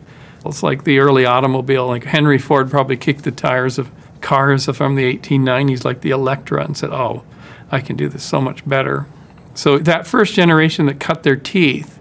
It's 0.45 0.63
like 0.63 0.85
the 0.85 0.99
early 0.99 1.25
automobile. 1.25 1.87
Like 1.87 2.05
Henry 2.05 2.39
Ford 2.39 2.71
probably 2.71 2.97
kicked 2.97 3.25
the 3.25 3.33
tires 3.33 3.79
of 3.79 3.91
cars 4.21 4.67
from 4.67 4.95
the 4.95 5.17
1890s, 5.17 5.85
like 5.85 6.01
the 6.01 6.11
Electra, 6.11 6.65
and 6.65 6.77
said, 6.77 6.91
oh, 6.91 7.25
I 7.71 7.81
can 7.81 7.97
do 7.97 8.09
this 8.09 8.25
so 8.25 8.41
much 8.41 8.67
better. 8.69 9.07
So 9.55 9.79
that 9.79 10.07
first 10.07 10.35
generation 10.35 10.87
that 10.87 11.01
cut 11.01 11.23
their 11.23 11.37
teeth, 11.37 11.99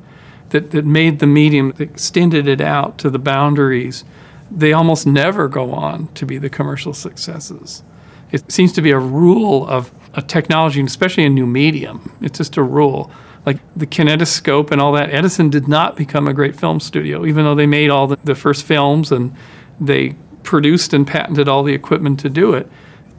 that, 0.49 0.71
that 0.71 0.85
made 0.85 1.19
the 1.19 1.27
medium, 1.27 1.71
that 1.71 1.81
extended 1.81 2.47
it 2.47 2.61
out 2.61 2.97
to 2.99 3.09
the 3.09 3.19
boundaries, 3.19 4.03
they 4.51 4.73
almost 4.73 5.07
never 5.07 5.47
go 5.47 5.71
on 5.71 6.07
to 6.13 6.25
be 6.25 6.37
the 6.37 6.49
commercial 6.49 6.93
successes. 6.93 7.83
It 8.31 8.51
seems 8.51 8.73
to 8.73 8.81
be 8.81 8.91
a 8.91 8.99
rule 8.99 9.67
of 9.67 9.91
a 10.13 10.21
technology, 10.21 10.79
and 10.79 10.89
especially 10.89 11.25
a 11.25 11.29
new 11.29 11.45
medium. 11.45 12.15
It's 12.21 12.37
just 12.37 12.57
a 12.57 12.63
rule. 12.63 13.11
Like 13.45 13.59
the 13.75 13.85
kinetoscope 13.85 14.71
and 14.71 14.81
all 14.81 14.91
that, 14.93 15.09
Edison 15.09 15.49
did 15.49 15.67
not 15.67 15.95
become 15.95 16.27
a 16.27 16.33
great 16.33 16.55
film 16.55 16.79
studio, 16.79 17.25
even 17.25 17.45
though 17.45 17.55
they 17.55 17.67
made 17.67 17.89
all 17.89 18.07
the, 18.07 18.17
the 18.23 18.35
first 18.35 18.65
films 18.65 19.11
and 19.11 19.35
they 19.79 20.15
produced 20.43 20.93
and 20.93 21.05
patented 21.05 21.47
all 21.47 21.63
the 21.63 21.73
equipment 21.73 22.19
to 22.19 22.29
do 22.29 22.53
it 22.53 22.69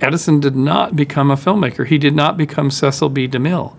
Edison 0.00 0.40
did 0.40 0.56
not 0.56 0.94
become 0.94 1.30
a 1.30 1.36
filmmaker. 1.36 1.86
He 1.86 1.98
did 1.98 2.14
not 2.14 2.36
become 2.36 2.70
Cecil 2.70 3.08
B. 3.08 3.26
DeMille. 3.26 3.74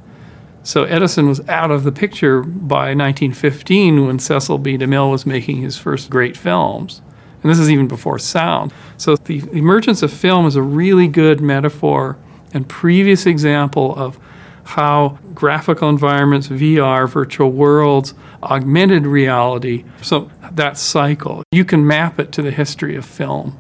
So 0.64 0.84
Edison 0.84 1.28
was 1.28 1.48
out 1.48 1.72
of 1.72 1.84
the 1.84 1.92
picture 1.92 2.42
by 2.42 2.94
1915 2.94 4.06
when 4.06 4.20
Cecil 4.20 4.58
B. 4.58 4.78
DeMille 4.78 5.12
was 5.12 5.26
making 5.26 5.62
his 5.62 5.78
first 5.78 6.10
great 6.10 6.36
films. 6.36 7.02
And 7.44 7.52
this 7.52 7.60
is 7.60 7.70
even 7.70 7.88
before 7.88 8.20
sound. 8.20 8.74
So 8.98 9.16
the 9.16 9.44
emergence 9.52 10.02
of 10.02 10.12
film 10.12 10.46
is 10.48 10.56
a 10.56 10.62
really 10.62 11.08
good 11.08 11.40
metaphor 11.40 12.18
and 12.54 12.68
previous 12.68 13.26
example 13.26 13.96
of 13.96 14.20
how 14.64 15.18
graphical 15.34 15.88
environments, 15.88 16.48
VR, 16.48 17.08
virtual 17.08 17.52
worlds, 17.52 18.14
augmented 18.44 19.06
reality, 19.06 19.86
so 20.02 20.30
that 20.52 20.78
cycle, 20.78 21.44
you 21.52 21.64
can 21.64 21.88
map 21.88 22.20
it 22.20 22.32
to 22.34 22.42
the 22.42 22.52
history 22.52 22.96
of 22.96 23.06
film. 23.06 23.58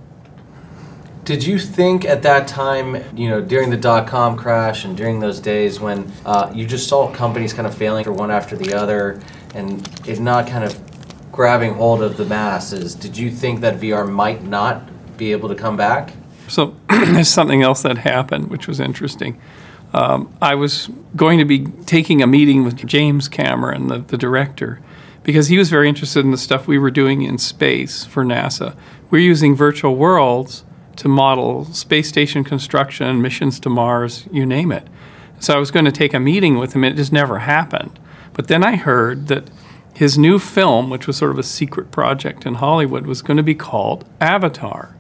Did 1.24 1.46
you 1.46 1.60
think 1.60 2.06
at 2.06 2.24
that 2.24 2.48
time, 2.48 3.04
you 3.18 3.30
know, 3.30 3.42
during 3.42 3.70
the 3.70 3.78
dot 3.78 4.08
com 4.08 4.38
crash 4.38 4.86
and 4.86 4.96
during 4.96 5.20
those 5.20 5.40
days 5.40 5.80
when 5.80 6.12
uh, 6.26 6.52
you 6.56 6.66
just 6.66 6.88
saw 6.88 7.12
companies 7.12 7.54
kind 7.54 7.68
of 7.68 7.76
failing 7.76 8.04
for 8.04 8.14
one 8.14 8.32
after 8.32 8.56
the 8.56 8.74
other 8.74 9.22
and 9.54 9.88
it 10.08 10.20
not 10.20 10.48
kind 10.48 10.64
of 10.64 10.78
grabbing 11.38 11.76
hold 11.76 12.02
of 12.02 12.18
the 12.18 12.26
masses, 12.26 12.96
did 12.96 13.16
you 13.16 13.30
think 13.30 13.62
that 13.62 13.80
VR 13.80 14.12
might 14.12 14.44
not 14.44 14.82
be 15.18 15.32
able 15.32 15.48
to 15.48 15.54
come 15.54 15.78
back? 15.78 16.12
So 16.48 16.76
there's 16.90 17.30
something 17.30 17.62
else 17.62 17.84
that 17.84 18.00
happened, 18.00 18.50
which 18.50 18.68
was 18.68 18.80
interesting. 18.80 19.40
Um, 19.94 20.36
I 20.42 20.56
was 20.56 20.90
going 21.16 21.38
to 21.38 21.46
be 21.46 21.68
taking 21.86 22.24
a 22.24 22.28
meeting 22.28 22.64
with 22.64 22.84
James 22.88 23.30
Cameron, 23.30 23.88
the, 23.88 24.00
the 24.00 24.18
director, 24.18 24.82
because 25.22 25.48
he 25.48 25.60
was 25.60 25.70
very 25.70 25.88
interested 25.88 26.26
in 26.26 26.32
the 26.32 26.40
stuff 26.40 26.68
we 26.68 26.80
were 26.80 26.90
doing 26.90 27.22
in 27.22 27.38
space 27.38 28.04
for 28.04 28.26
NASA. 28.26 28.76
We're 29.12 29.22
using 29.22 29.56
virtual 29.56 29.96
worlds 29.96 30.64
to 30.96 31.08
model 31.08 31.66
space 31.66 32.10
station 32.10 32.44
construction, 32.44 33.22
missions 33.22 33.60
to 33.60 33.70
Mars, 33.70 34.28
you 34.32 34.44
name 34.44 34.72
it. 34.72 34.88
So 35.40 35.54
I 35.54 35.60
was 35.60 35.70
going 35.70 35.86
to 35.86 35.92
take 35.92 36.16
a 36.16 36.20
meeting 36.20 36.58
with 36.58 36.74
him, 36.74 36.84
and 36.84 36.96
it 36.96 36.98
just 36.98 37.14
never 37.14 37.38
happened. 37.38 38.00
But 38.34 38.48
then 38.48 38.64
I 38.64 38.76
heard 38.76 39.28
that 39.28 39.52
his 39.98 40.16
new 40.16 40.38
film, 40.38 40.92
which 40.92 41.08
was 41.08 41.18
sort 41.18 41.32
of 41.32 41.40
a 41.40 41.44
secret 41.44 41.90
project 41.90 42.46
in 42.46 42.54
Hollywood, 42.54 43.08
was 43.08 43.24
going 43.24 43.38
to 43.38 43.42
be 43.42 43.56
called 43.56 44.08
Avatar, 44.22 44.96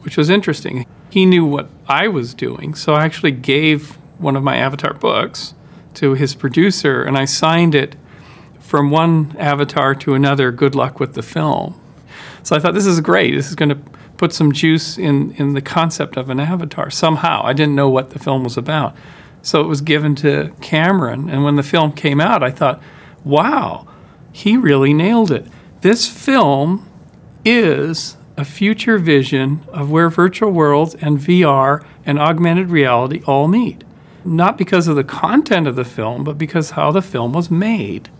which 0.00 0.16
was 0.16 0.30
interesting. 0.30 0.86
He 1.10 1.26
knew 1.26 1.44
what 1.44 1.68
I 1.86 2.08
was 2.08 2.32
doing, 2.32 2.74
so 2.74 2.94
I 2.94 3.04
actually 3.04 3.32
gave 3.32 3.98
one 4.16 4.36
of 4.36 4.42
my 4.42 4.56
Avatar 4.56 4.94
books 4.94 5.52
to 5.94 6.14
his 6.14 6.34
producer, 6.34 7.02
and 7.02 7.18
I 7.18 7.26
signed 7.26 7.74
it 7.74 7.94
from 8.58 8.90
one 8.90 9.36
avatar 9.38 9.94
to 9.96 10.14
another, 10.14 10.50
good 10.50 10.74
luck 10.74 10.98
with 10.98 11.12
the 11.12 11.22
film. 11.22 11.78
So 12.42 12.56
I 12.56 12.58
thought, 12.58 12.72
this 12.72 12.86
is 12.86 13.02
great. 13.02 13.34
This 13.34 13.50
is 13.50 13.54
going 13.54 13.68
to 13.68 13.90
put 14.16 14.32
some 14.32 14.52
juice 14.52 14.96
in, 14.96 15.32
in 15.32 15.52
the 15.52 15.60
concept 15.60 16.16
of 16.16 16.30
an 16.30 16.40
avatar 16.40 16.88
somehow. 16.88 17.42
I 17.44 17.52
didn't 17.52 17.74
know 17.74 17.90
what 17.90 18.10
the 18.10 18.18
film 18.18 18.44
was 18.44 18.56
about. 18.56 18.96
So 19.42 19.60
it 19.60 19.66
was 19.66 19.82
given 19.82 20.14
to 20.16 20.54
Cameron. 20.62 21.28
And 21.28 21.44
when 21.44 21.56
the 21.56 21.62
film 21.62 21.92
came 21.92 22.18
out, 22.18 22.42
I 22.42 22.50
thought, 22.50 22.82
wow, 23.24 23.86
he 24.32 24.56
really 24.56 24.92
nailed 24.92 25.30
it. 25.30 25.46
This 25.80 26.08
film 26.08 26.88
is 27.44 28.16
a 28.36 28.44
future 28.44 28.98
vision 28.98 29.64
of 29.68 29.90
where 29.90 30.08
virtual 30.08 30.50
worlds 30.50 30.94
and 30.96 31.18
VR 31.18 31.84
and 32.06 32.18
augmented 32.18 32.70
reality 32.70 33.22
all 33.26 33.48
meet. 33.48 33.84
Not 34.24 34.58
because 34.58 34.88
of 34.88 34.96
the 34.96 35.04
content 35.04 35.66
of 35.66 35.76
the 35.76 35.84
film, 35.84 36.24
but 36.24 36.38
because 36.38 36.70
how 36.70 36.92
the 36.92 37.02
film 37.02 37.32
was 37.32 37.50
made 37.50 38.10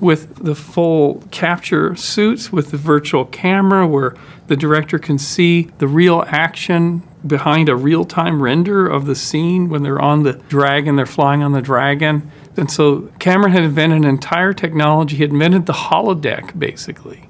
with 0.00 0.36
the 0.36 0.54
full 0.54 1.22
capture 1.30 1.94
suits 1.96 2.52
with 2.52 2.70
the 2.70 2.76
virtual 2.76 3.24
camera 3.24 3.86
where 3.86 4.14
the 4.48 4.56
director 4.56 4.98
can 4.98 5.18
see 5.18 5.70
the 5.78 5.88
real 5.88 6.24
action 6.26 7.02
behind 7.26 7.68
a 7.68 7.76
real 7.76 8.04
time 8.04 8.42
render 8.42 8.86
of 8.86 9.06
the 9.06 9.14
scene 9.14 9.68
when 9.70 9.82
they're 9.82 10.00
on 10.00 10.22
the 10.24 10.34
dragon, 10.48 10.96
they're 10.96 11.06
flying 11.06 11.42
on 11.42 11.52
the 11.52 11.62
dragon. 11.62 12.30
And 12.56 12.70
so 12.70 13.12
Cameron 13.18 13.52
had 13.52 13.64
invented 13.64 13.98
an 13.98 14.08
entire 14.08 14.52
technology. 14.52 15.16
He 15.16 15.22
had 15.22 15.32
invented 15.32 15.66
the 15.66 15.72
holodeck, 15.72 16.58
basically. 16.58 17.28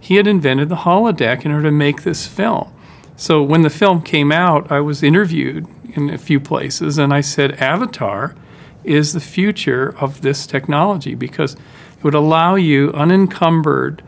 He 0.00 0.16
had 0.16 0.26
invented 0.26 0.68
the 0.68 0.76
holodeck 0.76 1.44
in 1.44 1.52
order 1.52 1.68
to 1.68 1.72
make 1.72 2.02
this 2.02 2.26
film. 2.26 2.72
So 3.16 3.42
when 3.42 3.62
the 3.62 3.70
film 3.70 4.02
came 4.02 4.32
out, 4.32 4.72
I 4.72 4.80
was 4.80 5.02
interviewed 5.02 5.66
in 5.94 6.10
a 6.10 6.18
few 6.18 6.40
places, 6.40 6.98
and 6.98 7.12
I 7.12 7.20
said, 7.20 7.52
Avatar 7.60 8.34
is 8.82 9.12
the 9.12 9.20
future 9.20 9.94
of 10.00 10.22
this 10.22 10.46
technology 10.46 11.14
because 11.14 11.54
it 11.54 12.02
would 12.02 12.14
allow 12.14 12.56
you 12.56 12.90
unencumbered 12.94 14.02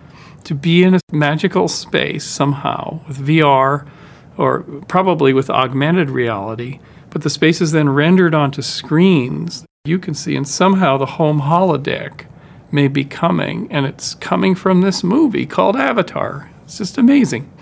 to 0.45 0.55
be 0.55 0.83
in 0.83 0.95
a 0.95 1.01
magical 1.13 1.69
space 1.69 2.25
somehow 2.25 3.01
with 3.07 3.19
VR 3.19 3.89
or 4.37 4.63
probably 4.89 5.33
with 5.33 5.49
augmented 5.49 6.11
reality, 6.11 6.81
but 7.11 7.23
the 7.23 7.31
space 7.31 7.61
is 7.61 7.73
then 7.73 7.89
rendered 7.89 8.35
onto 8.35 8.63
screens 8.63 9.65
you 9.87 9.99
can 9.99 10.15
see, 10.15 10.35
and 10.35 10.49
somehow 10.49 10.97
the 10.97 11.05
home 11.05 11.43
holodeck 11.43 12.25
may 12.73 12.89
be 12.89 13.05
coming, 13.05 13.71
and 13.71 13.85
it's 13.85 14.15
coming 14.15 14.55
from 14.55 14.81
this 14.81 15.05
movie 15.05 15.45
called 15.45 15.77
Avatar. 15.77 16.49
It's 16.65 16.79
just 16.79 16.97
amazing. 16.97 17.53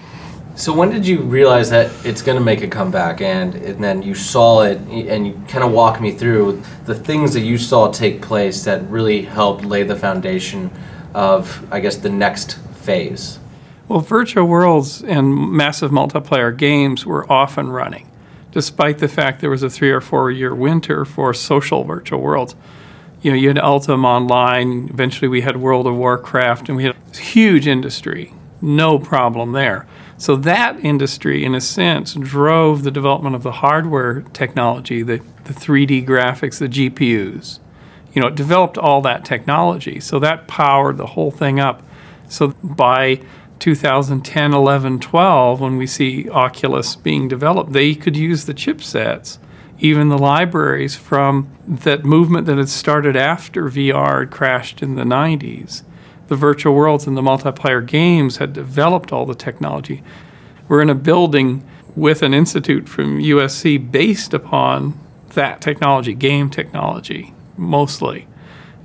So 0.54 0.72
when 0.72 0.90
did 0.90 1.04
you 1.04 1.18
realize 1.22 1.70
that 1.70 1.90
it's 2.06 2.22
going 2.22 2.38
to 2.38 2.44
make 2.44 2.62
a 2.62 2.68
comeback, 2.68 3.20
and 3.20 3.56
and 3.56 3.82
then 3.82 4.02
you 4.02 4.14
saw 4.14 4.62
it, 4.62 4.78
and 4.78 5.26
you 5.26 5.42
kind 5.48 5.64
of 5.64 5.72
walk 5.72 6.00
me 6.00 6.12
through 6.12 6.62
the 6.84 6.94
things 6.94 7.32
that 7.32 7.40
you 7.40 7.58
saw 7.58 7.90
take 7.90 8.22
place 8.22 8.62
that 8.62 8.88
really 8.88 9.22
helped 9.22 9.64
lay 9.64 9.82
the 9.82 9.96
foundation 9.96 10.70
of, 11.14 11.66
I 11.72 11.80
guess, 11.80 11.96
the 11.96 12.08
next 12.08 12.56
phase. 12.76 13.40
Well, 13.88 13.98
virtual 13.98 14.44
worlds 14.44 15.02
and 15.02 15.50
massive 15.50 15.90
multiplayer 15.90 16.56
games 16.56 17.04
were 17.04 17.30
often 17.32 17.70
running, 17.70 18.08
despite 18.52 18.98
the 18.98 19.08
fact 19.08 19.40
there 19.40 19.50
was 19.50 19.62
a 19.62 19.70
three 19.70 19.90
or 19.90 20.00
four 20.00 20.30
year 20.30 20.54
winter 20.54 21.04
for 21.04 21.34
social 21.34 21.84
virtual 21.84 22.20
worlds. 22.20 22.54
You 23.22 23.30
know, 23.30 23.36
you 23.36 23.48
had 23.48 23.58
Ultima 23.58 24.06
Online. 24.06 24.88
Eventually, 24.92 25.28
we 25.28 25.40
had 25.40 25.56
World 25.56 25.86
of 25.86 25.94
Warcraft, 25.94 26.68
and 26.68 26.76
we 26.76 26.84
had 26.84 26.96
a 27.14 27.16
huge 27.16 27.66
industry. 27.66 28.34
No 28.60 28.98
problem 28.98 29.52
there. 29.52 29.86
So 30.18 30.36
that 30.36 30.84
industry, 30.84 31.44
in 31.44 31.54
a 31.54 31.60
sense, 31.60 32.14
drove 32.14 32.82
the 32.82 32.90
development 32.90 33.34
of 33.34 33.42
the 33.42 33.52
hardware 33.52 34.22
technology, 34.32 35.02
the, 35.02 35.20
the 35.44 35.52
3D 35.52 36.06
graphics, 36.06 36.58
the 36.58 36.68
GPUs. 36.68 37.58
You 38.12 38.22
know, 38.22 38.28
it 38.28 38.34
developed 38.34 38.76
all 38.76 39.00
that 39.02 39.24
technology. 39.24 39.98
So 40.00 40.18
that 40.18 40.46
powered 40.46 40.96
the 40.96 41.06
whole 41.06 41.30
thing 41.30 41.58
up. 41.58 41.82
So 42.28 42.48
by 42.62 43.20
2010, 43.62 44.52
11, 44.52 44.98
12, 44.98 45.60
when 45.60 45.76
we 45.76 45.86
see 45.86 46.28
Oculus 46.30 46.96
being 46.96 47.28
developed, 47.28 47.72
they 47.72 47.94
could 47.94 48.16
use 48.16 48.44
the 48.44 48.52
chipsets, 48.52 49.38
even 49.78 50.08
the 50.08 50.18
libraries 50.18 50.96
from 50.96 51.48
that 51.64 52.04
movement 52.04 52.48
that 52.48 52.58
had 52.58 52.68
started 52.68 53.14
after 53.16 53.68
VR 53.68 54.28
crashed 54.28 54.82
in 54.82 54.96
the 54.96 55.04
90s. 55.04 55.84
The 56.26 56.34
virtual 56.34 56.74
worlds 56.74 57.06
and 57.06 57.16
the 57.16 57.22
multiplayer 57.22 57.86
games 57.86 58.38
had 58.38 58.52
developed 58.52 59.12
all 59.12 59.26
the 59.26 59.34
technology. 59.36 60.02
We're 60.66 60.82
in 60.82 60.90
a 60.90 60.96
building 60.96 61.64
with 61.94 62.22
an 62.22 62.34
institute 62.34 62.88
from 62.88 63.20
USC 63.20 63.92
based 63.92 64.34
upon 64.34 64.98
that 65.34 65.60
technology, 65.60 66.14
game 66.14 66.50
technology, 66.50 67.32
mostly. 67.56 68.26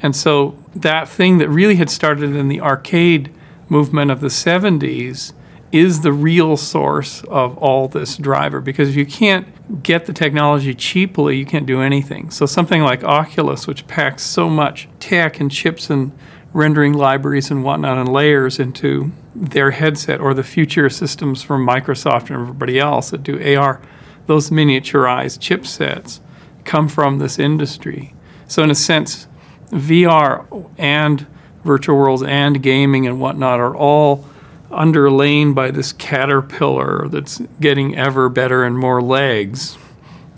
And 0.03 0.15
so 0.15 0.55
that 0.75 1.09
thing 1.09 1.39
that 1.39 1.49
really 1.49 1.77
had 1.77 1.89
started 1.89 2.35
in 2.35 2.47
the 2.47 2.61
arcade 2.61 3.33
movement 3.69 4.11
of 4.11 4.21
the 4.21 4.27
70s 4.27 5.33
is 5.71 6.01
the 6.01 6.13
real 6.13 6.55
source 6.55 7.23
of 7.25 7.57
all 7.57 7.87
this 7.87 8.15
driver 8.15 8.61
because 8.61 8.89
if 8.89 8.95
you 8.95 9.05
can't 9.05 9.83
get 9.83 10.05
the 10.05 10.13
technology 10.13 10.73
cheaply, 10.73 11.37
you 11.37 11.45
can't 11.45 11.65
do 11.65 11.81
anything. 11.81 12.29
So 12.29 12.45
something 12.45 12.81
like 12.81 13.03
Oculus, 13.03 13.67
which 13.67 13.85
packs 13.87 14.23
so 14.23 14.49
much 14.49 14.87
tech 14.99 15.39
and 15.39 15.51
chips 15.51 15.89
and 15.89 16.17
rendering 16.53 16.93
libraries 16.93 17.51
and 17.51 17.63
whatnot 17.63 17.97
and 17.97 18.11
layers 18.11 18.59
into 18.59 19.11
their 19.35 19.71
headset, 19.71 20.21
or 20.21 20.33
the 20.33 20.43
future 20.43 20.89
systems 20.89 21.43
from 21.43 21.67
Microsoft 21.67 22.29
and 22.29 22.41
everybody 22.41 22.79
else 22.79 23.11
that 23.11 23.23
do 23.23 23.57
AR, 23.57 23.81
those 24.25 24.49
miniaturized 24.49 25.39
chipsets 25.39 26.19
come 26.63 26.87
from 26.87 27.19
this 27.19 27.37
industry. 27.37 28.13
So 28.47 28.63
in 28.63 28.71
a 28.71 28.75
sense, 28.75 29.27
VR 29.71 30.71
and 30.77 31.27
virtual 31.67 31.97
worlds 31.97 32.23
and 32.23 32.63
gaming 32.63 33.05
and 33.05 33.19
whatnot 33.19 33.59
are 33.59 33.75
all 33.75 34.25
underlain 34.71 35.53
by 35.53 35.69
this 35.69 35.93
caterpillar 35.93 37.07
that's 37.09 37.41
getting 37.59 37.95
ever 37.95 38.29
better 38.29 38.63
and 38.63 38.77
more 38.77 39.01
legs. 39.01 39.77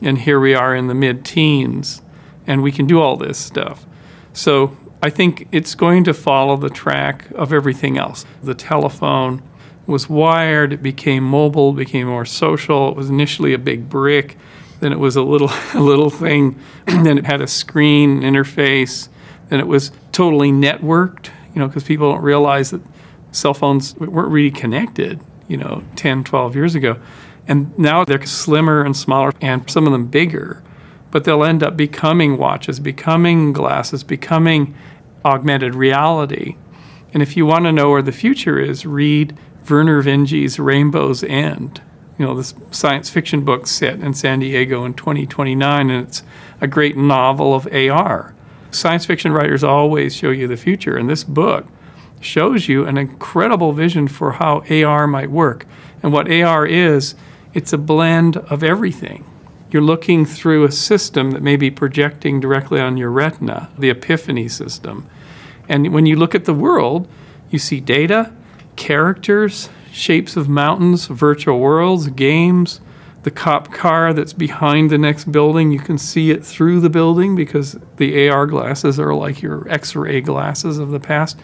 And 0.01 0.17
here 0.17 0.39
we 0.39 0.53
are 0.53 0.75
in 0.75 0.87
the 0.87 0.93
mid 0.93 1.23
teens, 1.23 2.01
and 2.45 2.61
we 2.61 2.71
can 2.71 2.85
do 2.87 2.99
all 2.99 3.15
this 3.15 3.37
stuff. 3.37 3.85
So 4.33 4.77
I 5.01 5.09
think 5.09 5.47
it's 5.51 5.75
going 5.75 6.03
to 6.05 6.13
follow 6.13 6.57
the 6.57 6.69
track 6.69 7.29
of 7.31 7.53
everything 7.53 7.97
else. 7.97 8.25
The 8.43 8.53
telephone 8.53 9.41
was 9.85 10.09
wired, 10.09 10.73
it 10.73 10.83
became 10.83 11.23
mobile, 11.23 11.73
became 11.73 12.07
more 12.07 12.25
social. 12.25 12.89
It 12.89 12.95
was 12.95 13.09
initially 13.09 13.53
a 13.53 13.57
big 13.57 13.89
brick, 13.89 14.37
then 14.79 14.91
it 14.91 14.99
was 14.99 15.15
a 15.15 15.23
little 15.23 15.49
a 15.73 15.79
little 15.79 16.09
thing, 16.09 16.59
and 16.87 17.05
then 17.05 17.17
it 17.17 17.25
had 17.25 17.41
a 17.41 17.47
screen 17.47 18.21
interface, 18.21 19.09
then 19.49 19.59
it 19.59 19.67
was 19.67 19.91
totally 20.11 20.51
networked, 20.51 21.31
you 21.53 21.59
know, 21.59 21.67
because 21.67 21.83
people 21.83 22.11
don't 22.11 22.23
realize 22.23 22.71
that 22.71 22.81
cell 23.31 23.53
phones 23.53 23.95
weren't 23.95 24.29
really 24.29 24.51
connected, 24.51 25.19
you 25.47 25.57
know, 25.57 25.83
10, 25.95 26.23
12 26.23 26.55
years 26.55 26.75
ago. 26.75 26.99
And 27.47 27.77
now 27.77 28.05
they're 28.05 28.25
slimmer 28.25 28.83
and 28.83 28.95
smaller 28.95 29.31
and 29.41 29.69
some 29.69 29.85
of 29.85 29.91
them 29.91 30.07
bigger, 30.07 30.63
but 31.11 31.23
they'll 31.23 31.43
end 31.43 31.63
up 31.63 31.75
becoming 31.75 32.37
watches, 32.37 32.79
becoming 32.79 33.53
glasses, 33.53 34.03
becoming 34.03 34.75
augmented 35.25 35.75
reality. 35.75 36.55
And 37.13 37.23
if 37.23 37.35
you 37.35 37.45
want 37.45 37.65
to 37.65 37.71
know 37.71 37.89
where 37.89 38.03
the 38.03 38.11
future 38.11 38.59
is, 38.59 38.85
read 38.85 39.35
Vernor 39.63 40.03
Vinge's 40.03 40.59
Rainbow's 40.59 41.23
End. 41.23 41.81
You 42.17 42.25
know, 42.25 42.35
this 42.35 42.53
science 42.71 43.09
fiction 43.09 43.45
book 43.45 43.65
set 43.65 43.99
in 43.99 44.13
San 44.13 44.39
Diego 44.39 44.85
in 44.85 44.93
2029, 44.93 45.89
and 45.89 46.07
it's 46.07 46.21
a 46.61 46.67
great 46.67 46.97
novel 46.97 47.55
of 47.55 47.67
AR. 47.73 48.35
Science 48.71 49.05
fiction 49.05 49.31
writers 49.31 49.63
always 49.63 50.15
show 50.15 50.29
you 50.29 50.47
the 50.47 50.57
future, 50.57 50.95
and 50.95 51.09
this 51.09 51.23
book 51.23 51.65
shows 52.21 52.67
you 52.67 52.85
an 52.85 52.97
incredible 52.97 53.71
vision 53.71 54.07
for 54.07 54.33
how 54.33 54.63
AR 54.69 55.07
might 55.07 55.31
work. 55.31 55.65
And 56.03 56.13
what 56.13 56.31
AR 56.31 56.65
is, 56.65 57.15
it's 57.53 57.73
a 57.73 57.77
blend 57.77 58.37
of 58.37 58.63
everything. 58.63 59.25
You're 59.71 59.81
looking 59.81 60.25
through 60.25 60.65
a 60.65 60.71
system 60.71 61.31
that 61.31 61.41
may 61.41 61.55
be 61.55 61.71
projecting 61.71 62.39
directly 62.39 62.79
on 62.79 62.97
your 62.97 63.11
retina, 63.11 63.69
the 63.77 63.89
epiphany 63.89 64.47
system. 64.47 65.07
And 65.67 65.93
when 65.93 66.05
you 66.05 66.15
look 66.15 66.35
at 66.35 66.45
the 66.45 66.53
world, 66.53 67.07
you 67.49 67.59
see 67.59 67.79
data, 67.79 68.33
characters, 68.75 69.69
shapes 69.91 70.35
of 70.35 70.49
mountains, 70.49 71.05
virtual 71.07 71.59
worlds, 71.59 72.07
games, 72.09 72.81
the 73.29 73.35
cop 73.35 73.71
car 73.71 74.11
that's 74.11 74.33
behind 74.33 74.89
the 74.89 74.97
next 74.97 75.31
building. 75.31 75.71
You 75.71 75.77
can 75.77 75.99
see 75.99 76.31
it 76.31 76.43
through 76.43 76.79
the 76.79 76.89
building 76.89 77.35
because 77.35 77.77
the 77.97 78.27
AR 78.27 78.47
glasses 78.47 78.99
are 78.99 79.13
like 79.13 79.43
your 79.43 79.69
X 79.69 79.95
ray 79.95 80.19
glasses 80.19 80.79
of 80.79 80.89
the 80.89 80.99
past 80.99 81.37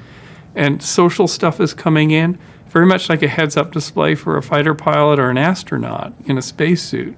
and 0.56 0.82
social 0.82 1.28
stuff 1.28 1.60
is 1.60 1.76
coming 1.76 2.10
in, 2.10 2.40
very 2.70 2.88
much 2.88 3.08
like 3.08 3.22
a 3.22 3.28
heads 3.28 3.56
up 3.56 3.72
display 3.72 4.16
for 4.16 4.36
a 4.36 4.42
fighter 4.42 4.74
pilot 4.74 5.20
or 5.20 5.30
an 5.30 5.38
astronaut 5.38 6.12
in 6.26 6.40
a 6.40 6.42
spacesuit. 6.42 7.16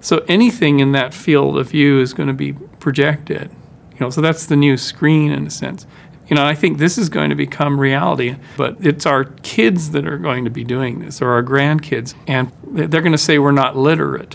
So 0.00 0.24
anything 0.26 0.80
in 0.80 0.90
that 0.90 1.14
field 1.14 1.56
of 1.56 1.70
view 1.70 2.00
is 2.00 2.12
going 2.12 2.26
to 2.26 2.34
be 2.34 2.54
projected. 2.80 3.48
You 3.92 4.00
know, 4.00 4.10
so 4.10 4.20
that's 4.20 4.46
the 4.46 4.56
new 4.56 4.76
screen 4.76 5.30
in 5.30 5.46
a 5.46 5.50
sense. 5.50 5.86
You 6.30 6.36
know, 6.36 6.46
I 6.46 6.54
think 6.54 6.78
this 6.78 6.96
is 6.96 7.08
going 7.08 7.30
to 7.30 7.36
become 7.36 7.78
reality, 7.78 8.36
but 8.56 8.76
it's 8.80 9.04
our 9.04 9.24
kids 9.24 9.90
that 9.90 10.06
are 10.06 10.16
going 10.16 10.44
to 10.44 10.50
be 10.50 10.62
doing 10.62 11.00
this, 11.00 11.20
or 11.20 11.32
our 11.32 11.42
grandkids, 11.42 12.14
and 12.28 12.52
they're 12.62 13.02
going 13.02 13.10
to 13.10 13.18
say 13.18 13.40
we're 13.40 13.50
not 13.50 13.76
literate, 13.76 14.34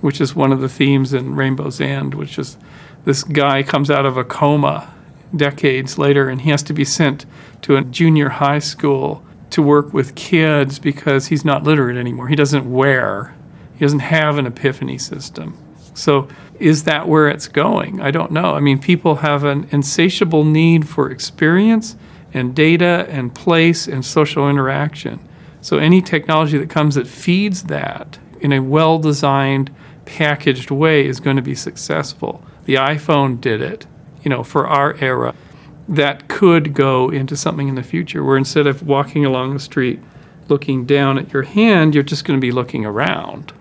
which 0.00 0.20
is 0.20 0.34
one 0.34 0.50
of 0.50 0.60
the 0.60 0.68
themes 0.68 1.14
in 1.14 1.36
Rainbow's 1.36 1.80
End, 1.80 2.14
which 2.14 2.36
is 2.36 2.58
this 3.04 3.22
guy 3.22 3.62
comes 3.62 3.92
out 3.92 4.04
of 4.04 4.16
a 4.16 4.24
coma 4.24 4.92
decades 5.36 5.98
later, 5.98 6.28
and 6.28 6.40
he 6.40 6.50
has 6.50 6.64
to 6.64 6.72
be 6.72 6.84
sent 6.84 7.26
to 7.62 7.76
a 7.76 7.84
junior 7.84 8.28
high 8.28 8.58
school 8.58 9.24
to 9.50 9.62
work 9.62 9.94
with 9.94 10.16
kids 10.16 10.80
because 10.80 11.28
he's 11.28 11.44
not 11.44 11.62
literate 11.62 11.96
anymore. 11.96 12.26
He 12.26 12.34
doesn't 12.34 12.68
wear, 12.68 13.36
he 13.74 13.84
doesn't 13.84 14.00
have 14.00 14.36
an 14.36 14.46
epiphany 14.46 14.98
system. 14.98 15.56
So, 15.94 16.28
is 16.58 16.84
that 16.84 17.08
where 17.08 17.28
it's 17.28 17.48
going? 17.48 18.00
I 18.00 18.10
don't 18.10 18.30
know. 18.30 18.54
I 18.54 18.60
mean, 18.60 18.78
people 18.78 19.16
have 19.16 19.44
an 19.44 19.68
insatiable 19.70 20.44
need 20.44 20.88
for 20.88 21.10
experience 21.10 21.96
and 22.32 22.54
data 22.54 23.06
and 23.08 23.34
place 23.34 23.88
and 23.88 24.04
social 24.04 24.48
interaction. 24.48 25.20
So, 25.60 25.78
any 25.78 26.02
technology 26.02 26.58
that 26.58 26.70
comes 26.70 26.96
that 26.96 27.06
feeds 27.06 27.64
that 27.64 28.18
in 28.40 28.52
a 28.52 28.60
well 28.60 28.98
designed, 28.98 29.74
packaged 30.04 30.70
way 30.70 31.06
is 31.06 31.20
going 31.20 31.36
to 31.36 31.42
be 31.42 31.54
successful. 31.54 32.42
The 32.64 32.74
iPhone 32.74 33.40
did 33.40 33.62
it 33.62 33.86
you 34.24 34.30
know, 34.30 34.42
for 34.42 34.66
our 34.66 34.96
era, 34.96 35.34
that 35.86 36.28
could 36.28 36.72
go 36.72 37.10
into 37.10 37.36
something 37.36 37.68
in 37.68 37.74
the 37.74 37.82
future 37.82 38.24
where 38.24 38.38
instead 38.38 38.66
of 38.66 38.82
walking 38.82 39.24
along 39.24 39.52
the 39.52 39.60
street 39.60 40.00
looking 40.48 40.86
down 40.86 41.18
at 41.18 41.32
your 41.32 41.42
hand, 41.42 41.94
you're 41.94 42.02
just 42.02 42.24
going 42.24 42.38
to 42.38 42.44
be 42.44 42.50
looking 42.50 42.84
around. 42.84 43.52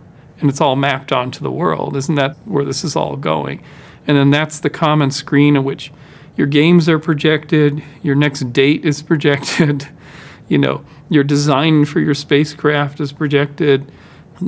And 0.44 0.50
it's 0.50 0.60
all 0.60 0.76
mapped 0.76 1.14
onto 1.14 1.42
the 1.42 1.50
world. 1.50 1.96
Isn't 1.96 2.16
that 2.16 2.36
where 2.44 2.66
this 2.66 2.84
is 2.84 2.98
all 2.98 3.16
going? 3.16 3.64
And 4.06 4.18
then 4.18 4.30
that's 4.30 4.60
the 4.60 4.70
common 4.70 5.10
screen 5.10 5.56
in 5.56 5.64
which 5.64 5.90
your 6.36 6.48
games 6.48 6.90
are 6.90 7.00
projected, 7.00 7.82
your 8.02 8.16
next 8.16 8.52
date 8.52 8.84
is 8.84 9.02
projected, 9.02 9.88
you 10.50 10.58
know, 10.58 10.84
your 11.10 11.24
design 11.24 11.86
for 11.86 12.02
your 12.02 12.14
spacecraft 12.14 13.00
is 13.00 13.14
projected, 13.14 13.90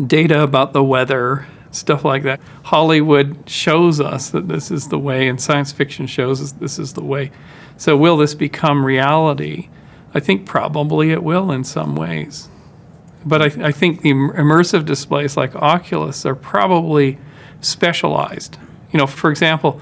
data 0.05 0.43
about 0.43 0.73
the 0.73 0.83
weather, 0.83 1.47
stuff 1.71 2.03
like 2.03 2.23
that. 2.23 2.41
Hollywood 2.63 3.49
shows 3.49 4.01
us 4.01 4.31
that 4.31 4.49
this 4.49 4.71
is 4.71 4.89
the 4.89 4.99
way, 4.99 5.29
and 5.29 5.39
science 5.39 5.71
fiction 5.71 6.07
shows 6.07 6.41
us 6.41 6.51
this 6.51 6.77
is 6.77 6.91
the 6.91 7.03
way. 7.05 7.31
So, 7.77 7.95
will 7.95 8.17
this 8.17 8.35
become 8.35 8.85
reality? 8.85 9.69
I 10.13 10.19
think 10.19 10.45
probably 10.45 11.11
it 11.11 11.23
will 11.23 11.53
in 11.53 11.63
some 11.63 11.95
ways. 11.95 12.49
But 13.25 13.41
I, 13.41 13.67
I 13.67 13.71
think 13.71 14.01
the 14.01 14.11
immersive 14.11 14.85
displays 14.85 15.35
like 15.35 15.55
Oculus 15.55 16.25
are 16.25 16.35
probably 16.35 17.17
specialized. 17.61 18.57
You 18.91 18.99
know, 18.99 19.07
for 19.07 19.29
example, 19.29 19.81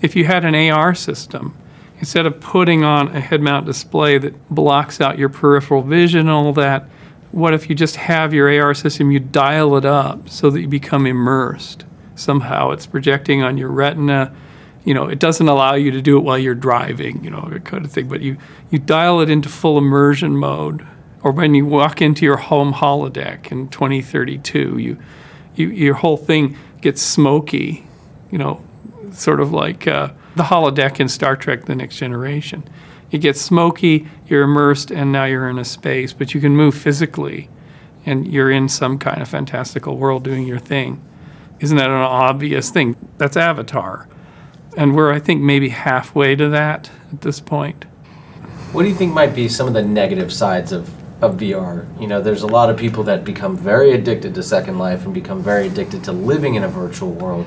if 0.00 0.16
you 0.16 0.24
had 0.24 0.44
an 0.44 0.54
AR 0.54 0.94
system, 0.94 1.56
instead 1.98 2.26
of 2.26 2.40
putting 2.40 2.82
on 2.82 3.14
a 3.14 3.20
head 3.20 3.40
mount 3.40 3.64
display 3.64 4.18
that 4.18 4.48
blocks 4.48 5.00
out 5.00 5.18
your 5.18 5.28
peripheral 5.28 5.82
vision 5.82 6.20
and 6.20 6.30
all 6.30 6.52
that, 6.54 6.88
what 7.30 7.54
if 7.54 7.70
you 7.70 7.74
just 7.74 7.96
have 7.96 8.34
your 8.34 8.60
AR 8.60 8.74
system, 8.74 9.10
you 9.10 9.20
dial 9.20 9.76
it 9.76 9.84
up 9.84 10.28
so 10.28 10.50
that 10.50 10.60
you 10.60 10.68
become 10.68 11.06
immersed? 11.06 11.84
Somehow 12.14 12.72
it's 12.72 12.86
projecting 12.86 13.42
on 13.42 13.56
your 13.56 13.70
retina. 13.70 14.34
You 14.84 14.94
know, 14.94 15.06
it 15.06 15.18
doesn't 15.18 15.48
allow 15.48 15.74
you 15.74 15.92
to 15.92 16.02
do 16.02 16.18
it 16.18 16.20
while 16.22 16.38
you're 16.38 16.54
driving, 16.54 17.22
you 17.24 17.30
know, 17.30 17.48
that 17.50 17.64
kind 17.64 17.84
of 17.84 17.92
thing, 17.92 18.08
but 18.08 18.20
you, 18.20 18.36
you 18.70 18.78
dial 18.78 19.20
it 19.20 19.30
into 19.30 19.48
full 19.48 19.78
immersion 19.78 20.36
mode. 20.36 20.86
Or 21.22 21.30
when 21.30 21.54
you 21.54 21.66
walk 21.66 22.02
into 22.02 22.24
your 22.24 22.36
home 22.36 22.72
holodeck 22.74 23.52
in 23.52 23.68
2032, 23.68 24.78
you, 24.78 25.02
you 25.54 25.68
your 25.68 25.94
whole 25.94 26.16
thing 26.16 26.56
gets 26.80 27.00
smoky, 27.00 27.86
you 28.30 28.38
know, 28.38 28.64
sort 29.12 29.40
of 29.40 29.52
like 29.52 29.86
uh, 29.86 30.12
the 30.36 30.44
holodeck 30.44 30.98
in 30.98 31.08
Star 31.08 31.36
Trek 31.36 31.66
The 31.66 31.74
Next 31.74 31.96
Generation. 31.96 32.68
It 33.10 33.18
gets 33.18 33.40
smoky, 33.40 34.08
you're 34.26 34.42
immersed, 34.42 34.90
and 34.90 35.12
now 35.12 35.24
you're 35.24 35.48
in 35.48 35.58
a 35.58 35.64
space, 35.64 36.12
but 36.12 36.34
you 36.34 36.40
can 36.40 36.56
move 36.56 36.74
physically 36.74 37.50
and 38.06 38.26
you're 38.26 38.50
in 38.50 38.68
some 38.68 38.98
kind 38.98 39.22
of 39.22 39.28
fantastical 39.28 39.96
world 39.96 40.24
doing 40.24 40.46
your 40.46 40.58
thing. 40.58 41.00
Isn't 41.60 41.76
that 41.76 41.90
an 41.90 41.92
obvious 41.92 42.70
thing? 42.70 42.96
That's 43.18 43.36
Avatar. 43.36 44.08
And 44.76 44.96
we're, 44.96 45.12
I 45.12 45.20
think, 45.20 45.42
maybe 45.42 45.68
halfway 45.68 46.34
to 46.34 46.48
that 46.48 46.90
at 47.12 47.20
this 47.20 47.38
point. 47.38 47.84
What 48.72 48.82
do 48.82 48.88
you 48.88 48.94
think 48.94 49.12
might 49.12 49.34
be 49.34 49.48
some 49.48 49.68
of 49.68 49.74
the 49.74 49.82
negative 49.82 50.32
sides 50.32 50.72
of, 50.72 50.90
of 51.22 51.36
VR? 51.36 51.86
You 52.00 52.08
know, 52.08 52.20
there's 52.20 52.42
a 52.42 52.46
lot 52.46 52.68
of 52.68 52.76
people 52.76 53.04
that 53.04 53.24
become 53.24 53.56
very 53.56 53.92
addicted 53.92 54.34
to 54.34 54.42
Second 54.42 54.78
Life 54.78 55.04
and 55.04 55.14
become 55.14 55.42
very 55.42 55.68
addicted 55.68 56.04
to 56.04 56.12
living 56.12 56.56
in 56.56 56.64
a 56.64 56.68
virtual 56.68 57.12
world. 57.12 57.46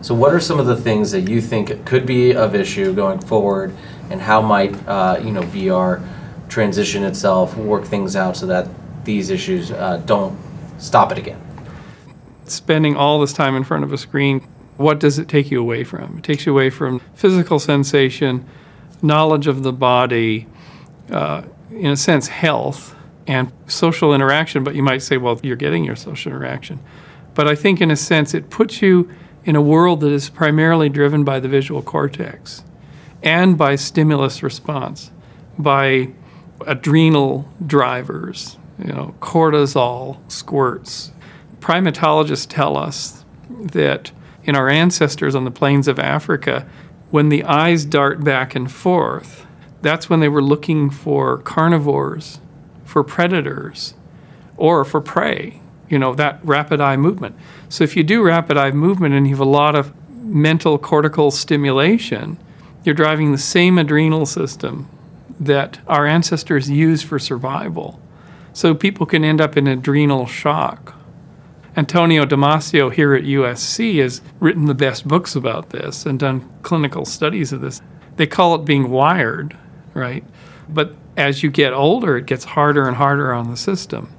So, 0.00 0.14
what 0.14 0.32
are 0.32 0.40
some 0.40 0.60
of 0.60 0.66
the 0.66 0.76
things 0.76 1.10
that 1.10 1.28
you 1.28 1.40
think 1.40 1.84
could 1.84 2.06
be 2.06 2.34
of 2.34 2.54
issue 2.54 2.94
going 2.94 3.18
forward, 3.18 3.74
and 4.10 4.20
how 4.20 4.40
might 4.40 4.74
uh, 4.86 5.20
you 5.22 5.32
know 5.32 5.42
VR 5.42 6.06
transition 6.48 7.02
itself, 7.02 7.56
work 7.56 7.84
things 7.84 8.14
out 8.14 8.36
so 8.36 8.46
that 8.46 8.68
these 9.04 9.30
issues 9.30 9.70
uh, 9.72 9.96
don't 10.06 10.38
stop 10.78 11.12
it 11.12 11.18
again? 11.18 11.40
Spending 12.44 12.96
all 12.96 13.20
this 13.20 13.32
time 13.32 13.56
in 13.56 13.64
front 13.64 13.84
of 13.84 13.92
a 13.92 13.98
screen, 13.98 14.40
what 14.76 15.00
does 15.00 15.18
it 15.18 15.28
take 15.28 15.50
you 15.50 15.60
away 15.60 15.82
from? 15.82 16.18
It 16.18 16.24
takes 16.24 16.44
you 16.46 16.52
away 16.52 16.68
from 16.68 17.00
physical 17.14 17.58
sensation, 17.58 18.46
knowledge 19.00 19.46
of 19.46 19.62
the 19.62 19.72
body, 19.72 20.46
uh, 21.10 21.42
in 21.70 21.86
a 21.86 21.96
sense, 21.96 22.28
health 22.28 22.94
and 23.30 23.52
social 23.68 24.12
interaction. 24.12 24.64
But 24.64 24.74
you 24.74 24.82
might 24.82 25.02
say, 25.02 25.16
well, 25.16 25.40
you're 25.42 25.56
getting 25.56 25.84
your 25.84 25.96
social 25.96 26.32
interaction. 26.32 26.80
But 27.34 27.46
I 27.46 27.54
think, 27.54 27.80
in 27.80 27.90
a 27.90 27.96
sense, 27.96 28.34
it 28.34 28.50
puts 28.50 28.82
you 28.82 29.08
in 29.44 29.54
a 29.56 29.62
world 29.62 30.00
that 30.00 30.12
is 30.12 30.28
primarily 30.28 30.88
driven 30.88 31.22
by 31.24 31.38
the 31.38 31.48
visual 31.48 31.80
cortex 31.80 32.64
and 33.22 33.56
by 33.56 33.76
stimulus 33.76 34.42
response, 34.42 35.12
by 35.58 36.10
adrenal 36.66 37.48
drivers, 37.64 38.58
you 38.78 38.92
know, 38.92 39.14
cortisol 39.20 40.18
squirts. 40.30 41.12
Primatologists 41.60 42.46
tell 42.48 42.76
us 42.76 43.24
that 43.48 44.10
in 44.42 44.56
our 44.56 44.68
ancestors 44.68 45.34
on 45.34 45.44
the 45.44 45.50
plains 45.50 45.86
of 45.86 45.98
Africa, 45.98 46.66
when 47.10 47.28
the 47.28 47.44
eyes 47.44 47.84
dart 47.84 48.24
back 48.24 48.54
and 48.54 48.70
forth, 48.70 49.46
that's 49.82 50.10
when 50.10 50.20
they 50.20 50.28
were 50.28 50.42
looking 50.42 50.90
for 50.90 51.38
carnivores, 51.38 52.40
for 52.90 53.04
predators, 53.04 53.94
or 54.56 54.84
for 54.84 55.00
prey 55.00 55.60
you 55.90 55.98
know, 55.98 56.14
that 56.14 56.38
rapid 56.42 56.80
eye 56.80 56.96
movement. 56.96 57.36
So 57.68 57.84
if 57.84 57.96
you 57.96 58.02
do 58.02 58.22
rapid 58.22 58.56
eye 58.56 58.70
movement 58.70 59.14
and 59.14 59.26
you 59.26 59.34
have 59.34 59.40
a 59.40 59.44
lot 59.44 59.74
of 59.74 59.92
mental 60.24 60.78
cortical 60.78 61.30
stimulation, 61.30 62.38
you're 62.84 62.94
driving 62.94 63.32
the 63.32 63.38
same 63.38 63.76
adrenal 63.76 64.24
system 64.24 64.88
that 65.38 65.80
our 65.86 66.06
ancestors 66.06 66.70
used 66.70 67.04
for 67.06 67.18
survival. 67.18 68.00
So 68.52 68.74
people 68.74 69.04
can 69.04 69.24
end 69.24 69.40
up 69.40 69.56
in 69.56 69.66
adrenal 69.66 70.26
shock. 70.26 70.94
Antonio 71.76 72.24
Damasio 72.24 72.92
here 72.92 73.14
at 73.14 73.24
USC 73.24 74.00
has 74.00 74.22
written 74.38 74.66
the 74.66 74.74
best 74.74 75.06
books 75.06 75.34
about 75.34 75.70
this 75.70 76.06
and 76.06 76.18
done 76.18 76.48
clinical 76.62 77.04
studies 77.04 77.52
of 77.52 77.60
this. 77.60 77.80
They 78.16 78.26
call 78.26 78.54
it 78.54 78.64
being 78.64 78.90
wired, 78.90 79.56
right? 79.94 80.24
But 80.68 80.94
as 81.16 81.42
you 81.42 81.50
get 81.50 81.72
older, 81.72 82.16
it 82.16 82.26
gets 82.26 82.44
harder 82.44 82.86
and 82.86 82.96
harder 82.96 83.32
on 83.32 83.50
the 83.50 83.56
system 83.56 84.12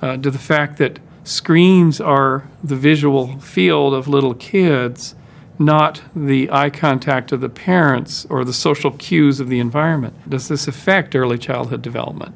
uh, 0.00 0.16
to 0.16 0.30
the 0.30 0.38
fact 0.38 0.78
that 0.78 0.98
screens 1.24 2.00
are 2.00 2.48
the 2.62 2.76
visual 2.76 3.38
field 3.38 3.94
of 3.94 4.08
little 4.08 4.34
kids, 4.34 5.14
not 5.58 6.02
the 6.14 6.50
eye 6.50 6.70
contact 6.70 7.32
of 7.32 7.40
the 7.40 7.48
parents 7.48 8.26
or 8.28 8.44
the 8.44 8.52
social 8.52 8.90
cues 8.92 9.38
of 9.40 9.48
the 9.48 9.60
environment. 9.60 10.14
Does 10.28 10.48
this 10.48 10.66
affect 10.66 11.14
early 11.14 11.38
childhood 11.38 11.82
development? 11.82 12.34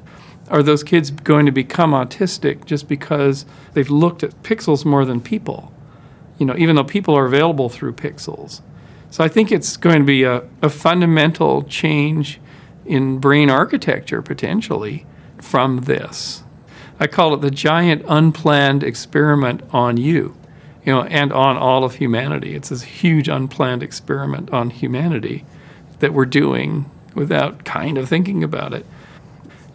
Are 0.48 0.62
those 0.62 0.84
kids 0.84 1.10
going 1.10 1.46
to 1.46 1.52
become 1.52 1.90
autistic 1.90 2.66
just 2.66 2.86
because 2.86 3.46
they've 3.72 3.90
looked 3.90 4.22
at 4.22 4.42
pixels 4.42 4.84
more 4.84 5.04
than 5.04 5.20
people? 5.20 5.72
You 6.38 6.46
know, 6.46 6.54
even 6.56 6.76
though 6.76 6.84
people 6.84 7.16
are 7.16 7.26
available 7.26 7.68
through 7.68 7.94
pixels. 7.94 8.60
So 9.10 9.24
I 9.24 9.28
think 9.28 9.50
it's 9.50 9.76
going 9.76 10.00
to 10.00 10.04
be 10.04 10.22
a, 10.22 10.44
a 10.62 10.68
fundamental 10.68 11.62
change 11.64 12.38
in 12.86 13.18
brain 13.18 13.50
architecture 13.50 14.22
potentially 14.22 15.06
from 15.40 15.82
this. 15.82 16.42
I 16.98 17.06
call 17.06 17.34
it 17.34 17.42
the 17.42 17.50
giant 17.50 18.04
unplanned 18.08 18.82
experiment 18.82 19.62
on 19.70 19.96
you, 19.96 20.36
you 20.84 20.92
know, 20.92 21.02
and 21.02 21.32
on 21.32 21.56
all 21.56 21.84
of 21.84 21.96
humanity. 21.96 22.54
It's 22.54 22.70
this 22.70 22.82
huge 22.82 23.28
unplanned 23.28 23.82
experiment 23.82 24.50
on 24.50 24.70
humanity 24.70 25.44
that 25.98 26.14
we're 26.14 26.26
doing 26.26 26.90
without 27.14 27.64
kind 27.64 27.98
of 27.98 28.08
thinking 28.08 28.42
about 28.42 28.72
it. 28.72 28.86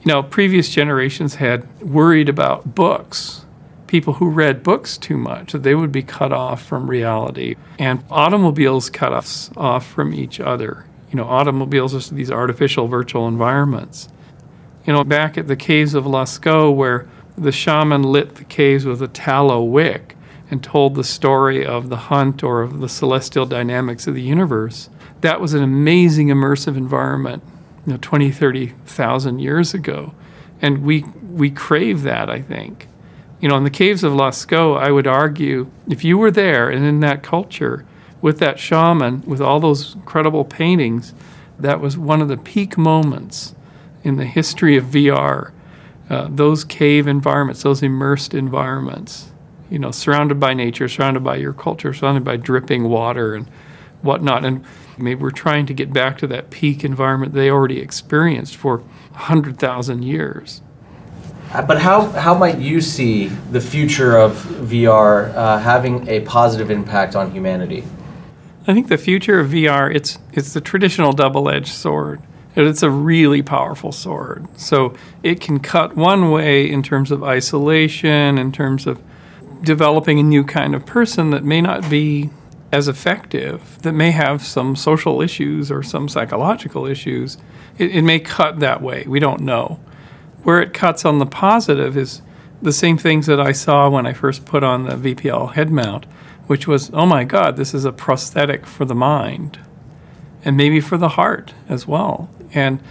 You 0.04 0.12
know, 0.12 0.24
previous 0.24 0.70
generations 0.70 1.36
had 1.36 1.82
worried 1.82 2.28
about 2.28 2.74
books, 2.74 3.46
people 3.86 4.14
who 4.14 4.30
read 4.30 4.64
books 4.64 4.98
too 4.98 5.18
much, 5.18 5.52
that 5.52 5.62
they 5.62 5.76
would 5.76 5.92
be 5.92 6.02
cut 6.02 6.32
off 6.32 6.64
from 6.64 6.90
reality. 6.90 7.56
And 7.78 8.04
automobiles 8.10 8.90
cut 8.90 9.14
us 9.14 9.52
off 9.56 9.86
from 9.86 10.14
each 10.14 10.40
other. 10.40 10.86
You 11.12 11.18
know, 11.18 11.26
automobiles 11.26 11.94
are 11.94 12.16
these 12.16 12.32
artificial 12.32 12.88
virtual 12.88 13.28
environments. 13.28 14.08
You 14.86 14.94
know, 14.94 15.04
back 15.04 15.38
at 15.38 15.48
the 15.48 15.58
caves 15.58 15.94
of 15.94 16.06
Lascaux, 16.06 16.74
where 16.74 17.08
the 17.38 17.52
shaman 17.52 18.04
lit 18.04 18.36
the 18.36 18.46
caves 18.46 18.86
with 18.86 19.02
a 19.02 19.08
tallow 19.08 19.62
wick 19.62 20.16
and 20.50 20.64
told 20.64 20.96
the 20.96 21.04
story 21.04 21.66
of 21.66 21.90
the 21.90 21.98
hunt 21.98 22.44
or 22.44 22.62
of 22.62 22.80
the 22.80 22.90
celestial 22.90 23.46
dynamics 23.46 24.08
of 24.08 24.16
the 24.16 24.22
universe, 24.22 24.90
that 25.22 25.40
was 25.40 25.54
an 25.54 25.64
amazing 25.64 26.28
immersive 26.28 26.78
environment, 26.78 27.44
you 27.86 27.94
know, 27.94 28.00
20, 28.02 28.32
30,000 28.32 29.40
years 29.40 29.74
ago. 29.74 30.14
And 30.62 30.84
we, 30.84 31.04
we 31.30 31.52
crave 31.52 32.04
that, 32.04 32.30
I 32.30 32.42
think. 32.42 32.88
You 33.40 33.50
know, 33.50 33.58
in 33.58 33.64
the 33.64 33.70
caves 33.70 34.04
of 34.04 34.14
Lascaux, 34.14 34.80
I 34.80 34.92
would 34.92 35.08
argue 35.08 35.70
if 35.90 36.04
you 36.04 36.18
were 36.18 36.32
there 36.32 36.70
and 36.70 36.86
in 36.86 37.00
that 37.02 37.24
culture 37.24 37.86
with 38.22 38.40
that 38.40 38.60
shaman, 38.60 39.22
with 39.22 39.42
all 39.42 39.60
those 39.60 39.96
incredible 39.96 40.46
paintings, 40.46 41.14
that 41.60 41.80
was 41.80 41.98
one 41.98 42.22
of 42.22 42.28
the 42.28 42.38
peak 42.38 42.78
moments 42.78 43.56
in 44.04 44.18
the 44.18 44.26
history 44.26 44.78
of 44.78 44.86
VR. 44.86 45.52
Uh, 46.10 46.28
those 46.30 46.64
cave 46.64 47.08
environments, 47.08 47.64
those 47.64 47.82
immersed 47.82 48.34
environments, 48.34 49.32
you 49.70 49.80
know, 49.80 49.92
surrounded 49.92 50.40
by 50.40 50.54
nature, 50.54 50.88
surrounded 50.90 51.24
by 51.24 51.38
your 51.38 51.54
culture, 51.54 51.94
surrounded 51.94 52.24
by 52.24 52.36
dripping 52.36 52.90
water 52.90 53.34
and 53.34 53.48
whatnot. 54.02 54.44
And 54.44 54.66
maybe 54.98 55.22
we're 55.22 55.32
trying 55.32 55.66
to 55.68 55.74
get 55.74 55.94
back 55.94 56.18
to 56.20 56.28
that 56.28 56.50
peak 56.50 56.84
environment 56.84 57.34
they 57.34 57.50
already 57.50 57.80
experienced 57.80 58.58
for 58.58 58.80
100,000 59.12 60.04
years. 60.04 60.62
Uh, 61.54 61.62
but 61.62 61.80
how, 61.80 62.08
how 62.12 62.34
might 62.34 62.60
you 62.60 62.82
see 62.82 63.28
the 63.28 63.62
future 63.62 64.18
of 64.18 64.34
VR 64.36 65.34
uh, 65.36 65.58
having 65.60 66.08
a 66.08 66.22
positive 66.22 66.72
impact 66.72 67.16
on 67.16 67.32
humanity? 67.32 67.84
I 68.68 68.74
think 68.74 68.90
the 68.90 68.98
future 68.98 69.40
of 69.40 69.50
VR 69.50 69.94
it's 69.94 70.20
it's 70.34 70.54
the 70.54 70.62
traditional 70.62 71.14
double-edged 71.14 71.74
sword. 71.74 72.22
It's 72.56 72.84
a 72.84 72.90
really 72.90 73.42
powerful 73.42 73.92
sword. 73.92 74.48
So 74.60 74.94
it 75.24 75.40
can 75.40 75.60
cut 75.60 75.96
one 75.96 76.32
way 76.32 76.70
in 76.70 76.84
terms 76.84 77.10
of 77.10 77.24
isolation, 77.24 78.38
in 78.38 78.52
terms 78.52 78.86
of 78.86 79.02
developing 79.64 80.20
a 80.20 80.24
new 80.24 80.44
kind 80.44 80.76
of 80.76 80.86
person 80.86 81.30
that 81.30 81.44
may 81.44 81.62
not 81.62 81.90
be 81.90 82.30
as 82.72 82.88
effective, 82.88 83.82
that 83.82 83.94
may 83.94 84.12
have 84.12 84.44
some 84.44 84.76
social 84.76 85.22
issues 85.22 85.72
or 85.72 85.82
some 85.84 86.08
psychological 86.08 86.86
issues. 86.86 87.38
It, 87.78 87.96
it 87.96 88.02
may 88.02 88.20
cut 88.20 88.60
that 88.60 88.82
way. 88.82 89.06
We 89.08 89.20
don't 89.20 89.42
know. 89.42 89.80
Where 90.44 90.62
it 90.62 90.74
cuts 90.74 91.06
on 91.06 91.20
the 91.20 91.26
positive 91.26 91.98
is 91.98 92.22
the 92.62 92.74
same 92.74 92.98
things 92.98 93.26
that 93.28 93.40
I 93.40 93.52
saw 93.52 93.90
when 93.90 94.06
I 94.06 94.14
first 94.14 94.46
put 94.46 94.64
on 94.64 94.84
the 94.84 94.96
VPL 94.96 95.54
head 95.54 95.70
mount, 95.72 96.06
which 96.52 96.68
was, 96.68 96.92
oh 96.94 97.06
my 97.06 97.24
God, 97.24 97.56
this 97.56 97.74
is 97.74 97.86
a 97.86 97.94
prosthetic 97.94 98.66
for 98.66 98.84
the 98.84 98.94
mind 98.94 99.58
and 100.44 100.58
maybe 100.58 100.82
for 100.82 100.98
the 100.98 101.08
heart 101.08 101.54
as 101.70 101.88
well. 101.88 102.30
And 102.54 102.84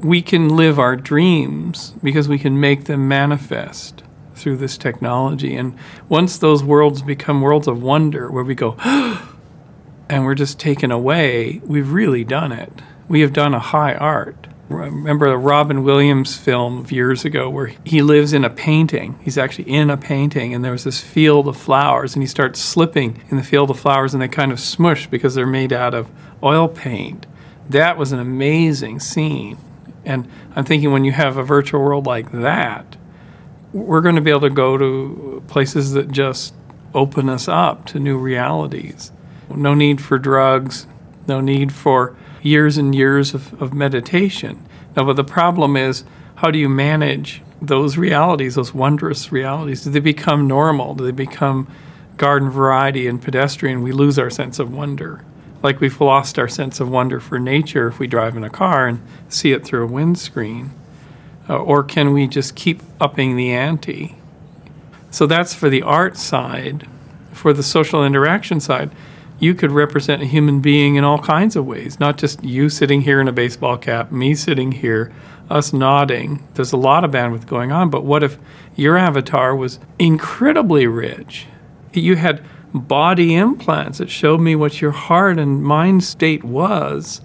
we 0.00 0.20
can 0.20 0.54
live 0.54 0.78
our 0.78 0.96
dreams 0.96 1.94
because 2.02 2.28
we 2.28 2.38
can 2.38 2.60
make 2.60 2.84
them 2.84 3.08
manifest 3.08 4.02
through 4.34 4.58
this 4.58 4.76
technology. 4.76 5.56
And 5.56 5.78
once 6.10 6.36
those 6.36 6.62
worlds 6.62 7.00
become 7.00 7.40
worlds 7.40 7.66
of 7.66 7.82
wonder 7.82 8.30
where 8.30 8.44
we 8.44 8.54
go, 8.54 8.76
and 10.10 10.26
we're 10.26 10.34
just 10.34 10.60
taken 10.60 10.90
away, 10.90 11.62
we've 11.64 11.92
really 11.92 12.22
done 12.22 12.52
it. 12.52 12.82
We 13.08 13.22
have 13.22 13.32
done 13.32 13.54
a 13.54 13.60
high 13.60 13.94
art. 13.94 14.46
Remember 14.68 15.28
the 15.28 15.38
Robin 15.38 15.84
Williams 15.84 16.36
film 16.36 16.78
of 16.78 16.90
years 16.90 17.24
ago 17.24 17.48
where 17.48 17.72
he 17.84 18.02
lives 18.02 18.32
in 18.32 18.44
a 18.44 18.50
painting. 18.50 19.18
He's 19.22 19.38
actually 19.38 19.70
in 19.70 19.90
a 19.90 19.96
painting, 19.96 20.54
and 20.54 20.64
there's 20.64 20.82
this 20.82 21.00
field 21.00 21.46
of 21.46 21.56
flowers, 21.56 22.14
and 22.14 22.22
he 22.22 22.26
starts 22.26 22.60
slipping 22.60 23.22
in 23.30 23.36
the 23.36 23.44
field 23.44 23.70
of 23.70 23.78
flowers, 23.78 24.12
and 24.12 24.20
they 24.20 24.28
kind 24.28 24.50
of 24.50 24.58
smush 24.58 25.06
because 25.06 25.36
they're 25.36 25.46
made 25.46 25.72
out 25.72 25.94
of 25.94 26.10
oil 26.42 26.66
paint 26.66 27.26
that 27.70 27.96
was 27.96 28.12
an 28.12 28.18
amazing 28.18 29.00
scene. 29.00 29.58
And 30.04 30.28
I'm 30.54 30.64
thinking 30.64 30.92
when 30.92 31.04
you 31.04 31.12
have 31.12 31.36
a 31.36 31.42
virtual 31.42 31.80
world 31.80 32.06
like 32.06 32.30
that, 32.32 32.96
we're 33.72 34.00
going 34.00 34.14
to 34.14 34.20
be 34.20 34.30
able 34.30 34.42
to 34.42 34.50
go 34.50 34.78
to 34.78 35.42
places 35.48 35.92
that 35.92 36.10
just 36.10 36.54
open 36.94 37.28
us 37.28 37.48
up 37.48 37.86
to 37.86 37.98
new 37.98 38.16
realities. 38.16 39.10
No 39.50 39.74
need 39.74 40.00
for 40.00 40.18
drugs, 40.18 40.86
no 41.26 41.40
need 41.40 41.72
for 41.72 42.16
years 42.46 42.78
and 42.78 42.94
years 42.94 43.34
of, 43.34 43.60
of 43.60 43.74
meditation. 43.74 44.64
Now, 44.96 45.04
but 45.04 45.16
the 45.16 45.24
problem 45.24 45.76
is, 45.76 46.04
how 46.36 46.50
do 46.50 46.58
you 46.58 46.68
manage 46.68 47.42
those 47.60 47.96
realities, 47.96 48.54
those 48.54 48.74
wondrous 48.74 49.32
realities? 49.32 49.84
Do 49.84 49.90
they 49.90 50.00
become 50.00 50.46
normal? 50.46 50.94
Do 50.94 51.04
they 51.04 51.10
become 51.10 51.68
garden 52.16 52.50
variety 52.50 53.06
and 53.06 53.20
pedestrian? 53.20 53.82
We 53.82 53.92
lose 53.92 54.18
our 54.18 54.30
sense 54.30 54.58
of 54.58 54.72
wonder. 54.72 55.24
Like 55.62 55.80
we've 55.80 56.00
lost 56.00 56.38
our 56.38 56.48
sense 56.48 56.80
of 56.80 56.88
wonder 56.88 57.18
for 57.20 57.38
nature 57.38 57.88
if 57.88 57.98
we 57.98 58.06
drive 58.06 58.36
in 58.36 58.44
a 58.44 58.50
car 58.50 58.86
and 58.86 59.02
see 59.28 59.52
it 59.52 59.64
through 59.64 59.84
a 59.84 59.90
windscreen. 59.90 60.70
Uh, 61.48 61.56
or 61.58 61.82
can 61.82 62.12
we 62.12 62.26
just 62.26 62.54
keep 62.54 62.82
upping 63.00 63.36
the 63.36 63.52
ante? 63.52 64.16
So 65.10 65.26
that's 65.26 65.54
for 65.54 65.68
the 65.70 65.82
art 65.82 66.16
side. 66.16 66.86
For 67.32 67.52
the 67.52 67.62
social 67.62 68.04
interaction 68.04 68.60
side, 68.60 68.90
you 69.38 69.54
could 69.54 69.72
represent 69.72 70.22
a 70.22 70.26
human 70.26 70.60
being 70.60 70.96
in 70.96 71.04
all 71.04 71.18
kinds 71.18 71.56
of 71.56 71.66
ways, 71.66 72.00
not 72.00 72.16
just 72.16 72.42
you 72.42 72.68
sitting 72.68 73.02
here 73.02 73.20
in 73.20 73.28
a 73.28 73.32
baseball 73.32 73.76
cap, 73.76 74.10
me 74.10 74.34
sitting 74.34 74.72
here, 74.72 75.12
us 75.50 75.72
nodding. 75.72 76.46
There's 76.54 76.72
a 76.72 76.76
lot 76.76 77.04
of 77.04 77.10
bandwidth 77.10 77.46
going 77.46 77.70
on, 77.70 77.90
but 77.90 78.04
what 78.04 78.22
if 78.22 78.38
your 78.74 78.96
avatar 78.96 79.54
was 79.54 79.78
incredibly 79.98 80.86
rich? 80.86 81.46
You 81.92 82.16
had 82.16 82.42
body 82.74 83.34
implants 83.34 83.98
that 83.98 84.10
showed 84.10 84.40
me 84.40 84.56
what 84.56 84.80
your 84.80 84.90
heart 84.90 85.38
and 85.38 85.62
mind 85.62 86.04
state 86.04 86.44
was, 86.44 87.20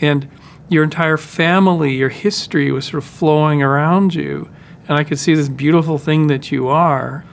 and 0.00 0.28
your 0.68 0.84
entire 0.84 1.16
family, 1.16 1.94
your 1.94 2.08
history 2.08 2.70
was 2.70 2.86
sort 2.86 3.02
of 3.02 3.08
flowing 3.08 3.62
around 3.62 4.14
you. 4.14 4.48
And 4.88 4.96
I 4.96 5.04
could 5.04 5.18
see 5.18 5.34
this 5.34 5.48
beautiful 5.48 5.98
thing 5.98 6.28
that 6.28 6.50
you 6.50 6.68
are. 6.68 7.24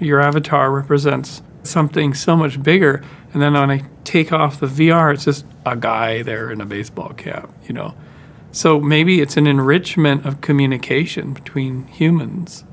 Your 0.00 0.20
avatar 0.20 0.70
represents 0.70 1.42
something 1.62 2.14
so 2.14 2.36
much 2.36 2.62
bigger. 2.62 3.02
And 3.32 3.40
then 3.40 3.54
when 3.54 3.70
I 3.70 3.84
take 4.04 4.32
off 4.32 4.60
the 4.60 4.66
VR, 4.66 5.14
it's 5.14 5.24
just 5.24 5.46
a 5.64 5.76
guy 5.76 6.22
there 6.22 6.50
in 6.50 6.60
a 6.60 6.66
baseball 6.66 7.12
cap, 7.12 7.50
you 7.64 7.72
know. 7.72 7.94
So 8.52 8.80
maybe 8.80 9.20
it's 9.20 9.36
an 9.36 9.46
enrichment 9.46 10.26
of 10.26 10.40
communication 10.40 11.32
between 11.32 11.86
humans. 11.86 12.64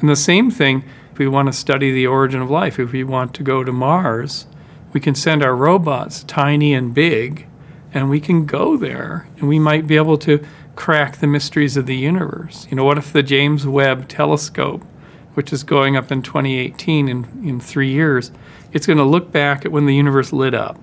And 0.00 0.08
the 0.08 0.16
same 0.16 0.50
thing, 0.50 0.84
if 1.12 1.18
we 1.18 1.28
want 1.28 1.46
to 1.46 1.52
study 1.52 1.92
the 1.92 2.06
origin 2.06 2.42
of 2.42 2.50
life, 2.50 2.78
if 2.78 2.92
we 2.92 3.04
want 3.04 3.34
to 3.34 3.42
go 3.42 3.64
to 3.64 3.72
Mars, 3.72 4.46
we 4.92 5.00
can 5.00 5.14
send 5.14 5.42
our 5.42 5.56
robots, 5.56 6.24
tiny 6.24 6.74
and 6.74 6.92
big, 6.92 7.46
and 7.94 8.10
we 8.10 8.20
can 8.20 8.44
go 8.44 8.76
there 8.76 9.28
and 9.38 9.48
we 9.48 9.58
might 9.58 9.86
be 9.86 9.96
able 9.96 10.18
to 10.18 10.44
crack 10.76 11.18
the 11.18 11.26
mysteries 11.26 11.76
of 11.76 11.86
the 11.86 11.96
universe. 11.96 12.66
You 12.70 12.76
know, 12.76 12.84
what 12.84 12.98
if 12.98 13.12
the 13.12 13.22
James 13.22 13.66
Webb 13.66 14.08
telescope, 14.08 14.82
which 15.34 15.52
is 15.52 15.62
going 15.62 15.96
up 15.96 16.12
in 16.12 16.22
2018 16.22 17.08
in, 17.08 17.24
in 17.44 17.60
three 17.60 17.90
years, 17.90 18.30
it's 18.72 18.86
going 18.86 18.98
to 18.98 19.04
look 19.04 19.32
back 19.32 19.64
at 19.64 19.72
when 19.72 19.86
the 19.86 19.94
universe 19.94 20.32
lit 20.32 20.54
up 20.54 20.78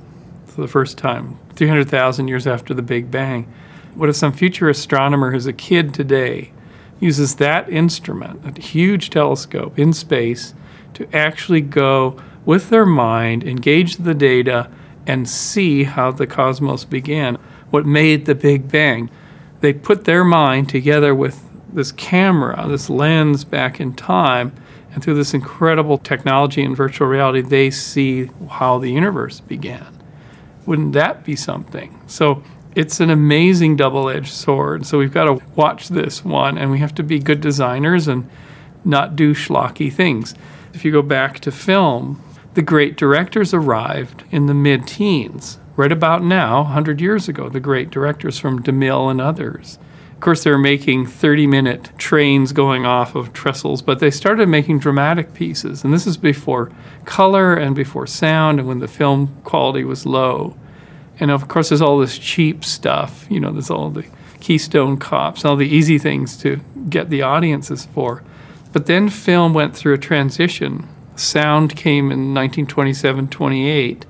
for 0.46 0.62
the 0.62 0.68
first 0.68 0.98
time, 0.98 1.40
300,000 1.54 2.28
years 2.28 2.48
after 2.48 2.74
the 2.74 2.82
Big 2.82 3.12
Bang. 3.12 3.52
What 3.96 4.10
if 4.10 4.16
some 4.16 4.34
future 4.34 4.70
astronomer 4.70 5.32
who's 5.32 5.46
a 5.46 5.54
kid 5.54 5.94
today 5.94 6.52
uses 7.00 7.36
that 7.36 7.70
instrument, 7.70 8.46
a 8.46 8.62
huge 8.62 9.10
telescope 9.10 9.78
in 9.80 9.94
space, 9.94 10.54
to 10.94 11.08
actually 11.16 11.62
go 11.62 12.22
with 12.46 12.70
their 12.70 12.86
mind, 12.86 13.44
engage 13.44 13.98
the 13.98 14.14
data, 14.14 14.70
and 15.06 15.30
see 15.30 15.84
how 15.84 16.12
the 16.12 16.28
cosmos 16.28 16.86
began, 16.86 17.36
what 17.70 17.86
made 17.86 18.26
the 18.26 18.36
Big 18.36 18.70
Bang. 18.70 19.10
They 19.62 19.74
put 19.74 20.06
their 20.06 20.24
mind 20.24 20.70
together 20.70 21.14
with 21.16 21.49
this 21.74 21.92
camera, 21.92 22.66
this 22.68 22.90
lens 22.90 23.44
back 23.44 23.80
in 23.80 23.94
time, 23.94 24.54
and 24.92 25.04
through 25.04 25.16
this 25.16 25.34
incredible 25.34 25.98
technology 25.98 26.64
and 26.64 26.76
virtual 26.76 27.08
reality, 27.08 27.42
they 27.42 27.70
see 27.70 28.30
how 28.50 28.80
the 28.80 28.92
universe 28.92 29.40
began. 29.40 29.98
Wouldn't 30.66 30.94
that 30.94 31.24
be 31.24 31.36
something? 31.36 32.00
So 32.08 32.44
it's 32.76 33.00
an 33.00 33.10
amazing 33.10 33.76
double 33.76 34.10
edged 34.10 34.34
sword. 34.34 34.86
So 34.86 34.98
we've 34.98 35.14
got 35.14 35.26
to 35.26 35.46
watch 35.56 35.90
this 35.90 36.24
one, 36.24 36.58
and 36.58 36.72
we 36.72 36.80
have 36.80 36.96
to 36.96 37.04
be 37.04 37.20
good 37.20 37.42
designers 37.42 38.08
and 38.08 38.30
not 38.86 39.16
do 39.16 39.34
schlocky 39.34 39.92
things. 39.92 40.36
If 40.74 40.86
you 40.86 40.92
go 40.92 41.02
back 41.02 41.40
to 41.42 41.52
film, 41.52 42.24
the 42.54 42.62
great 42.62 42.96
directors 42.96 43.54
arrived 43.54 44.24
in 44.32 44.46
the 44.46 44.54
mid 44.54 44.88
teens, 44.88 45.60
right 45.76 45.92
about 45.92 46.24
now, 46.24 46.64
100 46.64 47.02
years 47.02 47.28
ago, 47.28 47.50
the 47.50 47.60
great 47.60 47.90
directors 47.90 48.40
from 48.40 48.64
DeMille 48.64 49.12
and 49.12 49.22
others. 49.22 49.80
Of 50.20 50.24
course, 50.24 50.44
they 50.44 50.52
were 50.52 50.58
making 50.58 51.06
30 51.06 51.48
minute 51.48 51.92
trains 51.98 52.52
going 52.52 52.86
off 52.86 53.16
of 53.16 53.32
trestles, 53.32 53.82
but 53.82 54.00
they 54.00 54.12
started 54.12 54.50
making 54.50 54.80
dramatic 54.80 55.34
pieces. 55.34 55.86
And 55.86 55.94
this 55.94 56.06
is 56.06 56.18
before 56.18 56.74
color 57.06 57.56
and 57.56 57.74
before 57.74 58.06
sound 58.06 58.60
and 58.60 58.68
when 58.68 58.80
the 58.80 58.88
film 58.90 59.34
quality 59.46 59.86
was 59.86 60.06
low. 60.06 60.58
And 61.22 61.32
of 61.32 61.48
course, 61.48 61.70
there's 61.70 61.82
all 61.82 62.00
this 62.00 62.18
cheap 62.18 62.66
stuff. 62.66 63.28
You 63.30 63.40
know, 63.40 63.54
there's 63.54 63.70
all 63.70 63.90
the 63.92 64.06
Keystone 64.42 64.98
Cops, 64.98 65.46
all 65.46 65.56
the 65.56 65.66
easy 65.66 65.98
things 65.98 66.36
to 66.40 66.60
get 66.90 67.10
the 67.10 67.22
audiences 67.22 67.86
for. 67.86 68.22
But 68.74 68.88
then 68.88 69.08
film 69.08 69.54
went 69.54 69.74
through 69.74 69.94
a 69.94 69.98
transition 69.98 70.90
sound 71.16 71.78
came 71.78 72.12
in 72.12 72.34
1927 72.34 73.30
28 73.30 74.06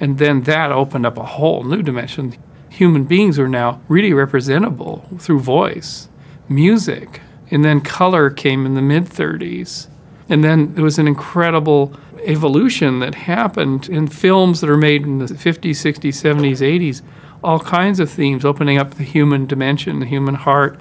and 0.00 0.18
then 0.18 0.42
that 0.42 0.72
opened 0.72 1.06
up 1.06 1.16
a 1.16 1.24
whole 1.24 1.62
new 1.62 1.82
dimension 1.82 2.36
human 2.76 3.04
beings 3.04 3.38
are 3.38 3.48
now 3.48 3.80
really 3.88 4.12
representable 4.12 5.04
through 5.18 5.40
voice 5.40 6.08
music 6.48 7.20
and 7.50 7.64
then 7.64 7.80
color 7.80 8.30
came 8.30 8.66
in 8.66 8.74
the 8.74 8.82
mid 8.82 9.04
30s 9.04 9.88
and 10.28 10.42
then 10.42 10.74
there 10.74 10.84
was 10.84 10.98
an 10.98 11.08
incredible 11.08 11.92
evolution 12.24 12.98
that 12.98 13.14
happened 13.14 13.88
in 13.88 14.06
films 14.06 14.60
that 14.60 14.70
are 14.70 14.76
made 14.76 15.02
in 15.02 15.18
the 15.18 15.26
50s 15.26 15.70
60s 15.70 16.12
70s 16.12 16.60
80s 16.60 17.02
all 17.42 17.60
kinds 17.60 18.00
of 18.00 18.10
themes 18.10 18.44
opening 18.44 18.78
up 18.78 18.94
the 18.94 19.04
human 19.04 19.46
dimension 19.46 20.00
the 20.00 20.06
human 20.06 20.34
heart 20.34 20.78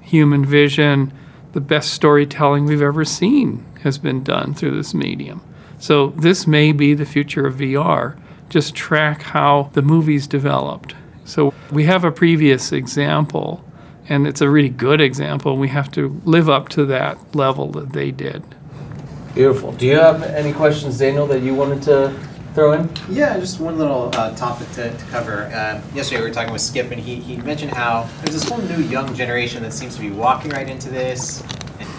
human 0.00 0.44
vision 0.44 1.12
the 1.56 1.60
best 1.62 1.94
storytelling 1.94 2.66
we've 2.66 2.82
ever 2.82 3.02
seen 3.02 3.64
has 3.82 3.96
been 3.96 4.22
done 4.22 4.52
through 4.52 4.72
this 4.72 4.92
medium. 4.92 5.40
So 5.78 6.08
this 6.08 6.46
may 6.46 6.70
be 6.70 6.92
the 6.92 7.06
future 7.06 7.46
of 7.46 7.54
VR. 7.54 8.18
Just 8.50 8.74
track 8.74 9.22
how 9.22 9.70
the 9.72 9.80
movies 9.80 10.26
developed. 10.26 10.94
So 11.26 11.52
we 11.72 11.84
have 11.84 12.04
a 12.04 12.12
previous 12.12 12.72
example, 12.72 13.62
and 14.08 14.26
it's 14.26 14.40
a 14.40 14.48
really 14.48 14.68
good 14.68 15.00
example. 15.00 15.52
And 15.52 15.60
we 15.60 15.68
have 15.68 15.90
to 15.92 16.20
live 16.24 16.48
up 16.48 16.68
to 16.70 16.86
that 16.86 17.18
level 17.34 17.70
that 17.72 17.92
they 17.92 18.12
did. 18.12 18.42
Beautiful. 19.34 19.72
Do 19.72 19.86
you 19.86 19.98
have 19.98 20.22
any 20.22 20.52
questions, 20.52 20.98
Daniel, 20.98 21.26
that 21.26 21.42
you 21.42 21.54
wanted 21.54 21.82
to 21.82 22.18
throw 22.54 22.72
in? 22.72 22.88
Yeah, 23.10 23.38
just 23.38 23.60
one 23.60 23.76
little 23.76 24.10
uh, 24.14 24.34
topic 24.34 24.70
to, 24.72 24.96
to 24.96 25.04
cover. 25.06 25.46
Uh, 25.46 25.82
yesterday 25.94 26.22
we 26.22 26.28
were 26.28 26.34
talking 26.34 26.52
with 26.52 26.62
Skip, 26.62 26.90
and 26.90 27.00
he, 27.00 27.16
he 27.16 27.36
mentioned 27.38 27.72
how 27.72 28.08
there's 28.22 28.32
this 28.32 28.48
whole 28.48 28.62
new 28.62 28.82
young 28.84 29.12
generation 29.14 29.62
that 29.64 29.74
seems 29.74 29.96
to 29.96 30.00
be 30.00 30.10
walking 30.10 30.52
right 30.52 30.68
into 30.68 30.88
this. 30.88 31.42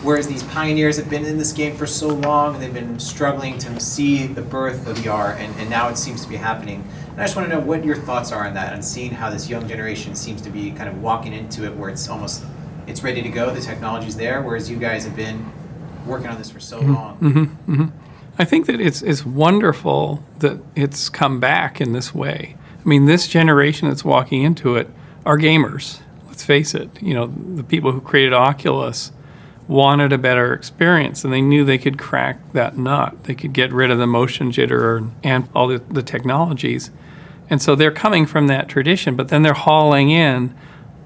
Whereas 0.03 0.27
these 0.27 0.43
pioneers 0.43 0.97
have 0.97 1.09
been 1.09 1.25
in 1.25 1.37
this 1.37 1.51
game 1.51 1.75
for 1.75 1.87
so 1.87 2.07
long, 2.07 2.53
and 2.53 2.63
they've 2.63 2.73
been 2.73 2.99
struggling 2.99 3.57
to 3.59 3.79
see 3.79 4.27
the 4.27 4.43
birth 4.43 4.87
of 4.87 4.97
VR, 4.97 5.35
and, 5.35 5.53
and 5.59 5.69
now 5.69 5.89
it 5.89 5.97
seems 5.97 6.21
to 6.23 6.29
be 6.29 6.35
happening. 6.35 6.87
And 7.09 7.19
I 7.19 7.23
just 7.23 7.35
want 7.35 7.49
to 7.49 7.55
know 7.55 7.61
what 7.61 7.83
your 7.83 7.95
thoughts 7.95 8.31
are 8.31 8.45
on 8.45 8.53
that, 8.53 8.73
and 8.73 8.85
seeing 8.85 9.11
how 9.11 9.31
this 9.31 9.49
young 9.49 9.67
generation 9.67 10.15
seems 10.15 10.41
to 10.43 10.51
be 10.51 10.71
kind 10.71 10.87
of 10.87 11.01
walking 11.01 11.33
into 11.33 11.65
it, 11.65 11.75
where 11.75 11.89
it's 11.89 12.07
almost 12.09 12.45
it's 12.85 13.03
ready 13.03 13.21
to 13.21 13.29
go, 13.29 13.53
the 13.53 13.59
technology's 13.59 14.15
there, 14.15 14.41
whereas 14.41 14.69
you 14.69 14.77
guys 14.77 15.03
have 15.03 15.15
been 15.15 15.51
working 16.05 16.27
on 16.27 16.37
this 16.37 16.49
for 16.49 16.59
so 16.59 16.79
long. 16.79 17.17
Mm-hmm, 17.17 17.73
mm-hmm. 17.73 17.85
I 18.39 18.45
think 18.45 18.67
that 18.67 18.79
it's 18.79 19.01
it's 19.01 19.25
wonderful 19.25 20.23
that 20.39 20.59
it's 20.75 21.09
come 21.09 21.39
back 21.39 21.81
in 21.81 21.93
this 21.93 22.13
way. 22.13 22.55
I 22.79 22.87
mean, 22.87 23.05
this 23.05 23.27
generation 23.27 23.89
that's 23.89 24.05
walking 24.05 24.43
into 24.43 24.75
it 24.75 24.89
are 25.25 25.37
gamers. 25.37 25.99
Let's 26.27 26.43
face 26.43 26.75
it. 26.75 26.89
You 27.01 27.15
know, 27.15 27.27
the 27.27 27.63
people 27.63 27.91
who 27.91 27.99
created 27.99 28.33
Oculus 28.33 29.11
wanted 29.67 30.13
a 30.13 30.17
better 30.17 30.53
experience, 30.53 31.23
and 31.23 31.33
they 31.33 31.41
knew 31.41 31.65
they 31.65 31.77
could 31.77 31.97
crack 31.97 32.53
that 32.53 32.77
nut. 32.77 33.23
They 33.23 33.35
could 33.35 33.53
get 33.53 33.73
rid 33.73 33.91
of 33.91 33.97
the 33.97 34.07
motion 34.07 34.51
jitter 34.51 35.09
and 35.23 35.49
all 35.53 35.67
the, 35.67 35.79
the 35.89 36.03
technologies. 36.03 36.89
And 37.49 37.61
so 37.61 37.75
they're 37.75 37.91
coming 37.91 38.25
from 38.25 38.47
that 38.47 38.69
tradition, 38.69 39.15
but 39.15 39.29
then 39.29 39.43
they're 39.43 39.53
hauling 39.53 40.09
in 40.09 40.55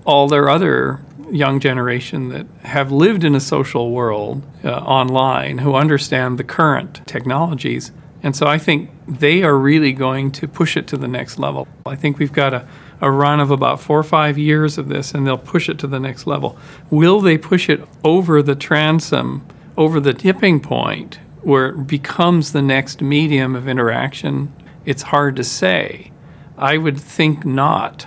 all 0.05 0.27
their 0.27 0.49
other 0.49 0.99
young 1.31 1.59
generation 1.59 2.29
that 2.29 2.45
have 2.63 2.91
lived 2.91 3.23
in 3.23 3.35
a 3.35 3.39
social 3.39 3.91
world 3.91 4.43
uh, 4.63 4.69
online 4.69 5.59
who 5.59 5.75
understand 5.75 6.37
the 6.37 6.43
current 6.43 7.05
technologies. 7.07 7.91
And 8.23 8.35
so 8.35 8.45
I 8.45 8.57
think 8.57 8.91
they 9.07 9.43
are 9.43 9.57
really 9.57 9.93
going 9.93 10.31
to 10.33 10.47
push 10.47 10.77
it 10.77 10.87
to 10.87 10.97
the 10.97 11.07
next 11.07 11.39
level. 11.39 11.67
I 11.85 11.95
think 11.95 12.19
we've 12.19 12.33
got 12.33 12.53
a, 12.53 12.67
a 13.01 13.09
run 13.09 13.39
of 13.39 13.49
about 13.49 13.81
four 13.81 13.97
or 13.97 14.03
five 14.03 14.37
years 14.37 14.77
of 14.77 14.87
this, 14.87 15.13
and 15.13 15.25
they'll 15.25 15.37
push 15.37 15.67
it 15.67 15.79
to 15.79 15.87
the 15.87 15.99
next 15.99 16.27
level. 16.27 16.57
Will 16.89 17.19
they 17.19 17.37
push 17.37 17.67
it 17.67 17.81
over 18.03 18.43
the 18.43 18.55
transom, 18.55 19.45
over 19.75 19.99
the 19.99 20.13
tipping 20.13 20.59
point, 20.59 21.19
where 21.41 21.69
it 21.69 21.87
becomes 21.87 22.51
the 22.51 22.61
next 22.61 23.01
medium 23.01 23.55
of 23.55 23.67
interaction? 23.67 24.53
It's 24.85 25.01
hard 25.01 25.35
to 25.37 25.43
say. 25.43 26.11
I 26.57 26.77
would 26.77 26.99
think 26.99 27.43
not. 27.43 28.05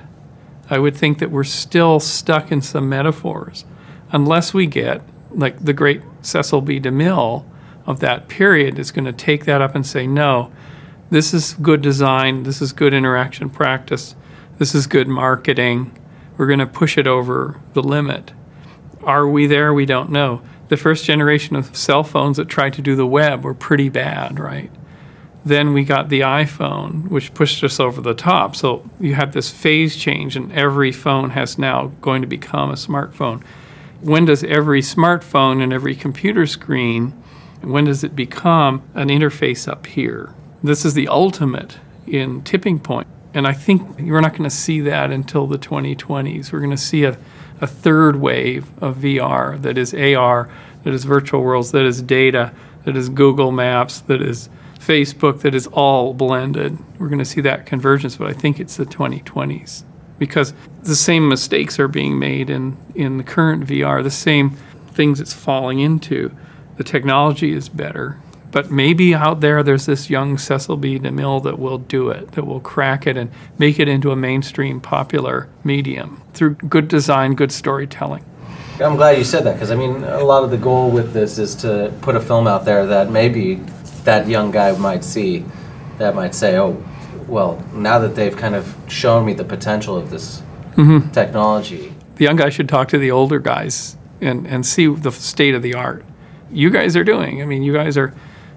I 0.71 0.79
would 0.79 0.97
think 0.97 1.19
that 1.19 1.31
we're 1.31 1.45
still 1.45 1.99
stuck 1.99 2.53
in 2.53 2.63
some 2.63 2.89
metaphors 2.89 3.65
unless 4.13 4.55
we 4.55 4.67
get, 4.67 5.03
like 5.31 5.65
the 5.65 5.73
great 5.73 6.03
Cecil 6.23 6.61
B. 6.61 6.81
DeMille 6.81 7.45
of 7.85 7.99
that 8.01 8.29
period, 8.29 8.79
is 8.79 8.93
going 8.93 9.05
to 9.05 9.13
take 9.13 9.45
that 9.45 9.61
up 9.61 9.75
and 9.75 9.85
say, 9.85 10.07
no, 10.07 10.53
this 11.11 11.35
is 11.35 11.55
good 11.55 11.83
design, 11.83 12.45
this 12.45 12.63
is 12.63 12.73
good 12.73 12.95
interaction 12.95 13.51
practice. 13.51 14.15
This 14.57 14.75
is 14.75 14.87
good 14.87 15.09
marketing. 15.09 15.99
We're 16.37 16.47
going 16.47 16.61
to 16.61 16.67
push 16.67 16.97
it 16.97 17.09
over 17.09 17.61
the 17.73 17.83
limit. 17.83 18.33
Are 19.03 19.27
we 19.27 19.49
there? 19.49 19.75
We 19.75 19.85
don't 19.85 20.11
know. 20.11 20.43
The 20.69 20.77
first 20.77 21.05
generation 21.05 21.57
of 21.57 21.77
cell 21.77 22.05
phones 22.05 22.37
that 22.37 22.49
tried 22.49 22.75
to 22.75 22.83
do 22.83 22.95
the 22.95 23.07
web 23.07 23.45
were 23.45 23.55
pretty 23.55 23.89
bad, 23.89 24.39
right? 24.39 24.71
Then 25.45 25.73
we 25.73 25.85
got 25.85 26.09
the 26.09 26.21
iPhone, 26.21 27.09
which 27.09 27.35
pushed 27.35 27.65
us 27.65 27.81
over 27.81 28.01
the 28.01 28.15
top. 28.15 28.55
So 28.55 28.89
you 29.01 29.15
have 29.15 29.33
this 29.33 29.51
phase 29.51 29.97
change, 29.97 30.37
and 30.37 30.53
every 30.53 30.93
phone 30.93 31.31
has 31.31 31.59
now 31.59 31.89
going 32.01 32.23
to 32.23 32.29
become 32.29 32.71
a 32.71 32.75
smartphone. 32.75 33.43
When 34.01 34.25
does 34.25 34.45
every 34.45 34.83
smartphone 34.83 35.63
and 35.63 35.73
every 35.73 35.97
computer 35.97 36.47
screen, 36.47 37.11
when 37.61 37.85
does 37.85 38.05
it 38.05 38.15
become 38.15 38.83
an 38.95 39.09
interface 39.09 39.67
up 39.67 39.87
here? 39.87 40.33
This 40.63 40.85
is 40.85 40.95
the 40.95 41.09
ultimate 41.09 41.79
in 42.07 42.43
tipping 42.43 42.79
point. 42.79 43.09
And 43.35 43.49
I 43.49 43.53
think 43.53 43.99
we're 43.99 44.21
not 44.21 44.31
going 44.31 44.45
to 44.45 44.51
see 44.51 44.81
that 44.83 45.11
until 45.11 45.47
the 45.47 45.59
2020s. 45.59 46.53
We're 46.53 46.61
going 46.61 46.71
to 46.71 46.77
see 46.77 47.05
a, 47.05 47.19
a 47.61 47.67
third 47.67 48.17
wave 48.17 48.71
of 48.83 48.99
VR 48.99 49.61
that 49.61 49.77
is 49.77 49.93
AR, 49.93 50.49
that 50.85 50.95
is 50.95 51.05
virtual 51.05 51.43
worlds, 51.43 51.73
that 51.73 51.85
is 51.85 52.01
data, 52.01 52.55
that 52.85 52.97
is 52.97 53.09
Google 53.09 53.51
Maps, 53.51 54.01
that 54.01 54.23
is 54.23 54.49
Facebook, 54.79 55.41
that 55.41 55.55
is 55.55 55.67
all 55.69 56.15
blended. 56.15 56.79
We're 56.99 57.09
going 57.09 57.19
to 57.19 57.25
see 57.25 57.41
that 57.41 57.67
convergence, 57.67 58.17
but 58.17 58.29
I 58.29 58.33
think 58.33 58.61
it's 58.61 58.77
the 58.77 58.87
2020s 58.87 59.83
because 60.19 60.55
the 60.83 60.95
same 60.95 61.29
mistakes 61.29 61.79
are 61.81 61.89
being 61.89 62.19
made 62.19 62.49
in, 62.49 62.77
in 62.95 63.19
the 63.19 63.25
current 63.25 63.67
VR, 63.67 64.03
the 64.03 64.11
same 64.11 64.51
things 64.93 65.21
it's 65.21 65.33
falling 65.33 65.81
into. 65.81 66.35
The 66.77 66.85
technology 66.85 67.53
is 67.53 67.69
better, 67.69 68.21
but 68.55 68.71
maybe 68.71 69.13
out 69.17 69.41
there, 69.41 69.65
there's 69.65 69.87
this 69.87 70.09
young 70.09 70.39
Cecil 70.39 70.77
B. 70.77 70.97
DeMille 70.97 71.43
that 71.43 71.59
will 71.59 71.79
do 71.79 72.09
it, 72.11 72.31
that 72.33 72.47
will 72.47 72.61
crack 72.61 73.05
it 73.05 73.17
and 73.17 73.33
make 73.59 73.81
it 73.81 73.89
into 73.89 74.13
a 74.13 74.17
mainstream 74.17 74.81
popular 74.81 75.49
medium 75.65 76.23
through 76.35 76.55
good 76.55 76.87
design, 76.87 77.35
good 77.35 77.51
storytelling. 77.51 78.25
I'm 78.79 78.95
glad 78.95 79.19
you 79.19 79.25
said 79.25 79.43
that 79.43 79.55
because 79.55 79.73
I 79.73 79.75
mean, 79.75 80.05
a 80.05 80.23
lot 80.23 80.45
of 80.45 80.53
the 80.53 80.57
goal 80.57 80.93
with 80.93 81.13
this 81.13 81.37
is 81.37 81.57
to 81.57 81.93
put 82.01 82.15
a 82.15 82.21
film 82.21 82.47
out 82.47 82.65
there 82.65 82.87
that 82.87 83.11
maybe 83.11 83.57
that 84.05 84.29
young 84.29 84.53
guy 84.53 84.71
might 84.79 85.03
see, 85.03 85.45
that 85.99 86.15
might 86.15 86.33
say, 86.33 86.57
oh, 86.57 86.81
well, 87.27 87.61
now 87.75 87.99
that 87.99 88.15
they've 88.15 88.37
kind 88.37 88.55
of 88.55 88.73
shown 88.87 89.27
me 89.27 89.33
the 89.35 89.45
potential 89.45 89.97
of 89.97 90.11
this 90.11 90.43
Mm-hmm. 90.77 91.11
technology. 91.11 91.93
The 92.17 92.25
young 92.25 92.37
guys 92.37 92.55
should 92.55 92.69
talk 92.69 92.89
to 92.89 92.99
the 92.99 93.11
older 93.11 93.39
guys 93.41 93.97
and, 94.21 94.47
and 94.47 94.65
see 94.67 94.87
the 94.87 95.11
state 95.11 95.55
of 95.55 95.63
the 95.63 95.75
art. 95.75 96.05
You 96.51 96.71
guys 96.71 96.97
are 96.97 97.05
doing. 97.05 97.43
I 97.43 97.47
mean, 97.47 97.63
you 97.63 97.73
guys 97.73 97.97
are 97.97 98.13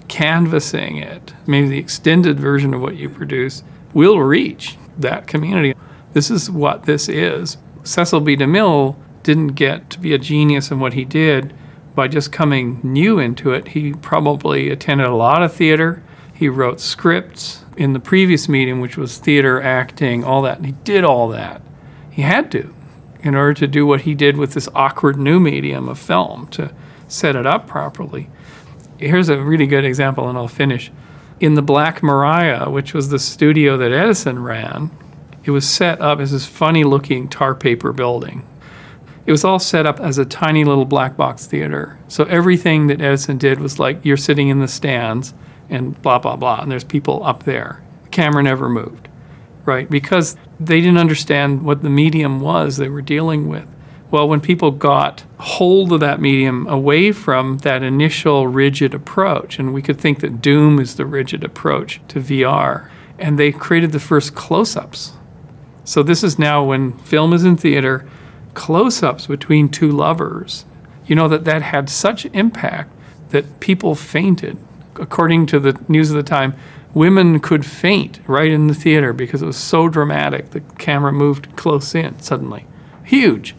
canvassing 0.08 0.98
it. 0.98 1.34
Maybe 1.46 1.68
the 1.68 1.78
extended 1.78 2.40
version 2.40 2.74
of 2.74 2.82
what 2.82 2.96
you 2.96 3.10
produce 3.10 3.64
will 3.94 4.20
reach 4.20 4.78
that 4.98 5.28
community. 5.28 5.74
This 6.14 6.32
is 6.32 6.50
what 6.50 6.86
this 6.86 7.10
is. 7.10 7.58
Cecil 7.84 8.22
B. 8.22 8.36
DeMille 8.36 8.96
didn't 9.24 9.50
get 9.50 9.90
to 9.92 10.00
be 10.00 10.14
a 10.14 10.18
genius 10.18 10.72
in 10.72 10.80
what 10.80 10.94
he 10.94 11.06
did 11.06 11.54
by 11.96 12.08
just 12.08 12.32
coming 12.32 12.80
new 12.84 13.20
into 13.20 13.52
it. 13.52 13.70
He 13.70 13.94
probably 13.94 14.70
attended 14.70 15.08
a 15.08 15.16
lot 15.16 15.44
of 15.44 15.54
theater. 15.54 16.04
He 16.34 16.48
wrote 16.48 16.80
scripts 16.80 17.66
in 17.76 17.94
the 17.94 18.00
previous 18.00 18.48
medium, 18.48 18.80
which 18.80 18.98
was 18.98 19.18
theater, 19.18 19.62
acting, 19.62 20.24
all 20.24 20.42
that. 20.44 20.64
He 20.64 20.72
did 20.72 21.04
all 21.04 21.28
that. 21.30 21.62
He 22.12 22.22
had 22.22 22.52
to 22.52 22.74
in 23.22 23.36
order 23.36 23.54
to 23.56 23.68
do 23.68 23.86
what 23.86 24.02
he 24.02 24.14
did 24.14 24.38
with 24.38 24.54
this 24.54 24.70
awkward 24.74 25.18
new 25.18 25.40
medium 25.40 25.90
of 25.90 26.00
film 26.00 26.48
to 26.48 26.74
set 27.08 27.36
it 27.36 27.46
up 27.46 27.68
properly. 27.68 28.30
Here's 28.98 29.30
a 29.30 29.40
really 29.40 29.68
good 29.68 29.86
example, 29.86 30.28
and 30.28 30.38
I'll 30.38 30.48
finish. 30.48 30.92
In 31.40 31.54
the 31.54 31.62
Black 31.62 32.02
Maria, 32.02 32.70
which 32.70 32.94
was 32.94 33.10
the 33.10 33.20
studio 33.20 33.78
that 33.78 33.92
Edison 33.92 34.42
ran, 34.42 34.90
it 35.44 35.52
was 35.52 35.70
set 35.70 36.02
up 36.02 36.20
as 36.20 36.32
this 36.32 36.46
funny 36.46 36.84
looking 36.84 37.30
tar 37.30 37.54
paper 37.54 37.94
building. 37.94 38.46
It 39.26 39.32
was 39.32 39.44
all 39.44 39.60
set 39.60 39.86
up 39.86 40.00
as 40.00 40.18
a 40.18 40.26
tiny 40.26 40.64
little 40.64 40.86
black 40.86 41.16
box 41.16 41.46
theater. 41.46 42.00
So 42.08 42.24
everything 42.26 42.88
that 42.88 43.02
Edison 43.02 43.38
did 43.38 43.60
was 43.60 43.78
like 43.78 44.04
you're 44.04 44.18
sitting 44.18 44.48
in 44.48 44.60
the 44.60 44.68
stands 44.68 45.34
and 45.70 46.02
blah, 46.02 46.18
blah, 46.18 46.38
blah, 46.38 46.62
and 46.62 46.72
there's 46.72 46.84
people 46.84 47.24
up 47.26 47.44
there. 47.44 47.84
The 48.04 48.10
camera 48.10 48.42
never 48.42 48.70
moved, 48.70 49.10
right? 49.66 49.90
Because 49.90 50.38
they 50.60 50.80
didn't 50.80 50.98
understand 50.98 51.64
what 51.64 51.82
the 51.82 51.90
medium 51.90 52.40
was 52.40 52.78
they 52.78 52.90
were 52.90 53.02
dealing 53.02 53.48
with. 53.48 53.68
Well, 54.10 54.30
when 54.30 54.40
people 54.40 54.72
got 54.72 55.26
hold 55.38 55.92
of 55.92 56.00
that 56.00 56.22
medium 56.22 56.66
away 56.68 57.12
from 57.12 57.58
that 57.60 57.84
initial 57.84 58.48
rigid 58.48 58.94
approach, 58.94 59.60
and 59.60 59.74
we 59.74 59.82
could 59.82 60.00
think 60.00 60.22
that 60.22 60.42
Doom 60.42 60.80
is 60.80 60.96
the 60.96 61.06
rigid 61.06 61.44
approach 61.44 62.00
to 62.08 62.20
VR, 62.20 62.90
and 63.20 63.38
they 63.38 63.52
created 63.52 63.92
the 63.92 64.00
first 64.00 64.34
close 64.34 64.78
ups. 64.78 65.14
So, 65.84 66.04
this 66.04 66.24
is 66.24 66.40
now 66.40 66.64
when 66.64 66.94
film 67.00 67.34
is 67.34 67.44
in 67.44 67.58
theater, 67.58 68.08
close 68.54 69.04
ups 69.04 69.28
between 69.28 69.70
two 69.70 69.92
lovers. 69.92 70.66
You 71.06 71.16
know 71.16 71.28
that 71.28 71.46
that 71.46 71.62
had 71.62 71.90
such 71.90 72.26
impact 72.28 72.92
that 73.30 73.60
people 73.60 73.96
fainted. 73.96 74.58
According 74.96 75.46
to 75.48 75.60
the 75.60 75.80
news 75.88 76.10
of 76.10 76.16
the 76.16 76.24
time, 76.24 76.56
women 76.94 77.40
could 77.40 77.66
faint 77.66 78.20
right 78.26 78.52
in 78.52 78.68
the 78.68 78.74
theater 78.74 79.14
because 79.14 79.42
it 79.42 79.46
was 79.46 79.58
so 79.58 79.88
dramatic. 79.88 80.52
The 80.52 80.62
camera 80.62 81.12
moved 81.12 81.56
close 81.56 81.94
in 81.94 82.20
suddenly. 82.20 82.66
Huge. 83.04 83.56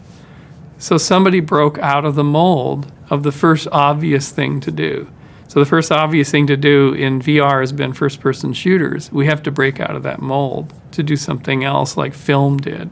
So 0.79 0.97
somebody 0.97 1.41
broke 1.41 1.77
out 1.79 2.05
of 2.05 2.15
the 2.15 2.23
mold 2.23 2.91
of 3.09 3.23
the 3.23 3.31
first 3.31 3.67
obvious 3.71 4.31
thing 4.31 4.59
to 4.61 4.71
do. 4.71 5.11
So 5.47 5.59
the 5.59 5.65
first 5.65 5.91
obvious 5.91 6.31
thing 6.31 6.47
to 6.47 6.55
do 6.55 6.93
in 6.93 7.19
VR 7.21 7.59
has 7.59 7.71
been 7.71 7.91
first 7.91 8.19
person 8.21 8.53
shooters. 8.53 9.11
We 9.11 9.25
have 9.25 9.43
to 9.43 9.51
break 9.51 9.79
out 9.79 9.95
of 9.95 10.03
that 10.03 10.21
mold 10.21 10.73
to 10.91 11.03
do 11.03 11.15
something 11.15 11.63
else 11.63 11.97
like 11.97 12.13
film 12.13 12.57
did. 12.57 12.89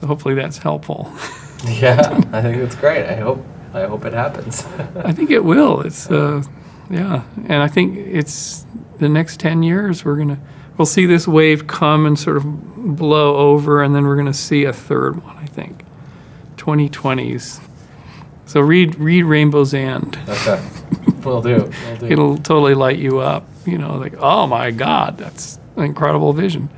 So 0.00 0.06
hopefully 0.06 0.34
that's 0.34 0.58
helpful. 0.58 1.12
Yeah, 1.66 2.20
I 2.30 2.42
think 2.42 2.58
that's 2.58 2.74
great. 2.74 3.06
I 3.06 3.16
hope 3.16 3.42
I 3.72 3.86
hope 3.86 4.04
it 4.04 4.12
happens. 4.12 4.66
I 4.96 5.12
think 5.12 5.30
it 5.30 5.42
will. 5.42 5.80
It's 5.80 6.10
uh 6.10 6.42
yeah, 6.90 7.24
and 7.48 7.62
I 7.62 7.68
think 7.68 7.96
it's 7.96 8.66
the 8.98 9.08
next 9.08 9.40
10 9.40 9.62
years 9.62 10.04
we're 10.04 10.16
going 10.16 10.28
to 10.28 10.38
we'll 10.76 10.84
see 10.84 11.06
this 11.06 11.26
wave 11.26 11.66
come 11.66 12.04
and 12.04 12.18
sort 12.18 12.36
of 12.36 12.96
blow 12.96 13.36
over 13.36 13.82
and 13.82 13.94
then 13.94 14.04
we're 14.04 14.16
going 14.16 14.26
to 14.26 14.34
see 14.34 14.64
a 14.64 14.74
third 14.74 15.24
one, 15.24 15.38
I 15.38 15.46
think. 15.46 15.83
2020s. 16.64 17.62
So 18.46 18.60
read 18.60 18.96
read 18.96 19.24
Rainbow's 19.24 19.74
End. 19.74 20.18
okay, 20.28 20.64
we'll 21.24 21.42
do. 21.42 21.70
We'll 21.84 21.96
do. 21.96 22.06
It'll 22.06 22.36
totally 22.38 22.74
light 22.74 22.98
you 22.98 23.18
up. 23.18 23.46
You 23.66 23.78
know, 23.78 23.96
like 23.96 24.14
oh 24.18 24.46
my 24.46 24.70
God, 24.70 25.16
that's 25.18 25.58
an 25.76 25.84
incredible 25.84 26.32
vision. 26.32 26.70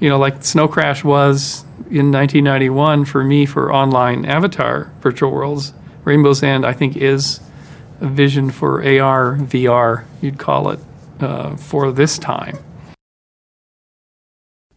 You 0.00 0.08
know, 0.08 0.18
like 0.18 0.42
Snow 0.44 0.68
Crash 0.68 1.04
was 1.04 1.64
in 1.90 2.12
1991 2.12 3.04
for 3.04 3.24
me 3.24 3.46
for 3.46 3.72
online 3.72 4.24
avatar 4.24 4.92
virtual 5.00 5.30
worlds. 5.30 5.72
Rainbow's 6.04 6.42
End, 6.42 6.66
I 6.66 6.72
think, 6.72 6.96
is 6.96 7.40
a 8.00 8.06
vision 8.06 8.50
for 8.50 8.82
AR, 8.82 9.36
VR, 9.36 10.04
you'd 10.20 10.38
call 10.38 10.70
it, 10.70 10.80
uh, 11.20 11.56
for 11.56 11.90
this 11.92 12.18
time. 12.18 12.58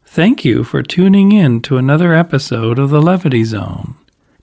Thank 0.05 0.45
you 0.45 0.63
for 0.63 0.81
tuning 0.81 1.31
in 1.31 1.61
to 1.63 1.77
another 1.77 2.13
episode 2.13 2.79
of 2.79 2.89
the 2.89 3.01
Levity 3.01 3.43
Zone. 3.43 3.95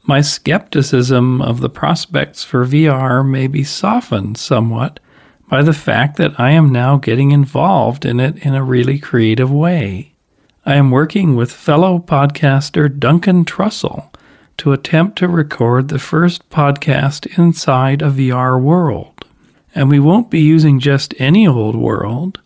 My 0.07 0.21
skepticism 0.21 1.41
of 1.41 1.61
the 1.61 1.71
prospects 1.71 2.45
for 2.45 2.67
VR 2.67 3.27
may 3.27 3.47
be 3.47 3.65
softened 3.65 4.37
somewhat 4.37 5.01
by 5.49 5.63
the 5.63 5.73
fact 5.73 6.19
that 6.19 6.39
I 6.39 6.51
am 6.51 6.71
now 6.71 6.99
getting 6.99 7.31
involved 7.31 8.05
in 8.05 8.21
it 8.21 8.37
in 8.45 8.55
a 8.55 8.63
really 8.63 8.99
creative 8.99 9.51
way. 9.51 10.13
I 10.67 10.75
am 10.75 10.91
working 10.91 11.37
with 11.37 11.51
fellow 11.51 11.99
podcaster 11.99 12.99
Duncan 12.99 13.47
Trussell 13.47 14.11
to 14.59 14.75
attempt 14.75 15.17
to 15.19 15.29
record 15.29 15.89
the 15.89 15.99
first 15.99 16.51
podcast 16.51 17.39
inside 17.39 18.03
a 18.03 18.11
VR 18.11 18.61
world. 18.61 19.25
And 19.75 19.89
we 19.89 20.01
won't 20.01 20.31
be 20.31 20.41
using 20.41 20.81
just 20.81 21.15
any 21.19 21.47
old 21.47 21.77
world. 21.77 22.43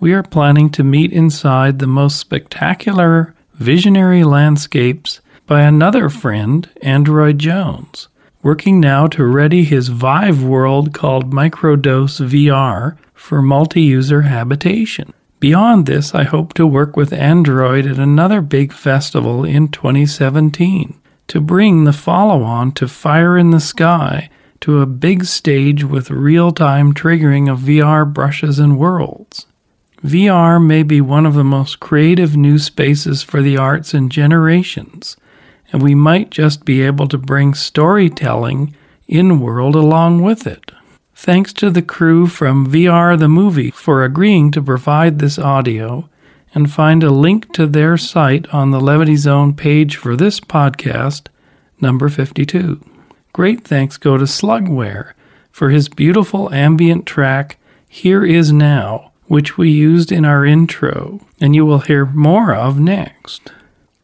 We 0.00 0.12
are 0.12 0.22
planning 0.22 0.68
to 0.72 0.84
meet 0.84 1.12
inside 1.12 1.78
the 1.78 1.86
most 1.86 2.18
spectacular, 2.18 3.34
visionary 3.54 4.22
landscapes 4.22 5.22
by 5.50 5.62
another 5.62 6.08
friend, 6.08 6.70
Android 6.80 7.36
Jones, 7.36 8.06
working 8.40 8.78
now 8.78 9.08
to 9.08 9.24
ready 9.24 9.64
his 9.64 9.88
Vive 9.88 10.44
world 10.44 10.94
called 10.94 11.32
Microdose 11.32 12.20
VR 12.20 12.96
for 13.14 13.42
multi 13.42 13.82
user 13.82 14.22
habitation. 14.22 15.12
Beyond 15.40 15.86
this, 15.86 16.14
I 16.14 16.22
hope 16.22 16.54
to 16.54 16.68
work 16.68 16.96
with 16.96 17.12
Android 17.12 17.84
at 17.84 17.98
another 17.98 18.40
big 18.40 18.72
festival 18.72 19.42
in 19.44 19.66
2017 19.66 21.00
to 21.26 21.40
bring 21.40 21.82
the 21.82 21.92
follow 21.92 22.44
on 22.44 22.70
to 22.74 22.86
Fire 22.86 23.36
in 23.36 23.50
the 23.50 23.58
Sky 23.58 24.30
to 24.60 24.80
a 24.80 24.86
big 24.86 25.24
stage 25.24 25.82
with 25.82 26.12
real 26.12 26.52
time 26.52 26.94
triggering 26.94 27.50
of 27.50 27.58
VR 27.58 28.06
brushes 28.06 28.60
and 28.60 28.78
worlds. 28.78 29.46
VR 30.04 30.64
may 30.64 30.84
be 30.84 31.00
one 31.00 31.26
of 31.26 31.34
the 31.34 31.42
most 31.42 31.80
creative 31.80 32.36
new 32.36 32.56
spaces 32.56 33.24
for 33.24 33.42
the 33.42 33.56
arts 33.56 33.92
in 33.92 34.10
generations, 34.10 35.16
and 35.72 35.82
we 35.82 35.94
might 35.94 36.30
just 36.30 36.64
be 36.64 36.82
able 36.82 37.08
to 37.08 37.18
bring 37.18 37.54
storytelling 37.54 38.74
in 39.06 39.40
world 39.40 39.74
along 39.74 40.22
with 40.22 40.46
it. 40.46 40.72
Thanks 41.14 41.52
to 41.54 41.70
the 41.70 41.82
crew 41.82 42.26
from 42.26 42.70
VR 42.70 43.18
the 43.18 43.28
Movie 43.28 43.70
for 43.70 44.04
agreeing 44.04 44.50
to 44.52 44.62
provide 44.62 45.18
this 45.18 45.38
audio, 45.38 46.08
and 46.54 46.70
find 46.70 47.02
a 47.02 47.10
link 47.10 47.52
to 47.52 47.66
their 47.66 47.96
site 47.96 48.48
on 48.52 48.70
the 48.70 48.80
Levity 48.80 49.16
Zone 49.16 49.54
page 49.54 49.96
for 49.96 50.16
this 50.16 50.40
podcast, 50.40 51.28
number 51.80 52.08
52. 52.08 52.80
Great 53.32 53.62
thanks 53.62 53.96
go 53.96 54.16
to 54.16 54.24
Slugware 54.24 55.12
for 55.52 55.70
his 55.70 55.88
beautiful 55.88 56.52
ambient 56.52 57.06
track, 57.06 57.58
Here 57.88 58.24
Is 58.24 58.52
Now, 58.52 59.12
which 59.26 59.56
we 59.56 59.70
used 59.70 60.10
in 60.10 60.24
our 60.24 60.44
intro, 60.44 61.20
and 61.40 61.54
you 61.54 61.64
will 61.64 61.80
hear 61.80 62.06
more 62.06 62.54
of 62.54 62.80
next. 62.80 63.52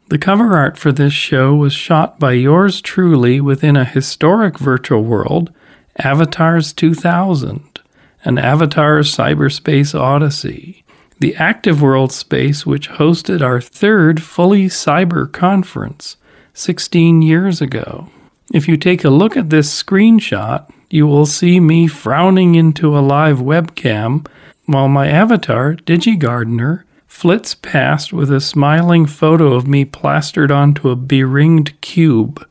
The 0.08 0.18
cover 0.18 0.56
art 0.56 0.78
for 0.78 0.92
this 0.92 1.12
show 1.12 1.54
was 1.54 1.72
shot 1.72 2.20
by 2.20 2.32
yours 2.32 2.80
truly 2.80 3.40
within 3.40 3.76
a 3.76 3.84
historic 3.84 4.58
virtual 4.58 5.02
world, 5.02 5.52
Avatars 5.98 6.72
2000, 6.72 7.80
an 8.24 8.38
Avatar 8.38 9.00
cyberspace 9.00 9.98
odyssey 9.98 10.84
the 11.18 11.34
Active 11.36 11.80
World 11.80 12.12
space, 12.12 12.66
which 12.66 12.90
hosted 12.90 13.40
our 13.40 13.60
third 13.60 14.22
fully 14.22 14.66
cyber 14.66 15.30
conference 15.30 16.16
16 16.54 17.22
years 17.22 17.60
ago. 17.60 18.08
If 18.52 18.68
you 18.68 18.76
take 18.76 19.04
a 19.04 19.10
look 19.10 19.36
at 19.36 19.50
this 19.50 19.82
screenshot, 19.82 20.70
you 20.90 21.06
will 21.06 21.26
see 21.26 21.58
me 21.58 21.86
frowning 21.86 22.54
into 22.54 22.96
a 22.96 23.00
live 23.00 23.38
webcam 23.38 24.26
while 24.66 24.88
my 24.88 25.08
avatar, 25.08 25.74
DigiGardener, 25.74 26.84
flits 27.16 27.54
past 27.54 28.12
with 28.12 28.30
a 28.30 28.40
smiling 28.40 29.06
photo 29.06 29.54
of 29.54 29.66
me 29.66 29.84
plastered 29.84 30.50
onto 30.50 30.90
a 30.90 30.96
beringed 30.96 31.80
cube. 31.80 32.46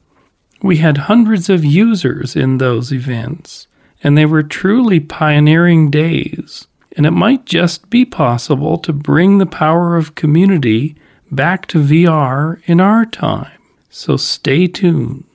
We 0.62 0.78
had 0.78 0.98
hundreds 0.98 1.50
of 1.50 1.64
users 1.64 2.36
in 2.36 2.58
those 2.58 2.92
events, 2.92 3.68
and 4.04 4.18
they 4.18 4.26
were 4.26 4.44
truly 4.44 5.00
pioneering 5.00 5.92
days 5.92 6.68
and 6.96 7.06
it 7.06 7.12
might 7.12 7.46
just 7.46 7.90
be 7.90 8.06
possible 8.06 8.78
to 8.78 8.94
bring 8.94 9.38
the 9.38 9.46
power 9.46 9.98
of 9.98 10.16
community 10.16 10.96
back 11.30 11.68
to 11.68 11.80
VR 11.80 12.62
in 12.66 12.80
our 12.80 13.06
time. 13.06 13.60
So 13.90 14.18
stay 14.18 14.68
tuned. 14.68 15.26